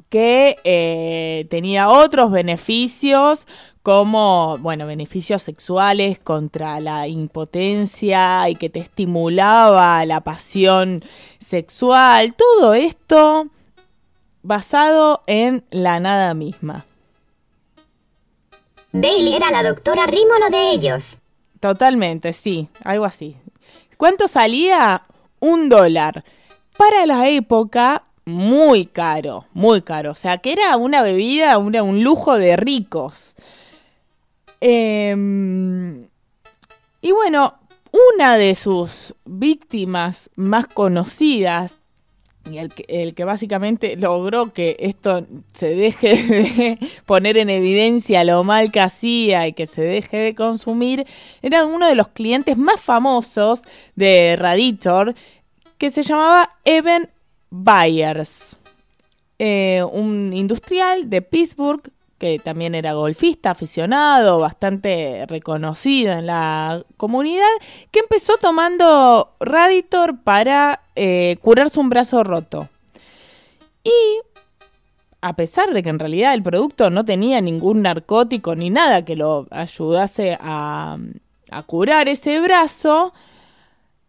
que 0.09 0.57
eh, 0.63 1.47
tenía 1.51 1.89
otros 1.89 2.31
beneficios 2.31 3.49
como, 3.87 4.59
bueno, 4.59 4.85
beneficios 4.89 5.43
sexuales 5.43 6.19
contra 6.19 6.81
la 6.81 7.07
impotencia 7.07 8.49
y 8.49 8.57
que 8.57 8.69
te 8.69 8.81
estimulaba 8.81 10.05
la 10.07 10.23
pasión 10.23 11.05
sexual. 11.39 12.35
Todo 12.35 12.75
esto 12.75 13.47
basado 14.43 15.23
en 15.29 15.63
la 15.71 16.01
nada 16.01 16.35
misma. 16.35 16.85
Bailey 18.91 19.35
era 19.37 19.53
la 19.53 19.63
doctora 19.63 20.05
Rímolo 20.09 20.51
de 20.51 20.71
ellos. 20.73 21.19
Totalmente, 21.61 22.33
sí, 22.33 22.69
algo 22.83 23.05
así. 23.05 23.37
¿Cuánto 23.97 24.27
salía? 24.27 25.03
Un 25.39 25.69
dólar. 25.69 26.25
Para 26.77 27.07
la 27.07 27.29
época, 27.29 28.03
muy 28.25 28.87
caro, 28.87 29.45
muy 29.53 29.81
caro. 29.83 30.11
O 30.11 30.17
sea, 30.17 30.39
que 30.39 30.51
era 30.51 30.77
una 30.77 31.03
bebida, 31.03 31.57
una- 31.59 31.85
un 31.85 32.03
lujo 32.03 32.35
de 32.37 32.57
ricos. 32.57 33.37
Em, 34.61 36.07
y 37.03 37.13
bueno, 37.13 37.55
una 38.15 38.37
de 38.37 38.55
sus 38.55 39.15
víctimas 39.25 40.31
más 40.37 40.67
conocidas, 40.67 41.77
y 42.51 42.59
el 42.59 43.15
que, 43.15 43.25
básicamente 43.25 43.97
logró 43.97 44.53
que 44.53 44.77
esto 44.79 45.27
se 45.53 45.75
deje 45.75 46.17
de 46.79 46.79
poner 47.05 47.39
en 47.39 47.51
evidencia 47.51 48.25
lo 48.25 48.45
mal 48.45 48.71
que 48.71 48.81
hacía 48.81 49.47
y 49.47 49.53
que 49.53 49.67
se 49.67 49.83
deje 49.83 50.17
de 50.19 50.35
consumir, 50.35 51.07
era 51.43 51.65
uno 51.65 51.89
de 51.89 51.95
los 51.95 52.09
clientes 52.09 52.57
más 52.57 52.81
famosos 52.81 53.63
de 53.95 54.37
Raditor, 54.37 55.15
que 55.79 55.91
se 55.91 56.03
llamaba 56.03 56.51
Evan 56.65 57.09
Byers, 57.51 58.59
eh, 59.39 59.83
un 59.93 60.33
industrial 60.33 61.11
de 61.11 61.23
Pittsburgh 61.23 61.83
que 62.19 62.39
también 62.39 62.75
era 62.75 62.95
golfista, 62.95 63.51
aficionado, 63.51 64.39
bastante 64.39 65.27
reconocido 65.27 66.13
en 66.13 66.27
la 66.27 66.83
comunidad, 66.97 67.45
que 67.91 68.01
empezó 68.01 68.35
tomando 68.41 69.35
Raditor 69.41 70.19
para 70.23 70.81
eh, 70.95 71.37
curarse 71.43 71.79
un 71.79 71.91
brazo 71.91 72.25
roto. 72.25 72.69
Y 73.85 74.21
a 75.21 75.35
pesar 75.35 75.73
de 75.73 75.83
que 75.83 75.91
en 75.91 75.99
realidad 75.99 76.35
el 76.35 76.43
producto 76.43 76.89
no 76.91 77.05
tenía 77.05 77.41
ningún 77.41 77.83
narcótico 77.83 78.55
ni 78.55 78.71
nada 78.71 79.05
que 79.05 79.17
lo 79.17 79.47
ayudase 79.51 80.39
a, 80.41 80.97
a 81.51 81.63
curar 81.65 82.09
ese 82.09 82.41
brazo, 82.41 83.13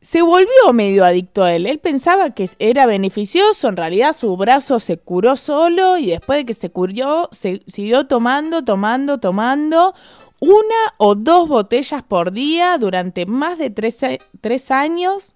se 0.08 0.22
volvió 0.22 0.72
medio 0.72 1.04
adicto 1.04 1.44
a 1.44 1.54
él. 1.54 1.66
Él 1.66 1.80
pensaba 1.80 2.30
que 2.30 2.50
era 2.60 2.86
beneficioso, 2.86 3.68
en 3.68 3.76
realidad 3.76 4.14
su 4.14 4.38
brazo 4.38 4.80
se 4.80 4.96
curó 4.96 5.36
solo 5.36 5.98
y 5.98 6.06
después 6.06 6.40
de 6.40 6.46
que 6.46 6.54
se 6.54 6.70
curó, 6.70 7.28
se 7.34 7.62
siguió 7.68 8.08
tomando, 8.08 8.64
tomando, 8.64 9.18
tomando 9.18 9.94
una 10.40 10.94
o 10.96 11.16
dos 11.16 11.50
botellas 11.50 12.04
por 12.04 12.32
día 12.32 12.78
durante 12.78 13.26
más 13.26 13.58
de 13.58 13.70
tres, 13.70 14.72
años 14.72 15.36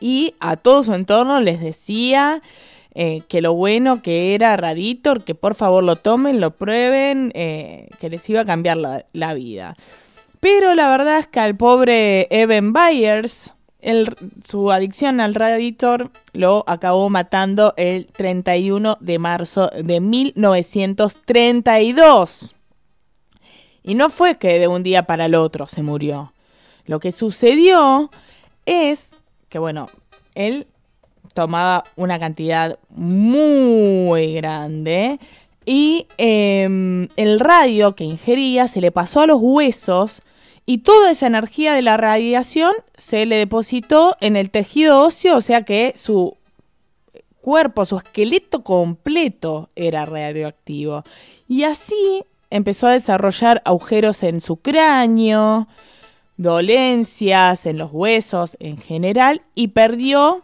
y 0.00 0.32
a 0.40 0.56
todo 0.56 0.82
su 0.82 0.94
entorno 0.94 1.40
les 1.40 1.60
decía 1.60 2.40
eh, 2.94 3.20
que 3.28 3.42
lo 3.42 3.52
bueno 3.52 4.00
que 4.00 4.34
era 4.34 4.56
Raditor, 4.56 5.24
que 5.24 5.34
por 5.34 5.56
favor 5.56 5.84
lo 5.84 5.96
tomen, 5.96 6.40
lo 6.40 6.52
prueben, 6.52 7.32
eh, 7.34 7.90
que 8.00 8.08
les 8.08 8.26
iba 8.30 8.40
a 8.40 8.44
cambiar 8.46 8.78
la, 8.78 9.04
la 9.12 9.34
vida. 9.34 9.76
Pero 10.40 10.74
la 10.74 10.88
verdad 10.88 11.18
es 11.18 11.26
que 11.26 11.40
al 11.40 11.54
pobre 11.54 12.28
Evan 12.30 12.72
Byers, 12.72 13.52
su 14.44 14.70
adicción 14.72 15.20
al 15.20 15.34
Raditor 15.34 16.10
lo 16.32 16.64
acabó 16.66 17.10
matando 17.10 17.74
el 17.76 18.06
31 18.06 18.96
de 19.00 19.18
marzo 19.18 19.68
de 19.68 20.00
1932. 20.00 22.54
Y 23.82 23.94
no 23.94 24.08
fue 24.10 24.38
que 24.38 24.58
de 24.58 24.68
un 24.68 24.82
día 24.82 25.02
para 25.04 25.26
el 25.26 25.34
otro 25.34 25.66
se 25.66 25.82
murió. 25.82 26.32
Lo 26.86 27.00
que 27.00 27.12
sucedió 27.12 28.10
es 28.66 29.10
que, 29.48 29.58
bueno, 29.58 29.88
él 30.34 30.66
tomaba 31.34 31.84
una 31.96 32.18
cantidad 32.18 32.78
muy 32.90 34.34
grande 34.34 35.18
y 35.66 36.06
em, 36.18 37.08
el 37.16 37.40
radio 37.40 37.94
que 37.94 38.04
ingería 38.04 38.68
se 38.68 38.80
le 38.80 38.92
pasó 38.92 39.20
a 39.20 39.26
los 39.26 39.38
huesos 39.40 40.22
y 40.66 40.78
toda 40.78 41.10
esa 41.10 41.26
energía 41.26 41.74
de 41.74 41.82
la 41.82 41.96
radiación 41.96 42.72
se 42.96 43.26
le 43.26 43.36
depositó 43.36 44.16
en 44.20 44.36
el 44.36 44.50
tejido 44.50 45.00
óseo, 45.02 45.36
o 45.36 45.40
sea 45.40 45.62
que 45.62 45.92
su 45.96 46.36
cuerpo, 47.40 47.84
su 47.84 47.98
esqueleto 47.98 48.64
completo 48.64 49.68
era 49.76 50.06
radioactivo. 50.06 51.04
Y 51.46 51.64
así 51.64 52.24
empezó 52.50 52.86
a 52.86 52.92
desarrollar 52.92 53.60
agujeros 53.66 54.22
en 54.22 54.40
su 54.40 54.56
cráneo, 54.56 55.68
dolencias 56.38 57.66
en 57.66 57.76
los 57.78 57.90
huesos 57.92 58.56
en 58.60 58.78
general 58.78 59.42
y 59.54 59.68
perdió 59.68 60.42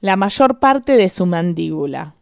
la 0.00 0.16
mayor 0.16 0.58
parte 0.58 0.96
de 0.96 1.08
su 1.08 1.24
mandíbula. 1.24 2.14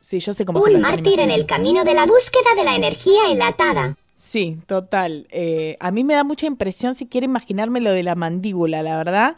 Sí, 0.00 0.20
yo 0.20 0.32
sé 0.32 0.46
cómo 0.46 0.60
Un 0.60 0.80
mártir 0.80 1.20
en 1.20 1.30
el 1.30 1.44
camino 1.44 1.84
de 1.84 1.92
la 1.92 2.06
búsqueda 2.06 2.54
de 2.56 2.64
la 2.64 2.74
energía 2.74 3.30
enlatada. 3.30 3.96
Sí, 4.18 4.58
total. 4.66 5.28
Eh, 5.30 5.76
a 5.78 5.92
mí 5.92 6.02
me 6.02 6.14
da 6.14 6.24
mucha 6.24 6.46
impresión 6.46 6.96
si 6.96 7.06
quiere 7.06 7.26
imaginarme 7.26 7.80
lo 7.80 7.92
de 7.92 8.02
la 8.02 8.16
mandíbula, 8.16 8.82
la 8.82 8.96
verdad. 8.96 9.36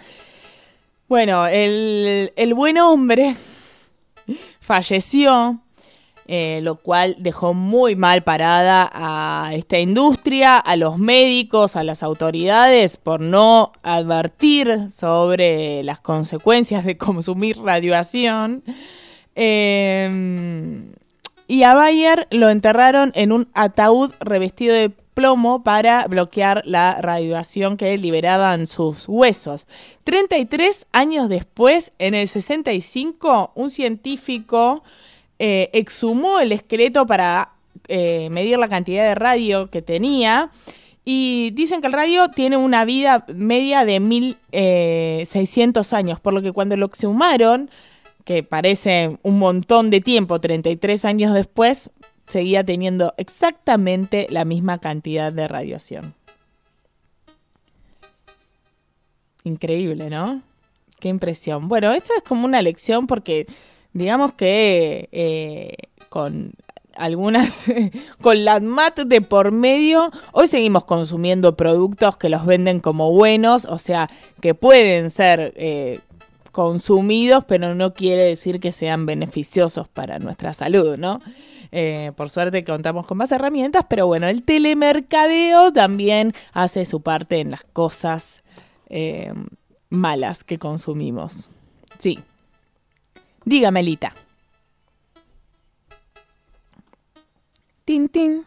Bueno, 1.07 1.47
el, 1.47 2.33
el 2.35 2.55
buen 2.55 2.79
hombre 2.79 3.37
falleció, 4.61 5.61
eh, 6.27 6.61
lo 6.63 6.77
cual 6.77 7.17
dejó 7.19 7.53
muy 7.53 7.95
mal 7.95 8.23
parada 8.23 8.91
a 8.91 9.55
esta 9.55 9.79
industria, 9.79 10.57
a 10.57 10.77
los 10.77 10.97
médicos, 10.97 11.77
a 11.77 11.85
las 11.85 12.03
autoridades 12.03 12.97
por 12.97 13.21
no 13.21 13.73
advertir 13.83 14.91
sobre 14.91 15.83
las 15.83 16.01
consecuencias 16.01 16.87
de 16.87 16.97
consumir 16.97 17.59
radiación. 17.63 18.65
Eh, 19.37 20.09
y 21.51 21.65
a 21.65 21.75
Bayer 21.75 22.29
lo 22.31 22.49
enterraron 22.49 23.11
en 23.17 23.33
un 23.33 23.49
ataúd 23.55 24.13
revestido 24.21 24.73
de 24.73 24.89
plomo 24.89 25.65
para 25.65 26.07
bloquear 26.07 26.63
la 26.65 27.01
radiación 27.03 27.77
que 27.77 27.99
liberaban 27.99 28.69
sus 28.69 29.09
huesos. 29.09 29.67
33 30.05 30.87
años 30.93 31.29
después, 31.29 31.91
en 31.99 32.15
el 32.15 32.29
65, 32.29 33.51
un 33.57 33.69
científico 33.69 34.85
eh, 35.41 35.71
exhumó 35.73 36.39
el 36.39 36.53
esqueleto 36.53 37.05
para 37.05 37.51
eh, 37.89 38.29
medir 38.31 38.57
la 38.57 38.69
cantidad 38.69 39.09
de 39.09 39.17
radio 39.17 39.71
que 39.71 39.83
tenía. 39.83 40.53
Y 41.05 41.51
dicen 41.55 41.81
que 41.81 41.89
el 41.89 41.95
radio 41.95 42.29
tiene 42.29 42.59
una 42.59 42.85
vida 42.85 43.25
media 43.35 43.85
de 43.85 43.99
1600 43.99 45.93
años, 45.95 46.21
por 46.21 46.33
lo 46.33 46.43
que 46.43 46.53
cuando 46.53 46.77
lo 46.77 46.87
exhumaron, 46.87 47.71
que 48.25 48.43
parece 48.43 49.19
un 49.23 49.39
montón 49.39 49.91
de 49.91 50.01
tiempo, 50.01 50.41
33 50.41 51.05
años 51.05 51.35
después, 51.35 51.91
seguía 52.27 52.65
teniendo 52.65 53.13
exactamente 53.17 54.27
la 54.31 54.45
misma 54.45 54.79
cantidad 54.79 55.33
de 55.33 55.49
radiación. 55.49 56.15
Increíble, 59.45 60.11
¿no? 60.11 60.43
Qué 60.99 61.09
impresión. 61.09 61.69
Bueno, 61.69 61.93
eso 61.93 62.13
es 62.17 62.23
como 62.23 62.45
una 62.45 62.63
lección 62.63 63.07
porque 63.07 63.47
digamos 63.93 64.35
que 64.35 65.09
eh, 65.13 65.75
con 66.09 66.53
algunas, 66.95 67.65
con 68.21 68.45
la 68.45 68.61
MAT 68.61 69.01
de 69.01 69.21
por 69.23 69.53
medio, 69.53 70.11
hoy 70.33 70.47
seguimos 70.47 70.85
consumiendo 70.85 71.57
productos 71.57 72.17
que 72.17 72.29
los 72.29 72.45
venden 72.45 72.81
como 72.81 73.11
buenos, 73.13 73.65
o 73.65 73.79
sea, 73.79 74.11
que 74.41 74.55
pueden 74.55 75.11
ser 75.11 75.55
eh, 75.57 75.99
consumidos, 76.61 77.45
pero 77.49 77.75
no 77.75 77.95
quiere 77.95 78.23
decir 78.23 78.61
que 78.61 78.71
sean 78.71 79.07
beneficiosos 79.07 79.89
para 79.89 80.19
nuestra 80.19 80.53
salud, 80.53 80.99
¿no? 80.99 81.19
Eh, 81.73 82.13
por 82.17 82.29
suerte 82.29 82.65
contamos 82.67 83.07
con 83.07 83.17
más 83.17 83.33
herramientas, 83.33 83.87
pero 83.89 84.07
bueno, 84.07 84.27
el 84.29 84.43
telemercadeo 84.43 85.73
también 85.73 86.35
hace 86.53 86.85
su 86.85 87.01
parte 87.01 87.41
en 87.41 87.53
las 87.53 87.65
cosas 87.73 88.43
eh, 88.91 89.33
malas 89.89 90.45
que 90.45 90.59
consumimos. 90.59 91.49
Sí. 91.99 92.19
Dígame, 93.47 93.83
Lita. 93.83 94.13
Tin, 97.87 98.11
tin, 98.11 98.45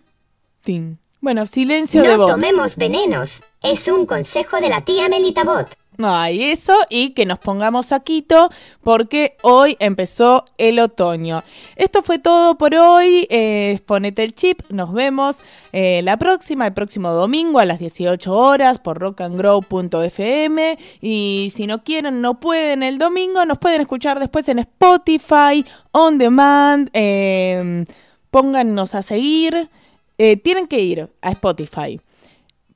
tin. 0.62 1.00
Bueno, 1.20 1.48
silencio 1.48 2.04
de 2.04 2.10
No 2.10 2.18
voz. 2.20 2.30
tomemos 2.32 2.76
venenos. 2.76 3.42
Es 3.64 3.88
un 3.88 4.06
consejo 4.06 4.58
de 4.62 4.70
la 4.70 4.82
tía 4.82 5.10
Melita 5.10 5.44
Bot. 5.44 5.68
Ay, 6.00 6.44
eso 6.44 6.76
y 6.90 7.12
que 7.12 7.26
nos 7.26 7.38
pongamos 7.38 7.88
saquito 7.88 8.50
porque 8.84 9.38
hoy 9.44 9.78
empezó 9.80 10.46
el 10.58 10.80
otoño. 10.80 11.44
Esto 11.76 12.02
fue 12.02 12.18
todo 12.18 12.58
por 12.58 12.74
hoy. 12.74 13.28
Eh, 13.30 13.80
ponete 13.86 14.24
el 14.24 14.34
chip. 14.34 14.62
Nos 14.70 14.92
vemos 14.92 15.38
eh, 15.72 16.02
la 16.04 16.18
próxima, 16.18 16.66
el 16.66 16.74
próximo 16.74 17.12
domingo 17.12 17.60
a 17.60 17.66
las 17.66 17.78
18 17.80 18.34
horas 18.34 18.80
por 18.80 18.98
rockandgrow.fm. 19.00 20.78
Y 21.02 21.52
si 21.54 21.68
no 21.68 21.84
quieren, 21.84 22.22
no 22.22 22.40
pueden 22.40 22.82
el 22.82 22.98
domingo, 22.98 23.46
nos 23.46 23.60
pueden 23.60 23.82
escuchar 23.82 24.20
después 24.20 24.50
en 24.50 24.60
Spotify, 24.60 25.64
on 25.92 26.18
demand. 26.18 26.90
eh, 26.94 27.86
póngannos 28.32 28.96
a 28.96 29.04
seguir. 29.04 29.70
Eh, 30.18 30.38
tienen 30.38 30.68
que 30.68 30.80
ir 30.80 31.10
a 31.22 31.32
Spotify 31.32 32.00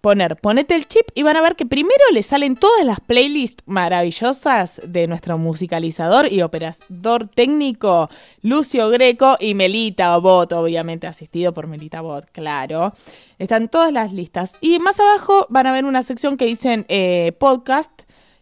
poner, 0.02 0.36
ponete 0.38 0.76
el 0.76 0.88
chip 0.88 1.07
y 1.15 1.24
van 1.24 1.38
a 1.38 1.41
ver 1.41 1.56
que 1.56 1.65
primero 1.65 2.03
le 2.11 2.24
salen 2.24 2.56
todas 2.56 2.86
las 2.86 2.99
playlists 2.99 3.64
maravillosas 3.65 4.82
de 4.86 5.07
nuestro 5.07 5.38
musicalizador 5.38 6.32
y 6.32 6.41
operador 6.41 7.28
técnico 7.28 8.10
Lucio 8.41 8.90
Greco 8.90 9.38
y 9.40 9.53
Melita 9.53 10.18
Bot, 10.18 10.53
obviamente 10.53 11.07
asistido 11.07 11.53
por 11.53 11.68
Melita 11.68 12.02
Bot, 12.02 12.30
claro. 12.32 12.94
Están 13.40 13.69
todas 13.69 13.91
las 13.91 14.14
listas. 14.14 14.56
Y 14.61 14.80
más 14.80 14.99
abajo 14.99 15.45
van 15.49 15.68
a 15.68 15.72
ver 15.72 15.86
una 15.86 16.03
sección 16.03 16.38
que 16.38 16.45
dicen 16.45 16.86
eh, 16.88 17.34
podcast. 17.40 17.91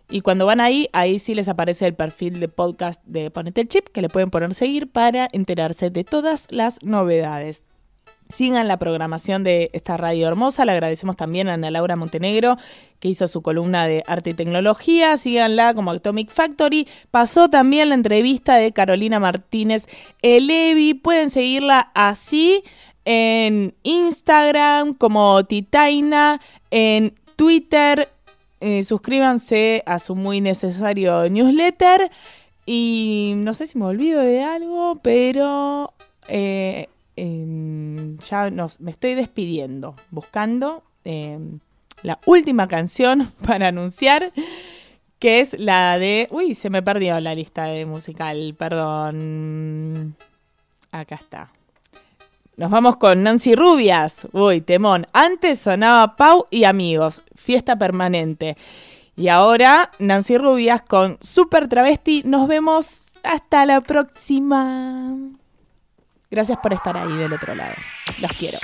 Y 0.10 0.22
cuando 0.22 0.46
van 0.46 0.62
ahí, 0.62 0.88
ahí 0.94 1.18
sí 1.18 1.34
les 1.34 1.50
aparece 1.50 1.88
el 1.88 1.96
perfil 1.96 2.40
de 2.40 2.48
podcast 2.48 3.04
de 3.06 3.32
Ponete 3.32 3.62
el 3.62 3.68
Chip, 3.68 3.88
que 3.88 4.04
le 4.04 4.10
pueden 4.10 4.30
poner 4.30 4.54
seguir 4.54 4.92
para 4.92 5.28
enterarse 5.32 5.90
de 5.90 6.04
todas 6.04 6.48
las 6.52 6.82
novedades. 6.84 7.64
Sigan 8.28 8.68
la 8.68 8.78
programación 8.78 9.44
de 9.44 9.70
esta 9.74 9.98
radio 9.98 10.28
hermosa. 10.28 10.66
Le 10.66 10.72
agradecemos 10.72 11.16
también 11.16 11.48
a 11.48 11.54
Ana 11.54 11.70
Laura 11.70 11.96
Montenegro, 11.96 12.58
que 13.00 13.08
hizo 13.08 13.28
su 13.28 13.44
columna 13.44 13.86
de 13.88 14.04
arte 14.08 14.32
y 14.32 14.34
tecnología. 14.34 15.16
Síganla 15.18 15.76
como 15.76 15.92
Atomic 15.92 16.32
Factory. 16.32 16.88
Pasó 17.12 17.50
también 17.50 17.90
la 17.90 17.96
entrevista 17.96 18.56
de 18.56 18.72
Carolina 18.72 19.20
Martínez 19.20 19.86
Elevi. 20.24 20.96
Pueden 20.96 21.30
seguirla 21.30 21.92
así 21.94 22.64
en 23.06 23.76
Instagram 23.84 24.96
como 24.96 25.46
Titaina, 25.46 26.42
en 26.72 27.14
Twitter. 27.36 28.08
Eh, 28.60 28.84
suscríbanse 28.84 29.84
a 29.86 30.00
su 30.00 30.16
muy 30.16 30.42
necesario 30.42 31.30
newsletter. 31.30 32.10
Y 32.66 33.34
no 33.38 33.54
sé 33.54 33.68
si 33.68 33.78
me 33.78 33.86
olvido 33.86 34.22
de 34.22 34.44
algo, 34.44 35.00
pero 35.04 35.94
eh, 36.28 36.88
eh, 37.16 38.18
ya 38.30 38.52
me 38.80 38.92
estoy 38.92 39.16
despidiendo, 39.16 39.96
buscando 40.12 40.84
eh, 41.04 41.40
la 42.04 42.20
última 42.26 42.68
canción 42.68 43.32
para 43.46 43.70
anunciar, 43.70 44.32
que 45.20 45.40
es 45.40 45.58
la 45.58 45.98
de... 45.98 46.28
Uy, 46.32 46.56
se 46.56 46.70
me 46.70 46.84
perdió 46.84 47.20
la 47.20 47.36
lista 47.36 47.66
de 47.66 47.86
musical, 47.86 48.56
perdón. 48.58 50.16
Acá 50.92 51.16
está. 51.16 51.52
Nos 52.58 52.72
vamos 52.72 52.98
con 52.98 53.24
Nancy 53.24 53.56
Rubias. 53.56 54.28
Uy, 54.32 54.62
temón. 54.62 55.08
Antes 55.12 55.60
sonaba 55.60 56.16
Pau 56.16 56.46
y 56.50 56.64
Amigos, 56.64 57.24
fiesta 57.36 57.76
permanente. 57.78 58.56
Y 59.18 59.28
ahora 59.28 59.92
Nancy 60.00 60.38
Rubias 60.38 60.82
con 60.82 61.18
Super 61.22 61.68
Travesti. 61.68 62.24
Nos 62.26 62.48
vemos 62.48 63.08
hasta 63.24 63.66
la 63.66 63.82
próxima. 63.82 65.16
Gracias 66.30 66.58
por 66.60 66.74
estar 66.74 66.98
ahí 66.98 67.16
del 67.18 67.34
otro 67.34 67.56
lado. 67.56 67.76
Los 68.20 68.32
quiero. 68.34 68.60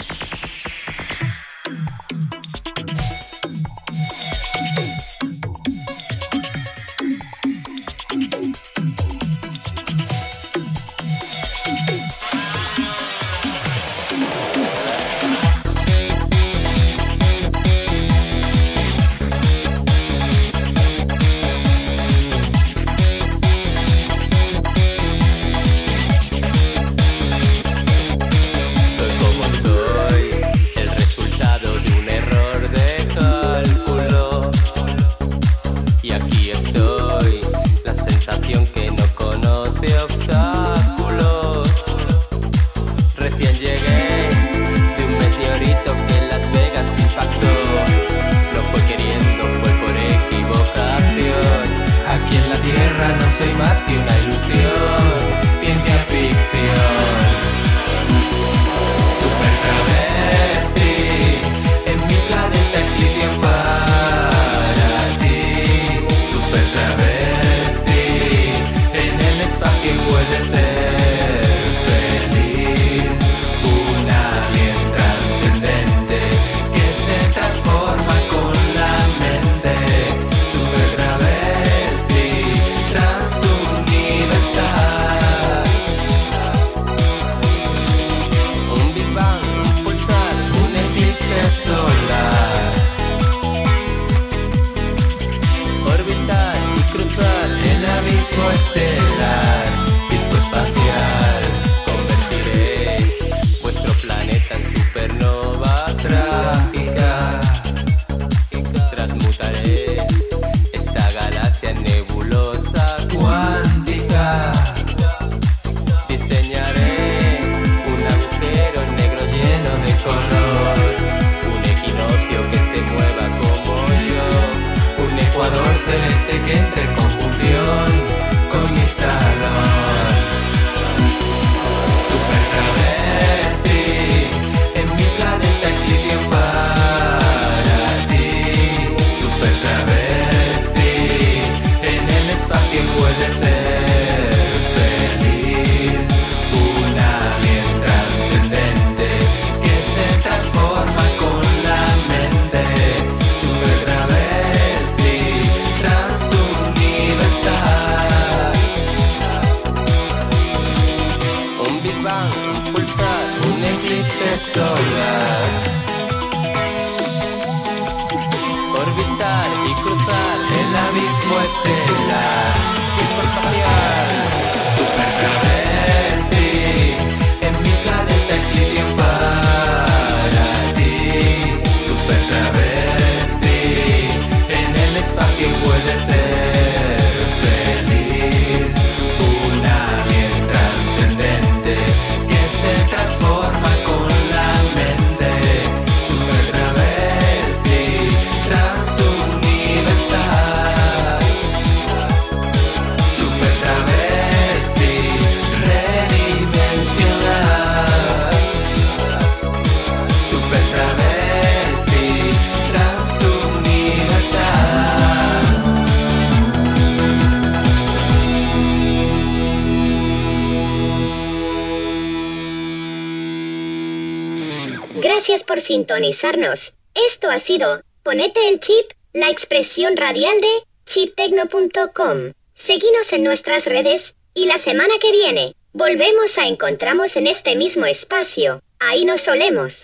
Esto 226.94 227.30
ha 227.30 227.40
sido 227.40 227.84
Ponete 228.04 228.48
el 228.50 228.60
chip, 228.60 228.92
la 229.14 229.30
expresión 229.30 229.96
radial 229.96 230.42
de 230.42 230.64
chiptecno.com. 230.86 232.34
Seguinos 232.56 233.14
en 233.14 233.24
nuestras 233.24 233.66
redes 233.66 234.16
y 234.34 234.46
la 234.46 234.58
semana 234.58 234.94
que 235.00 235.12
viene 235.12 235.56
volvemos 235.74 236.38
a 236.40 236.48
encontrarnos 236.48 237.16
en 237.16 237.28
este 237.28 237.56
mismo 237.56 237.86
espacio. 237.86 238.62
Ahí 238.80 239.06
nos 239.06 239.22
solemos. 239.22 239.81